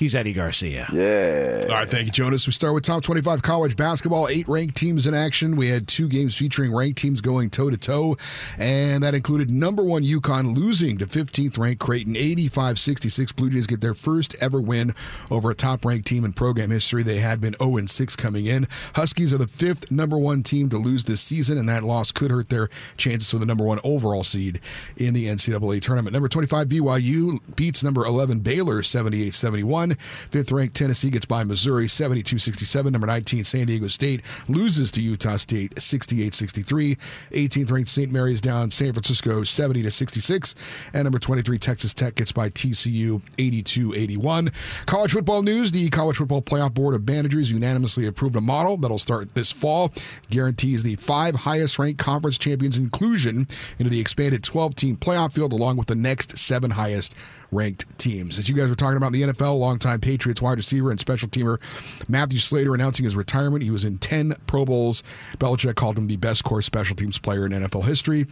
He's 0.00 0.14
Eddie 0.14 0.32
Garcia. 0.32 0.88
Yeah. 0.94 1.62
All 1.68 1.74
right, 1.74 1.86
thank 1.86 2.06
you, 2.06 2.10
Jonas. 2.10 2.46
We 2.46 2.54
start 2.54 2.72
with 2.72 2.84
top 2.84 3.02
25 3.02 3.42
college 3.42 3.76
basketball. 3.76 4.28
Eight 4.28 4.48
ranked 4.48 4.74
teams 4.74 5.06
in 5.06 5.12
action. 5.12 5.56
We 5.56 5.68
had 5.68 5.86
two 5.86 6.08
games 6.08 6.34
featuring 6.34 6.74
ranked 6.74 6.96
teams 6.98 7.20
going 7.20 7.50
toe 7.50 7.68
to 7.68 7.76
toe, 7.76 8.16
and 8.58 9.02
that 9.02 9.14
included 9.14 9.50
number 9.50 9.84
one 9.84 10.02
UConn 10.02 10.56
losing 10.56 10.96
to 10.96 11.06
15th 11.06 11.58
ranked 11.58 11.82
Creighton 11.82 12.16
85 12.16 12.78
66. 12.78 13.32
Blue 13.32 13.50
Jays 13.50 13.66
get 13.66 13.82
their 13.82 13.92
first 13.92 14.42
ever 14.42 14.58
win 14.58 14.94
over 15.30 15.50
a 15.50 15.54
top 15.54 15.84
ranked 15.84 16.06
team 16.06 16.24
in 16.24 16.32
program 16.32 16.70
history. 16.70 17.02
They 17.02 17.18
had 17.18 17.38
been 17.38 17.54
0 17.62 17.84
6 17.84 18.16
coming 18.16 18.46
in. 18.46 18.68
Huskies 18.94 19.34
are 19.34 19.38
the 19.38 19.48
fifth 19.48 19.90
number 19.90 20.16
one 20.16 20.42
team 20.42 20.70
to 20.70 20.78
lose 20.78 21.04
this 21.04 21.20
season, 21.20 21.58
and 21.58 21.68
that 21.68 21.82
loss 21.82 22.10
could 22.10 22.30
hurt 22.30 22.48
their 22.48 22.70
chances 22.96 23.30
for 23.30 23.36
the 23.36 23.44
number 23.44 23.64
one 23.64 23.80
overall 23.84 24.24
seed 24.24 24.60
in 24.96 25.12
the 25.12 25.26
NCAA 25.26 25.82
tournament. 25.82 26.14
Number 26.14 26.28
25 26.28 26.68
BYU 26.68 27.38
beats 27.54 27.84
number 27.84 28.06
11 28.06 28.40
Baylor 28.40 28.82
78 28.82 29.34
71. 29.34 29.89
Fifth 29.98 30.52
ranked 30.52 30.76
Tennessee 30.76 31.10
gets 31.10 31.24
by 31.24 31.44
Missouri 31.44 31.88
72 31.88 32.38
67. 32.38 32.92
Number 32.92 33.06
19 33.06 33.44
San 33.44 33.66
Diego 33.66 33.88
State 33.88 34.22
loses 34.48 34.90
to 34.92 35.02
Utah 35.02 35.36
State 35.36 35.80
68 35.80 36.34
63. 36.34 36.96
18th 37.32 37.70
ranked 37.70 37.90
St. 37.90 38.12
Mary's 38.12 38.40
down 38.40 38.70
San 38.70 38.92
Francisco 38.92 39.42
70 39.42 39.82
to 39.82 39.90
66. 39.90 40.54
And 40.92 41.04
number 41.04 41.18
23 41.18 41.58
Texas 41.58 41.94
Tech 41.94 42.14
gets 42.14 42.32
by 42.32 42.48
TCU 42.48 43.22
82 43.38 43.94
81. 43.94 44.50
College 44.86 45.12
football 45.12 45.42
news 45.42 45.72
the 45.72 45.88
College 45.90 46.16
Football 46.16 46.42
Playoff 46.42 46.74
Board 46.74 46.94
of 46.94 47.06
Managers 47.06 47.50
unanimously 47.50 48.06
approved 48.06 48.36
a 48.36 48.40
model 48.40 48.76
that'll 48.76 48.98
start 48.98 49.34
this 49.34 49.50
fall, 49.50 49.92
guarantees 50.30 50.82
the 50.82 50.96
five 50.96 51.34
highest 51.34 51.78
ranked 51.78 51.98
conference 51.98 52.38
champions 52.38 52.78
inclusion 52.78 53.46
into 53.78 53.90
the 53.90 54.00
expanded 54.00 54.42
12 54.42 54.74
team 54.74 54.96
playoff 54.96 55.32
field, 55.32 55.52
along 55.52 55.76
with 55.76 55.86
the 55.86 55.94
next 55.94 56.36
seven 56.36 56.70
highest 56.70 57.14
ranked 57.52 57.86
teams. 57.98 58.38
As 58.38 58.48
you 58.48 58.54
guys 58.54 58.68
were 58.68 58.74
talking 58.74 58.96
about 58.96 59.14
in 59.14 59.20
the 59.20 59.22
NFL, 59.32 59.58
longtime 59.58 60.00
Patriots 60.00 60.40
wide 60.40 60.58
receiver 60.58 60.90
and 60.90 61.00
special 61.00 61.28
teamer 61.28 61.60
Matthew 62.08 62.38
Slater 62.38 62.74
announcing 62.74 63.04
his 63.04 63.16
retirement. 63.16 63.62
He 63.62 63.70
was 63.70 63.84
in 63.84 63.98
10 63.98 64.34
Pro 64.46 64.64
Bowls. 64.64 65.02
Belichick 65.38 65.74
called 65.76 65.98
him 65.98 66.06
the 66.06 66.16
best 66.16 66.44
core 66.44 66.62
special 66.62 66.96
teams 66.96 67.18
player 67.18 67.46
in 67.46 67.52
NFL 67.52 67.84
history. 67.84 68.26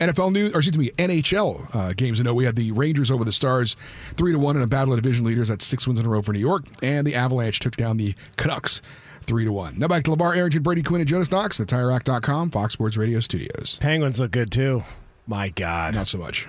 NFL 0.00 0.32
news, 0.32 0.52
or 0.54 0.58
excuse 0.58 0.76
me, 0.76 0.90
NHL 0.90 1.74
uh, 1.74 1.92
games. 1.92 2.20
I 2.20 2.24
know 2.24 2.34
we 2.34 2.44
had 2.44 2.56
the 2.56 2.72
Rangers 2.72 3.10
over 3.10 3.24
the 3.24 3.32
Stars, 3.32 3.76
three 4.16 4.32
to 4.32 4.38
one 4.38 4.56
in 4.56 4.62
a 4.62 4.66
battle 4.66 4.92
of 4.92 5.00
division 5.00 5.24
leaders. 5.24 5.48
That's 5.48 5.64
six 5.64 5.86
wins 5.86 6.00
in 6.00 6.06
a 6.06 6.08
row 6.08 6.20
for 6.20 6.32
New 6.32 6.40
York, 6.40 6.64
and 6.82 7.06
the 7.06 7.14
Avalanche 7.14 7.60
took 7.60 7.76
down 7.76 7.96
the 7.96 8.14
Canucks 8.36 8.82
three 9.20 9.44
to 9.44 9.52
one. 9.52 9.78
Now 9.78 9.88
back 9.88 10.02
to 10.04 10.10
LaVar 10.10 10.36
Arrington, 10.36 10.62
Brady 10.62 10.82
Quinn, 10.82 11.00
and 11.00 11.08
Jonas 11.08 11.30
Knox, 11.30 11.58
the 11.58 11.64
TireRack.com, 11.64 12.50
Fox 12.50 12.72
Sports 12.72 12.96
Radio 12.96 13.20
studios. 13.20 13.78
Penguins 13.80 14.20
look 14.20 14.32
good 14.32 14.50
too. 14.50 14.82
My 15.26 15.48
God. 15.48 15.94
Not 15.94 16.08
so 16.08 16.18
much. 16.18 16.46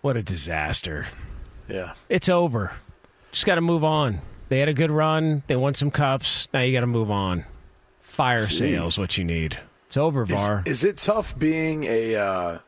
What 0.00 0.16
a 0.16 0.22
disaster. 0.22 1.06
Yeah. 1.68 1.94
It's 2.08 2.28
over. 2.28 2.72
Just 3.32 3.46
got 3.46 3.56
to 3.56 3.60
move 3.60 3.84
on. 3.84 4.20
They 4.48 4.58
had 4.60 4.68
a 4.68 4.74
good 4.74 4.90
run. 4.90 5.42
They 5.46 5.56
won 5.56 5.74
some 5.74 5.90
cups. 5.90 6.48
Now 6.52 6.60
you 6.60 6.72
got 6.72 6.80
to 6.80 6.86
move 6.86 7.10
on. 7.10 7.44
Fire 8.00 8.46
Jeez. 8.46 8.58
sales, 8.58 8.98
what 8.98 9.18
you 9.18 9.24
need. 9.24 9.58
It's 9.86 9.96
over, 9.96 10.24
Var. 10.26 10.64
is 10.66 10.84
it 10.84 10.96
tough 10.98 11.38
being 11.38 11.84
a 11.84 12.14
uh, 12.16 12.58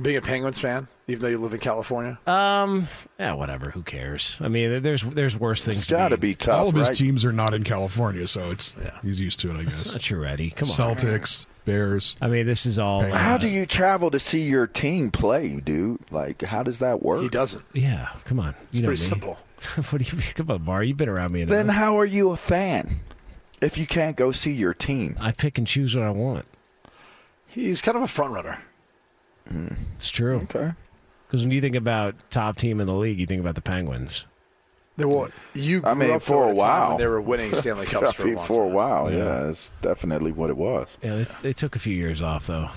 being 0.00 0.16
a 0.16 0.20
Penguins 0.20 0.58
fan, 0.58 0.88
even 1.08 1.22
though 1.22 1.28
you 1.28 1.38
live 1.38 1.54
in 1.54 1.60
California? 1.60 2.18
Um, 2.26 2.88
yeah, 3.18 3.32
whatever. 3.32 3.70
Who 3.70 3.82
cares? 3.82 4.36
I 4.40 4.48
mean, 4.48 4.82
there's 4.82 5.02
there's 5.02 5.38
worse 5.38 5.62
things. 5.62 5.78
It's 5.78 5.86
to 5.86 5.94
got 5.94 6.08
to 6.08 6.18
be 6.18 6.34
tough, 6.34 6.58
All 6.58 6.68
of 6.68 6.74
his 6.74 6.88
right? 6.88 6.96
teams 6.96 7.24
are 7.24 7.32
not 7.32 7.54
in 7.54 7.64
California, 7.64 8.26
so 8.26 8.50
it's 8.50 8.76
yeah. 8.82 8.98
he's 9.02 9.18
used 9.18 9.40
to 9.40 9.50
it, 9.50 9.56
I 9.56 9.62
guess. 9.64 9.78
That's 9.84 9.94
not 9.94 10.02
true, 10.02 10.26
Eddie. 10.26 10.50
Come 10.50 10.68
on. 10.68 10.74
Celtics, 10.96 11.46
Bears. 11.66 12.16
I 12.22 12.28
mean, 12.28 12.46
this 12.46 12.64
is 12.64 12.78
all. 12.78 13.02
How 13.02 13.36
do 13.36 13.48
you 13.48 13.66
travel 13.66 14.10
to 14.10 14.18
see 14.18 14.42
your 14.42 14.66
team 14.66 15.10
play, 15.10 15.60
dude? 15.60 16.00
Like, 16.10 16.40
how 16.42 16.62
does 16.62 16.78
that 16.78 17.02
work? 17.02 17.20
He 17.20 17.28
doesn't. 17.28 17.62
Yeah, 17.74 18.08
come 18.24 18.40
on. 18.40 18.54
It's 18.68 18.78
you 18.78 18.82
know 18.82 18.88
pretty 18.88 19.02
me. 19.02 19.06
simple. 19.08 19.38
what 19.90 20.00
do 20.00 20.04
you? 20.04 20.16
mean? 20.18 20.32
Come 20.34 20.50
on, 20.50 20.62
Bar. 20.62 20.82
You've 20.82 20.96
been 20.96 21.10
around 21.10 21.32
me. 21.32 21.44
Then 21.44 21.68
how 21.68 21.98
are 21.98 22.06
you 22.06 22.30
a 22.30 22.36
fan 22.36 23.00
if 23.60 23.76
you 23.76 23.86
can't 23.86 24.16
go 24.16 24.32
see 24.32 24.52
your 24.52 24.72
team? 24.72 25.16
I 25.20 25.32
pick 25.32 25.58
and 25.58 25.66
choose 25.66 25.94
what 25.94 26.04
I 26.06 26.10
want. 26.10 26.46
He's 27.46 27.82
kind 27.82 27.96
of 27.96 28.02
a 28.02 28.08
front 28.08 28.32
runner. 28.32 28.62
It's 29.96 30.10
true. 30.10 30.40
Okay. 30.44 30.72
Because 31.26 31.42
when 31.42 31.50
you 31.50 31.60
think 31.60 31.74
about 31.76 32.14
top 32.30 32.56
team 32.56 32.80
in 32.80 32.86
the 32.86 32.94
league, 32.94 33.18
you 33.18 33.26
think 33.26 33.40
about 33.40 33.54
the 33.54 33.60
Penguins. 33.60 34.26
They 34.96 35.04
were, 35.04 35.30
you 35.54 35.80
grew 35.82 35.90
I 35.90 35.94
mean, 35.94 36.10
up 36.12 36.22
for 36.22 36.44
a 36.44 36.46
during 36.46 36.56
while 36.58 36.96
they 36.98 37.06
were 37.06 37.20
winning 37.20 37.52
Stanley 37.52 37.84
Cups 37.86 38.14
for 38.14 38.22
I 38.22 38.24
a 38.24 38.26
mean, 38.28 38.36
long 38.36 38.46
for 38.46 38.64
a 38.64 38.68
while, 38.68 39.10
Yeah. 39.12 39.18
yeah, 39.18 39.48
it's 39.50 39.70
definitely 39.82 40.32
what 40.32 40.48
it 40.50 40.56
was. 40.56 40.96
Yeah, 41.02 41.16
they, 41.16 41.26
they 41.42 41.52
took 41.52 41.76
a 41.76 41.78
few 41.78 41.94
years 41.94 42.22
off 42.22 42.46
though. 42.46 42.70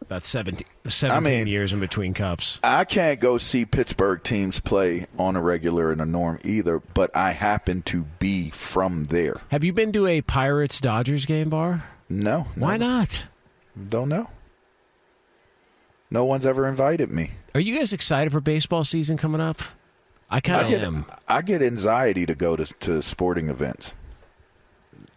About 0.00 0.24
17, 0.24 0.66
17 0.88 1.22
mean- 1.22 1.46
years 1.46 1.70
in 1.74 1.80
between 1.80 2.14
cups. 2.14 2.58
I 2.64 2.86
can't 2.86 3.20
go 3.20 3.36
see 3.36 3.66
Pittsburgh 3.66 4.22
teams 4.22 4.58
play 4.60 5.06
on 5.18 5.36
a 5.36 5.42
regular 5.42 5.92
and 5.92 6.00
a 6.00 6.06
norm 6.06 6.38
either, 6.44 6.78
but 6.94 7.14
I 7.14 7.32
happen 7.32 7.82
to 7.82 8.04
be 8.18 8.48
from 8.48 9.04
there. 9.04 9.34
Have 9.50 9.62
you 9.64 9.74
been 9.74 9.92
to 9.92 10.06
a 10.06 10.22
Pirates 10.22 10.80
Dodgers 10.80 11.26
game, 11.26 11.50
Bar? 11.50 11.84
No, 12.08 12.46
Why 12.54 12.78
never. 12.78 12.90
not? 12.90 13.24
Don't 13.90 14.08
know. 14.08 14.30
No 16.10 16.24
one's 16.24 16.46
ever 16.46 16.66
invited 16.66 17.10
me. 17.10 17.32
Are 17.54 17.60
you 17.60 17.76
guys 17.76 17.92
excited 17.92 18.32
for 18.32 18.40
baseball 18.40 18.84
season 18.84 19.18
coming 19.18 19.42
up? 19.42 19.60
I 20.30 20.40
kind 20.40 20.62
of 20.62 20.68
get 20.68 20.82
am. 20.82 21.06
I 21.26 21.42
get 21.42 21.62
anxiety 21.62 22.26
to 22.26 22.34
go 22.34 22.56
to 22.56 22.64
to 22.80 23.02
sporting 23.02 23.48
events. 23.48 23.94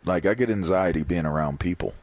Like 0.06 0.26
I 0.26 0.34
get 0.34 0.50
anxiety 0.50 1.04
being 1.04 1.26
around 1.26 1.60
people. 1.60 1.94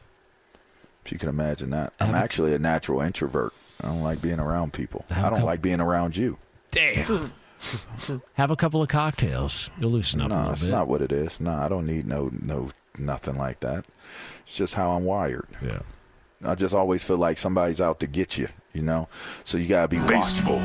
If 1.05 1.11
you 1.11 1.17
can 1.17 1.29
imagine 1.29 1.71
that. 1.71 1.93
I'm 1.99 2.07
Have 2.07 2.15
actually 2.15 2.53
a 2.53 2.59
natural 2.59 3.01
introvert. 3.01 3.53
I 3.81 3.87
don't 3.87 4.03
like 4.03 4.21
being 4.21 4.39
around 4.39 4.73
people. 4.73 5.05
I 5.09 5.21
don't 5.23 5.31
couple- 5.31 5.45
like 5.47 5.61
being 5.61 5.79
around 5.81 6.15
you. 6.17 6.37
Damn. 6.71 7.33
Have 8.35 8.51
a 8.51 8.55
couple 8.55 8.81
of 8.81 8.87
cocktails. 8.89 9.69
You'll 9.79 9.91
loosen 9.91 10.21
up 10.21 10.27
a 10.27 10.29
No, 10.29 10.35
little 10.37 10.53
it's 10.53 10.63
bit. 10.65 10.71
not 10.71 10.87
what 10.87 11.01
it 11.01 11.11
is. 11.11 11.39
No, 11.41 11.53
I 11.53 11.67
don't 11.67 11.85
need 11.85 12.05
no 12.07 12.29
no 12.41 12.69
nothing 12.97 13.37
like 13.37 13.59
that. 13.61 13.85
It's 14.43 14.55
just 14.55 14.75
how 14.75 14.91
I'm 14.91 15.03
wired. 15.03 15.47
Yeah. 15.61 15.79
I 16.45 16.55
just 16.55 16.73
always 16.73 17.03
feel 17.03 17.17
like 17.17 17.37
somebody's 17.37 17.81
out 17.81 17.99
to 18.01 18.07
get 18.07 18.37
you, 18.37 18.47
you 18.71 18.81
know? 18.81 19.09
So 19.43 19.57
you 19.57 19.67
gotta 19.67 19.89
be 19.89 19.99
watchful. 19.99 20.61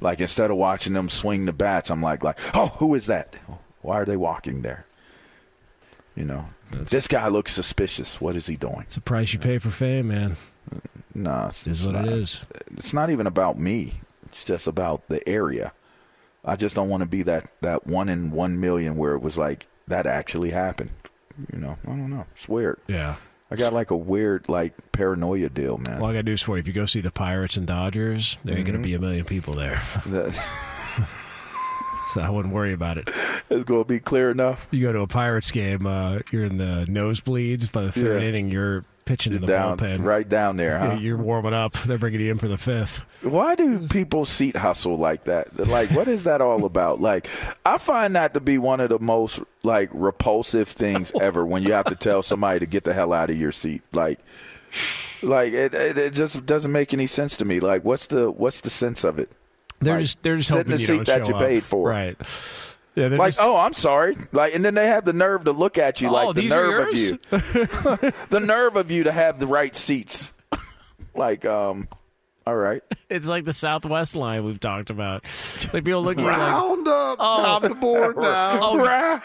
Like 0.00 0.20
instead 0.20 0.50
of 0.50 0.56
watching 0.56 0.92
them 0.94 1.08
swing 1.08 1.44
the 1.46 1.52
bats, 1.52 1.90
I'm 1.90 2.02
like 2.02 2.24
like, 2.24 2.38
oh, 2.54 2.68
who 2.78 2.94
is 2.94 3.06
that? 3.06 3.36
Why 3.82 3.96
are 3.96 4.04
they 4.04 4.16
walking 4.16 4.62
there? 4.62 4.86
You 6.16 6.24
know, 6.24 6.46
this 6.70 7.06
guy 7.08 7.28
looks 7.28 7.52
suspicious. 7.52 8.20
What 8.20 8.36
is 8.36 8.46
he 8.46 8.56
doing? 8.56 8.80
It's 8.80 8.94
the 8.96 9.00
price 9.00 9.32
you 9.32 9.38
pay 9.38 9.58
for 9.58 9.70
fame, 9.70 10.08
man. 10.08 10.36
No, 11.14 11.46
it's, 11.48 11.66
It 11.66 11.70
is 11.70 11.78
it's 11.80 11.86
what 11.86 11.96
not. 12.02 12.06
it 12.06 12.12
is. 12.12 12.44
It's 12.72 12.92
not 12.94 13.10
even 13.10 13.26
about 13.26 13.58
me. 13.58 14.00
It's 14.26 14.44
just 14.44 14.66
about 14.66 15.08
the 15.08 15.26
area. 15.28 15.72
I 16.44 16.56
just 16.56 16.74
don't 16.74 16.88
want 16.88 17.02
to 17.02 17.06
be 17.06 17.22
that 17.22 17.50
that 17.60 17.86
one 17.86 18.08
in 18.08 18.30
one 18.30 18.60
million 18.60 18.96
where 18.96 19.14
it 19.14 19.20
was 19.20 19.36
like 19.36 19.66
that 19.88 20.06
actually 20.06 20.50
happened. 20.50 20.90
You 21.52 21.58
know, 21.58 21.78
I 21.84 21.88
don't 21.90 22.10
know. 22.10 22.26
It's 22.32 22.48
weird. 22.48 22.78
Yeah. 22.86 23.16
I 23.50 23.56
got 23.56 23.72
like 23.72 23.90
a 23.90 23.96
weird 23.96 24.48
like 24.48 24.72
paranoia 24.92 25.48
deal, 25.48 25.78
man. 25.78 26.00
Well, 26.00 26.10
I 26.10 26.14
got 26.14 26.24
news 26.24 26.42
for 26.42 26.56
you. 26.56 26.60
If 26.60 26.68
you 26.68 26.72
go 26.72 26.86
see 26.86 27.00
the 27.00 27.10
Pirates 27.10 27.56
and 27.56 27.66
Dodgers, 27.66 28.38
there 28.44 28.56
ain't 28.56 28.66
going 28.66 28.78
Mhm. 28.78 28.82
to 28.82 28.88
be 28.88 28.94
a 28.94 28.98
million 29.00 29.24
people 29.24 29.54
there. 29.54 29.82
so 32.12 32.20
I 32.20 32.30
wouldn't 32.30 32.54
worry 32.54 32.72
about 32.72 32.98
it. 32.98 33.10
It's 33.50 33.64
going 33.64 33.84
to 33.84 33.88
be 33.88 34.00
clear 34.00 34.30
enough. 34.30 34.66
You 34.70 34.82
go 34.82 34.92
to 34.92 35.00
a 35.00 35.06
Pirates 35.06 35.50
game, 35.50 35.86
uh, 35.86 36.20
you're 36.32 36.44
in 36.44 36.58
the 36.58 36.86
nosebleeds. 36.88 37.70
By 37.70 37.82
the 37.82 37.92
third 37.92 38.22
Yeah. 38.22 38.28
inning, 38.28 38.48
you're 38.48 38.84
pitching 39.10 39.32
in 39.34 39.40
the 39.40 39.46
down, 39.46 39.76
bullpen. 39.76 40.04
right 40.04 40.28
down 40.28 40.56
there, 40.56 40.78
huh? 40.78 40.92
You're 41.00 41.16
warming 41.18 41.52
up. 41.54 41.72
They're 41.74 41.98
bringing 41.98 42.20
you 42.20 42.30
in 42.30 42.38
for 42.38 42.48
the 42.48 42.56
fifth. 42.58 43.04
Why 43.22 43.54
do 43.54 43.86
people 43.88 44.24
seat 44.24 44.56
hustle 44.56 44.96
like 44.96 45.24
that? 45.24 45.68
Like, 45.68 45.90
what 45.90 46.06
is 46.08 46.24
that 46.24 46.40
all 46.40 46.64
about? 46.64 47.00
Like, 47.00 47.28
I 47.66 47.78
find 47.78 48.14
that 48.16 48.34
to 48.34 48.40
be 48.40 48.58
one 48.58 48.80
of 48.80 48.88
the 48.88 48.98
most 49.00 49.40
like 49.62 49.90
repulsive 49.92 50.68
things 50.68 51.12
ever. 51.20 51.44
When 51.44 51.62
you 51.62 51.72
have 51.72 51.86
to 51.86 51.96
tell 51.96 52.22
somebody 52.22 52.60
to 52.60 52.66
get 52.66 52.84
the 52.84 52.94
hell 52.94 53.12
out 53.12 53.30
of 53.30 53.36
your 53.36 53.52
seat, 53.52 53.82
like, 53.92 54.20
like 55.22 55.52
it, 55.52 55.74
it, 55.74 55.98
it 55.98 56.12
just 56.12 56.46
doesn't 56.46 56.72
make 56.72 56.94
any 56.94 57.06
sense 57.06 57.36
to 57.38 57.44
me. 57.44 57.60
Like, 57.60 57.84
what's 57.84 58.06
the 58.06 58.30
what's 58.30 58.60
the 58.60 58.70
sense 58.70 59.04
of 59.04 59.18
it? 59.18 59.30
They're 59.80 59.94
Like, 59.94 60.02
just 60.02 60.22
they're 60.22 60.36
just 60.36 60.50
sit 60.50 60.66
in 60.66 60.72
the 60.72 60.78
seat 60.78 61.06
that 61.06 61.26
you 61.26 61.34
up. 61.34 61.40
paid 61.40 61.64
for, 61.64 61.88
right? 61.88 62.16
Yeah, 63.00 63.16
like, 63.16 63.28
just, 63.28 63.40
oh, 63.40 63.56
I'm 63.56 63.72
sorry. 63.74 64.16
Like, 64.32 64.54
and 64.54 64.64
then 64.64 64.74
they 64.74 64.86
have 64.88 65.04
the 65.04 65.12
nerve 65.12 65.44
to 65.44 65.52
look 65.52 65.78
at 65.78 66.00
you 66.00 66.08
Oh, 66.08 66.12
like 66.12 66.34
the 66.36 66.48
nerve 66.48 66.88
of 66.88 66.96
you, 66.96 67.18
the 68.30 68.40
nerve 68.40 68.76
of 68.76 68.90
you 68.90 69.04
to 69.04 69.12
have 69.12 69.38
the 69.38 69.46
right 69.46 69.74
seats. 69.74 70.32
like, 71.14 71.44
um, 71.44 71.88
all 72.46 72.56
right. 72.56 72.82
it's 73.08 73.26
like 73.26 73.44
the 73.44 73.52
Southwest 73.52 74.16
line 74.16 74.44
we've 74.44 74.60
talked 74.60 74.90
about. 74.90 75.24
Like 75.72 75.84
people 75.84 76.02
look 76.02 76.18
at 76.18 76.20
you 76.22 76.26
like, 76.26 76.36
Round 76.38 76.88
up, 76.88 77.16
Oh. 77.20 77.42
top 77.42 77.62
the 77.62 77.74
board 77.74 78.16
now. 78.18 78.58
Oh. 78.62 78.76
Ra- 78.78 79.20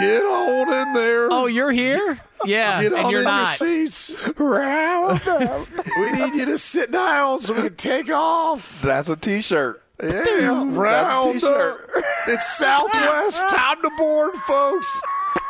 Get 0.00 0.22
on 0.22 0.72
in 0.88 0.94
there. 0.94 1.28
"Oh, 1.32 1.46
you're 1.46 1.72
here? 1.72 2.20
Yeah, 2.44 2.82
Get 2.82 2.92
and 2.92 3.04
on 3.06 3.10
you're 3.10 3.20
in 3.20 3.24
not." 3.24 3.58
your 3.60 3.86
seats. 3.88 4.30
Round 4.38 5.20
up. 5.26 5.66
we 5.98 6.12
need 6.12 6.34
you 6.34 6.44
to 6.46 6.58
sit 6.58 6.92
down 6.92 7.40
so 7.40 7.54
we 7.54 7.62
can 7.62 7.74
take 7.76 8.10
off. 8.10 8.82
That's 8.82 9.08
a 9.08 9.16
T-shirt. 9.16 9.81
Yeah, 10.02 10.64
round 10.66 11.44
up. 11.44 11.78
It's 12.26 12.58
Southwest. 12.58 13.48
Time 13.50 13.80
to 13.82 13.90
board, 13.96 14.32
folks. 14.46 15.00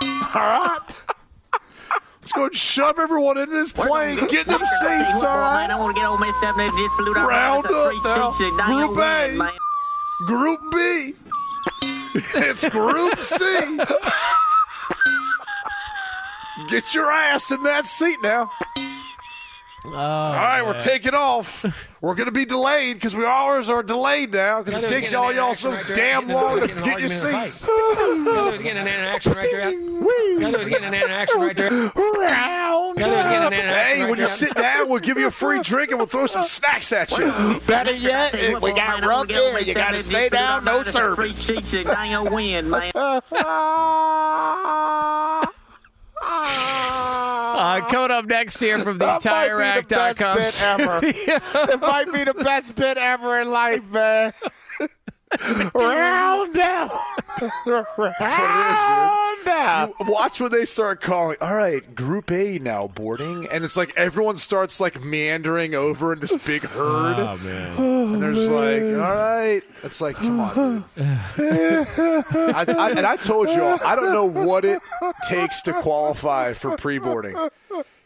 All 0.03 0.19
right. 0.35 0.79
Let's 2.21 2.33
go 2.33 2.45
and 2.45 2.55
shove 2.55 2.99
everyone 2.99 3.39
into 3.39 3.53
this 3.53 3.73
plane. 3.73 4.17
Get 4.31 4.47
in 4.47 4.53
them 4.53 4.61
seats, 4.61 5.23
all 5.23 5.37
right? 5.39 5.69
I 5.69 5.77
want 5.79 5.97
to 5.97 6.01
get 6.01 6.09
old 6.09 6.21
messed 6.21 6.43
up 6.45 6.57
and 6.57 6.71
just 6.77 6.95
flew 6.97 7.17
out. 7.17 7.29
Round 7.29 7.65
That's 7.65 7.75
a 7.75 7.79
up 7.79 8.05
now. 8.05 8.33
seat, 8.33 8.51
so 8.51 8.57
dang 8.59 8.67
Group 8.79 8.97
A. 8.97 8.99
man, 8.99 9.39
man. 9.39 9.53
Group 10.27 10.61
B. 10.73 11.15
It's 12.35 12.69
Group 12.69 13.19
C. 13.19 13.79
Get 16.71 16.95
your 16.95 17.11
ass 17.11 17.51
in 17.51 17.63
that 17.65 17.87
seat 17.87 18.19
now. 18.23 18.49
Oh, 19.85 19.91
All 19.91 20.33
right, 20.33 20.63
we're 20.63 20.79
taking 20.79 21.15
off. 21.15 21.65
We're 22.03 22.17
going 22.17 22.27
to 22.27 22.33
be 22.33 22.45
delayed 22.45 22.95
because 22.97 23.15
we 23.15 23.25
always 23.25 23.71
are 23.71 23.81
delayed 23.81 24.33
now 24.33 24.61
because 24.61 24.77
it 24.77 24.89
takes 24.89 25.13
y'all 25.13 25.33
y'all 25.33 25.55
so 25.55 25.73
damn 25.95 26.27
long 26.27 26.61
to 26.61 26.67
get 26.67 26.99
your 26.99 27.09
seats. 27.09 27.65
Getting 27.65 28.77
an 28.77 28.89
interaction 28.89 29.33
right 29.33 29.49
there. 29.53 29.71
Getting 29.71 30.85
an 30.85 30.95
interaction 30.95 31.41
right 31.41 31.57
there. 31.57 31.71
Round 31.71 32.99
Gotta 32.99 33.01
get 33.13 33.25
an 33.25 33.43
up. 33.45 33.53
interaction 33.53 33.97
Hey, 33.97 34.11
when 34.11 34.19
you 34.19 34.27
sit 34.27 34.53
down, 34.57 34.89
we'll 34.89 34.99
give 34.99 35.17
you 35.17 35.29
a 35.29 35.31
free 35.31 35.63
drink 35.63 35.91
and 35.91 35.99
we'll 35.99 36.09
throw 36.09 36.27
some 36.27 36.43
snacks 36.43 36.93
at 36.93 37.17
you. 37.17 37.61
Better 37.69 37.93
yet, 37.93 38.61
we 38.61 38.73
got 38.73 39.01
rough 39.05 39.29
there. 39.29 39.61
You 39.61 39.75
got 39.75 39.93
to 39.93 40.03
stay 40.03 40.29
down, 40.29 40.65
no 40.65 40.83
service. 40.83 41.47
Free 41.47 41.61
seats, 41.61 41.71
so 41.71 41.85
dang 41.85 42.17
old 42.17 42.33
wind, 42.33 42.69
man. 42.69 42.91
Uh, 47.63 47.81
coming 47.89 48.11
up 48.11 48.25
next 48.27 48.59
here 48.59 48.77
from 48.81 48.99
the 48.99 49.07
TireRack.com. 49.07 50.37
bit 50.37 50.63
ever. 50.65 50.99
it 51.05 51.81
might 51.81 52.13
be 52.13 52.25
the 52.25 52.35
best 52.35 52.75
bit 52.75 52.99
ever 52.99 53.41
in 53.41 53.53
life, 53.53 53.89
man. 53.89 54.33
Round 55.75 56.55
down. 56.55 56.91
That's 57.41 57.97
what 57.97 58.11
it 58.11 58.15
is, 58.21 59.47
man. 59.47 59.89
You 60.01 60.13
watch 60.13 60.41
when 60.41 60.51
they 60.53 60.65
start 60.65 61.01
calling. 61.01 61.37
All 61.41 61.57
right, 61.57 61.95
Group 61.95 62.31
A 62.31 62.59
now 62.59 62.89
boarding, 62.89 63.49
and 63.51 63.65
it's 63.65 63.77
like 63.77 63.93
everyone 63.97 64.37
starts 64.37 64.81
like 64.81 65.03
meandering 65.03 65.75
over 65.75 66.13
in 66.13 66.21
this 66.21 66.37
big 66.45 66.63
herd. 66.69 67.17
Oh 67.19 67.37
man! 67.43 67.77
And 68.15 68.23
they're 68.23 68.35
just 68.35 68.51
like, 68.51 68.83
all 68.83 69.15
right. 69.15 69.63
It's 69.83 70.01
like, 70.01 70.17
come 70.17 70.41
on. 70.41 70.85
I, 70.97 72.65
I, 72.69 72.91
and 72.91 73.07
I 73.07 73.17
told 73.17 73.49
you 73.49 73.63
all, 73.63 73.79
I 73.85 73.95
don't 73.97 74.13
know 74.13 74.45
what 74.45 74.65
it 74.65 74.81
takes 75.29 75.63
to 75.63 75.73
qualify 75.73 76.53
for 76.53 76.77
pre-boarding, 76.77 77.37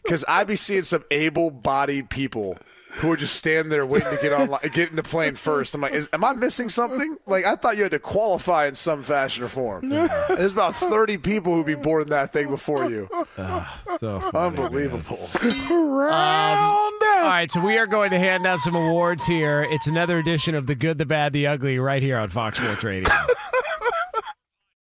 because 0.03 0.23
I 0.27 0.43
be 0.43 0.55
seeing 0.55 0.83
some 0.83 1.03
able-bodied 1.11 2.09
people 2.09 2.57
who 2.97 3.11
are 3.11 3.17
just 3.17 3.35
standing 3.35 3.69
there 3.69 3.85
waiting 3.85 4.09
to 4.09 4.17
get 4.21 4.33
on, 4.33 4.49
get 4.73 4.89
in 4.89 4.95
the 4.95 5.03
plane 5.03 5.35
first. 5.35 5.75
I'm 5.75 5.81
like, 5.81 5.93
is, 5.93 6.09
am 6.13 6.23
I 6.23 6.33
missing 6.33 6.69
something? 6.69 7.17
Like, 7.25 7.45
I 7.45 7.55
thought 7.55 7.77
you 7.77 7.83
had 7.83 7.91
to 7.91 7.99
qualify 7.99 8.67
in 8.67 8.75
some 8.75 9.03
fashion 9.03 9.43
or 9.43 9.47
form. 9.47 9.91
And 9.91 10.09
There's 10.37 10.53
about 10.53 10.75
30 10.75 11.17
people 11.17 11.53
who'd 11.55 11.65
be 11.65 11.75
boarding 11.75 12.09
that 12.09 12.33
thing 12.33 12.49
before 12.49 12.89
you. 12.89 13.09
So 13.99 14.19
funny, 14.31 14.57
Unbelievable. 14.59 15.27
Um, 15.41 16.11
all 16.11 17.23
right, 17.23 17.49
so 17.49 17.59
we 17.65 17.77
are 17.79 17.87
going 17.87 18.11
to 18.11 18.19
hand 18.19 18.45
out 18.45 18.59
some 18.59 18.75
awards 18.75 19.25
here. 19.25 19.63
It's 19.71 19.87
another 19.87 20.19
edition 20.19 20.53
of 20.53 20.67
the 20.67 20.75
Good, 20.75 20.99
the 20.99 21.05
Bad, 21.05 21.33
the 21.33 21.47
Ugly 21.47 21.79
right 21.79 22.03
here 22.03 22.17
on 22.19 22.29
Fox 22.29 22.59
Sports 22.59 22.83
Radio. 22.83 23.09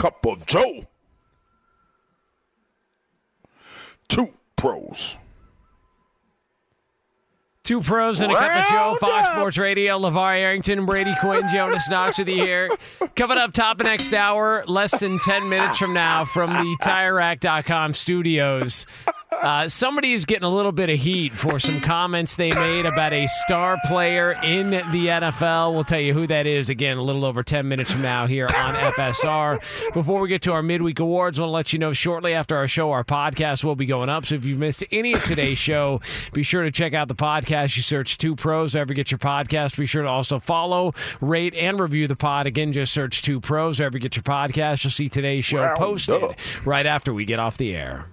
Cup 0.00 0.24
of 0.24 0.46
Joe. 0.46 0.80
Two 4.08 4.32
pros. 4.56 5.18
Two 7.64 7.82
pros 7.82 8.22
and 8.22 8.32
a 8.32 8.34
cup 8.34 8.62
of 8.62 8.68
Joe, 8.70 8.96
Fox 8.98 9.28
Sports 9.28 9.58
Radio, 9.58 9.98
LaVar 9.98 10.38
Arrington, 10.38 10.86
Brady 10.86 11.14
Quinn, 11.20 11.46
Jonas 11.52 11.90
Knox 11.90 12.16
with 12.16 12.28
you 12.28 12.36
here. 12.36 12.70
Coming 13.14 13.36
up 13.36 13.52
top 13.52 13.78
of 13.78 13.84
next 13.84 14.14
hour, 14.14 14.64
less 14.66 15.00
than 15.00 15.18
10 15.18 15.50
minutes 15.50 15.76
from 15.76 15.92
now, 15.92 16.24
from 16.24 16.50
the 16.50 16.76
TireRack.com 16.82 17.92
studios. 17.92 18.86
Uh, 19.42 19.66
somebody 19.68 20.12
is 20.12 20.26
getting 20.26 20.44
a 20.44 20.54
little 20.54 20.72
bit 20.72 20.90
of 20.90 20.98
heat 20.98 21.32
for 21.32 21.58
some 21.58 21.80
comments 21.80 22.34
they 22.34 22.50
made 22.52 22.84
about 22.84 23.12
a 23.14 23.26
star 23.26 23.78
player 23.86 24.32
in 24.42 24.68
the 24.70 25.06
NFL. 25.06 25.72
We'll 25.72 25.84
tell 25.84 25.98
you 26.00 26.12
who 26.12 26.26
that 26.26 26.46
is 26.46 26.68
again 26.68 26.98
a 26.98 27.02
little 27.02 27.24
over 27.24 27.42
10 27.42 27.66
minutes 27.66 27.90
from 27.90 28.02
now 28.02 28.26
here 28.26 28.46
on 28.46 28.74
FSR. 28.74 29.94
Before 29.94 30.20
we 30.20 30.28
get 30.28 30.42
to 30.42 30.52
our 30.52 30.62
midweek 30.62 30.98
awards, 30.98 31.38
I 31.38 31.42
want 31.42 31.48
to 31.50 31.54
let 31.54 31.72
you 31.72 31.78
know 31.78 31.94
shortly 31.94 32.34
after 32.34 32.54
our 32.54 32.68
show, 32.68 32.90
our 32.90 33.02
podcast 33.02 33.64
will 33.64 33.76
be 33.76 33.86
going 33.86 34.10
up. 34.10 34.26
So 34.26 34.34
if 34.34 34.44
you've 34.44 34.58
missed 34.58 34.84
any 34.92 35.14
of 35.14 35.24
today's 35.24 35.58
show, 35.58 36.02
be 36.34 36.42
sure 36.42 36.64
to 36.64 36.70
check 36.70 36.92
out 36.92 37.08
the 37.08 37.14
podcast. 37.14 37.76
You 37.76 37.82
search 37.82 38.18
Two 38.18 38.36
Pros, 38.36 38.74
wherever 38.74 38.92
you 38.92 38.96
get 38.96 39.10
your 39.10 39.18
podcast. 39.18 39.78
Be 39.78 39.86
sure 39.86 40.02
to 40.02 40.08
also 40.08 40.38
follow, 40.38 40.92
rate, 41.22 41.54
and 41.54 41.80
review 41.80 42.06
the 42.06 42.16
pod. 42.16 42.46
Again, 42.46 42.72
just 42.72 42.92
search 42.92 43.22
Two 43.22 43.40
Pros, 43.40 43.78
wherever 43.78 43.96
you 43.96 44.02
get 44.02 44.16
your 44.16 44.22
podcast. 44.22 44.84
You'll 44.84 44.90
see 44.90 45.08
today's 45.08 45.46
show 45.46 45.74
posted 45.76 46.36
right 46.66 46.84
after 46.84 47.14
we 47.14 47.24
get 47.24 47.38
off 47.38 47.56
the 47.56 47.74
air. 47.74 48.06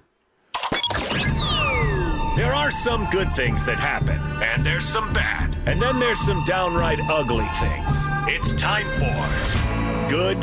There 2.48 2.56
are 2.56 2.72
some 2.72 3.10
good 3.10 3.30
things 3.36 3.66
that 3.66 3.76
happen, 3.76 4.18
and 4.42 4.66
there's 4.66 4.86
some 4.86 5.12
bad, 5.12 5.54
and 5.66 5.82
then 5.82 6.00
there's 6.00 6.22
some 6.22 6.46
downright 6.46 6.98
ugly 7.10 7.46
things. 7.60 8.06
It's 8.26 8.54
time 8.54 8.86
for 8.92 10.10
Good, 10.10 10.40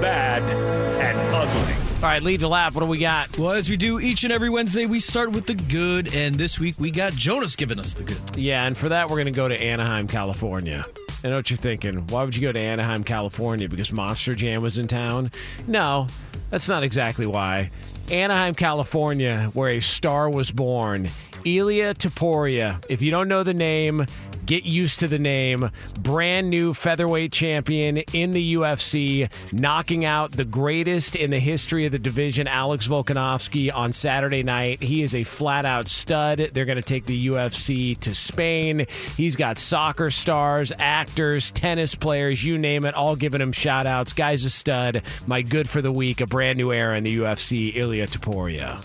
Bad, 0.00 0.44
and 0.44 1.18
Ugly. 1.34 1.74
All 1.96 2.02
right, 2.02 2.22
lead 2.22 2.38
to 2.40 2.48
laugh. 2.48 2.76
What 2.76 2.82
do 2.82 2.86
we 2.86 2.98
got? 2.98 3.36
Well, 3.36 3.50
as 3.50 3.68
we 3.68 3.76
do 3.76 3.98
each 3.98 4.22
and 4.22 4.32
every 4.32 4.48
Wednesday, 4.48 4.86
we 4.86 5.00
start 5.00 5.32
with 5.32 5.46
the 5.46 5.56
good, 5.56 6.14
and 6.14 6.36
this 6.36 6.60
week 6.60 6.76
we 6.78 6.92
got 6.92 7.14
Jonas 7.14 7.56
giving 7.56 7.80
us 7.80 7.94
the 7.94 8.04
good. 8.04 8.36
Yeah, 8.36 8.64
and 8.64 8.76
for 8.76 8.88
that, 8.90 9.10
we're 9.10 9.16
going 9.16 9.26
to 9.26 9.32
go 9.32 9.48
to 9.48 9.60
Anaheim, 9.60 10.06
California. 10.06 10.86
I 11.24 11.30
know 11.30 11.36
what 11.38 11.50
you're 11.50 11.56
thinking. 11.56 12.06
Why 12.06 12.22
would 12.22 12.36
you 12.36 12.42
go 12.42 12.52
to 12.52 12.62
Anaheim, 12.62 13.02
California? 13.02 13.68
Because 13.68 13.90
Monster 13.90 14.36
Jam 14.36 14.62
was 14.62 14.78
in 14.78 14.86
town? 14.86 15.32
No, 15.66 16.06
that's 16.50 16.68
not 16.68 16.84
exactly 16.84 17.26
why. 17.26 17.70
Anaheim, 18.10 18.54
California, 18.54 19.50
where 19.54 19.70
a 19.70 19.80
star 19.80 20.28
was 20.28 20.50
born. 20.50 21.08
Ilia 21.44 21.94
Topuria. 21.94 22.84
If 22.88 23.02
you 23.02 23.10
don't 23.10 23.28
know 23.28 23.44
the 23.44 23.54
name, 23.54 24.04
get 24.46 24.64
used 24.64 25.00
to 25.00 25.08
the 25.08 25.18
name. 25.18 25.70
Brand 26.00 26.50
new 26.50 26.74
featherweight 26.74 27.32
champion 27.32 27.98
in 28.12 28.30
the 28.32 28.54
UFC, 28.54 29.30
knocking 29.52 30.04
out 30.04 30.32
the 30.32 30.44
greatest 30.44 31.16
in 31.16 31.30
the 31.30 31.38
history 31.38 31.86
of 31.86 31.92
the 31.92 31.98
division, 31.98 32.46
Alex 32.46 32.88
Volkanovski, 32.88 33.74
on 33.74 33.92
Saturday 33.92 34.42
night. 34.42 34.82
He 34.82 35.02
is 35.02 35.14
a 35.14 35.24
flat 35.24 35.64
out 35.64 35.88
stud. 35.88 36.50
They're 36.52 36.64
going 36.64 36.76
to 36.76 36.82
take 36.82 37.06
the 37.06 37.28
UFC 37.28 37.98
to 38.00 38.14
Spain. 38.14 38.86
He's 39.16 39.36
got 39.36 39.58
soccer 39.58 40.10
stars, 40.10 40.72
actors, 40.78 41.50
tennis 41.50 41.94
players, 41.94 42.44
you 42.44 42.58
name 42.58 42.84
it, 42.84 42.94
all 42.94 43.16
giving 43.16 43.40
him 43.40 43.52
shout 43.52 43.86
outs. 43.86 44.12
Guy's 44.12 44.44
a 44.44 44.50
stud. 44.50 45.02
My 45.26 45.42
good 45.42 45.68
for 45.68 45.82
the 45.82 45.92
week, 45.92 46.20
a 46.20 46.26
brand 46.26 46.58
new 46.58 46.72
era 46.72 46.96
in 46.96 47.04
the 47.04 47.18
UFC, 47.18 47.74
Ilia 47.74 48.06
Topuria. 48.06 48.84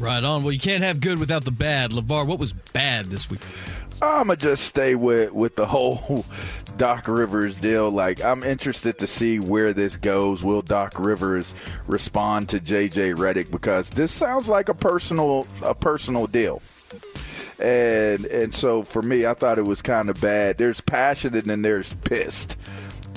Right 0.00 0.24
on. 0.24 0.42
Well, 0.42 0.52
you 0.52 0.58
can't 0.58 0.82
have 0.82 1.00
good 1.00 1.18
without 1.18 1.44
the 1.44 1.50
bad. 1.50 1.90
LaVar, 1.90 2.26
what 2.26 2.38
was 2.38 2.54
bad 2.54 3.06
this 3.06 3.28
week? 3.28 3.40
I'm 4.02 4.28
gonna 4.28 4.36
just 4.36 4.64
stay 4.64 4.94
with 4.94 5.32
with 5.32 5.56
the 5.56 5.66
whole 5.66 6.24
Doc 6.76 7.06
Rivers 7.08 7.56
deal. 7.56 7.90
Like, 7.90 8.24
I'm 8.24 8.42
interested 8.42 8.98
to 8.98 9.06
see 9.06 9.38
where 9.38 9.72
this 9.72 9.96
goes. 9.96 10.42
Will 10.42 10.62
Doc 10.62 10.94
Rivers 10.98 11.54
respond 11.86 12.48
to 12.50 12.60
JJ 12.60 13.16
Redick 13.16 13.50
because 13.50 13.90
this 13.90 14.10
sounds 14.12 14.48
like 14.48 14.68
a 14.68 14.74
personal 14.74 15.46
a 15.62 15.74
personal 15.74 16.26
deal. 16.26 16.62
And 17.58 18.24
and 18.26 18.54
so 18.54 18.82
for 18.82 19.02
me, 19.02 19.26
I 19.26 19.34
thought 19.34 19.58
it 19.58 19.66
was 19.66 19.82
kind 19.82 20.08
of 20.08 20.20
bad. 20.20 20.56
There's 20.56 20.80
passion 20.80 21.34
and 21.34 21.44
then 21.44 21.62
there's 21.62 21.92
pissed. 21.94 22.56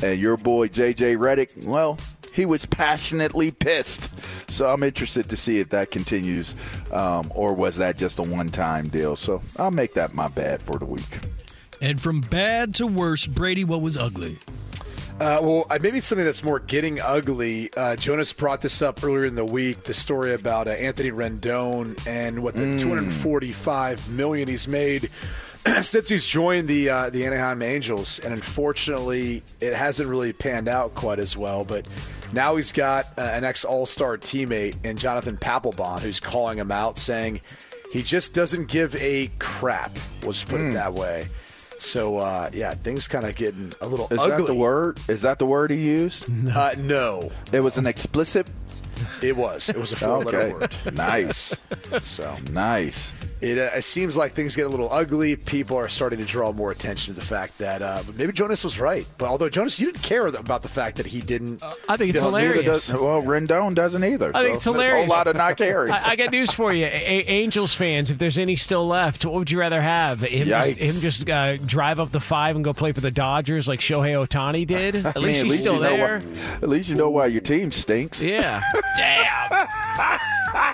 And 0.01 0.19
your 0.19 0.35
boy 0.35 0.67
JJ 0.67 1.17
Redick, 1.17 1.65
well, 1.65 1.97
he 2.33 2.45
was 2.45 2.65
passionately 2.65 3.51
pissed. 3.51 4.11
So 4.53 4.71
I'm 4.71 4.83
interested 4.83 5.29
to 5.29 5.35
see 5.35 5.59
if 5.59 5.69
that 5.69 5.89
continues, 5.89 6.53
um, 6.91 7.31
or 7.33 7.53
was 7.53 7.77
that 7.77 7.97
just 7.97 8.19
a 8.19 8.23
one-time 8.23 8.87
deal? 8.87 9.15
So 9.15 9.41
I'll 9.57 9.71
make 9.71 9.95
that 9.95 10.13
my 10.13 10.27
bad 10.27 10.61
for 10.61 10.77
the 10.77 10.85
week. 10.85 11.19
And 11.81 11.99
from 11.99 12.21
bad 12.21 12.75
to 12.75 12.87
worse, 12.87 13.25
Brady, 13.25 13.63
what 13.63 13.81
was 13.81 13.97
ugly? 13.97 14.37
Uh, 15.19 15.39
well, 15.41 15.65
maybe 15.81 15.97
it's 15.97 16.07
something 16.07 16.25
that's 16.25 16.43
more 16.43 16.59
getting 16.59 16.99
ugly. 16.99 17.71
Uh, 17.75 17.95
Jonas 17.95 18.33
brought 18.33 18.61
this 18.61 18.81
up 18.81 19.03
earlier 19.03 19.25
in 19.25 19.35
the 19.35 19.45
week. 19.45 19.83
The 19.83 19.93
story 19.93 20.33
about 20.33 20.67
uh, 20.67 20.71
Anthony 20.71 21.11
Rendon 21.11 22.07
and 22.07 22.43
what 22.43 22.55
the 22.55 22.77
245 22.77 24.09
million 24.09 24.47
he's 24.47 24.67
made 24.67 25.09
since 25.81 26.09
he's 26.09 26.25
joined 26.25 26.67
the 26.67 26.89
uh, 26.89 27.09
the 27.09 27.25
Anaheim 27.25 27.61
Angels, 27.61 28.19
and 28.19 28.33
unfortunately, 28.33 29.43
it 29.61 29.73
hasn't 29.73 30.09
really 30.09 30.33
panned 30.33 30.67
out 30.67 30.93
quite 30.95 31.19
as 31.19 31.37
well. 31.37 31.63
But 31.63 31.87
now 32.33 32.55
he's 32.55 32.71
got 32.71 33.05
uh, 33.17 33.21
an 33.21 33.43
ex 33.43 33.63
All 33.63 33.85
Star 33.85 34.17
teammate 34.17 34.83
in 34.85 34.97
Jonathan 34.97 35.37
Papelbon 35.37 35.99
who's 36.01 36.19
calling 36.19 36.57
him 36.57 36.71
out, 36.71 36.97
saying 36.97 37.41
He 37.91 38.01
just 38.01 38.33
doesn't 38.33 38.67
give 38.67 38.95
a 38.95 39.29
crap. 39.39 39.97
We'll 40.23 40.31
just 40.33 40.47
put 40.49 40.59
it 40.61 40.73
that 40.73 40.93
way. 40.93 41.25
So 41.79 42.17
uh, 42.17 42.49
yeah, 42.53 42.71
things 42.71 43.07
kind 43.07 43.25
of 43.25 43.35
getting 43.35 43.73
a 43.81 43.87
little 43.87 44.07
Is 44.09 44.19
ugly. 44.19 44.37
that 44.37 44.47
the 44.47 44.55
word? 44.55 44.99
Is 45.09 45.21
that 45.23 45.37
the 45.39 45.45
word 45.45 45.69
he 45.71 45.77
used? 45.77 46.29
Uh, 46.49 46.73
no, 46.77 47.31
It 47.51 47.59
was 47.59 47.77
an 47.77 47.85
explicit. 47.87 48.49
it 49.21 49.35
was. 49.35 49.69
It 49.69 49.77
was 49.77 49.91
a 49.91 49.97
four-letter 49.97 50.37
Okay. 50.39 50.53
word. 50.53 50.75
Nice. 50.95 51.55
So 51.99 52.35
Nice. 52.51 53.11
It, 53.43 53.57
uh, 53.57 53.69
it 53.75 53.81
seems 53.83 54.15
like 54.15 54.31
things 54.31 54.55
get 54.55 54.65
a 54.65 54.69
little 54.69 54.91
ugly. 54.91 55.35
People 55.35 55.75
are 55.77 55.89
starting 55.89 56.17
to 56.19 56.25
draw 56.25 56.53
more 56.53 56.71
attention 56.71 57.13
to 57.13 57.19
the 57.19 57.25
fact 57.25 57.57
that 57.57 57.81
uh, 57.81 58.01
maybe 58.15 58.31
Jonas 58.31 58.63
was 58.63 58.79
right. 58.79 59.05
But 59.17 59.27
although 59.27 59.49
Jonas, 59.49 59.79
you 59.81 59.87
didn't 59.91 60.01
care 60.03 60.25
about 60.27 60.61
the 60.61 60.69
fact 60.69 60.95
that 60.95 61.05
he 61.05 61.19
didn't. 61.19 61.61
I 61.89 61.97
think 61.97 62.11
it's 62.15 62.21
Well, 62.21 62.29
hilarious. 62.29 62.87
Does, 62.87 62.93
well, 63.01 63.21
Rendon 63.21 63.75
doesn't 63.75 64.01
either. 64.03 64.31
I 64.33 64.43
think 64.43 64.55
it's 64.55 64.63
there's 64.63 64.75
hilarious. 64.75 64.93
A 64.93 65.07
whole 65.07 65.17
lot 65.17 65.27
of 65.27 65.35
not 65.35 65.57
caring. 65.57 65.91
I, 65.91 66.11
I 66.11 66.15
got 66.15 66.31
news 66.31 66.51
for 66.51 66.73
you, 66.73 66.85
A- 66.85 67.25
Angels 67.29 67.75
fans. 67.75 68.09
If 68.09 68.17
there's 68.17 68.37
any 68.37 68.55
still 68.55 68.85
left, 68.85 69.25
what 69.25 69.33
would 69.35 69.51
you 69.51 69.59
rather 69.59 69.81
have? 69.81 70.21
Him 70.21 70.47
just, 70.47 70.77
him 70.77 71.01
just 71.01 71.29
uh, 71.29 71.57
drive 71.57 71.99
up 71.99 72.11
the 72.11 72.21
five 72.21 72.55
and 72.55 72.63
go 72.63 72.73
play 72.73 72.93
for 72.93 73.01
the 73.01 73.11
Dodgers 73.11 73.67
like 73.67 73.81
Shohei 73.81 74.17
Ohtani 74.25 74.65
did? 74.65 74.95
At 75.05 75.17
I 75.17 75.19
mean, 75.19 75.27
least 75.27 75.43
he's 75.43 75.59
still 75.59 75.73
you 75.75 75.81
know 75.81 75.97
there. 75.97 76.19
why- 76.19 76.53
at 76.63 76.69
least 76.69 76.87
you 76.87 76.95
know 76.95 77.09
why 77.09 77.25
your 77.25 77.41
team 77.41 77.71
stinks. 77.73 78.23
Yeah. 78.23 78.61
Damn. 78.95 79.67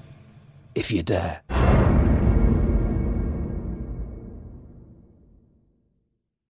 if 0.75 0.91
you 0.91 1.03
dare. 1.03 1.70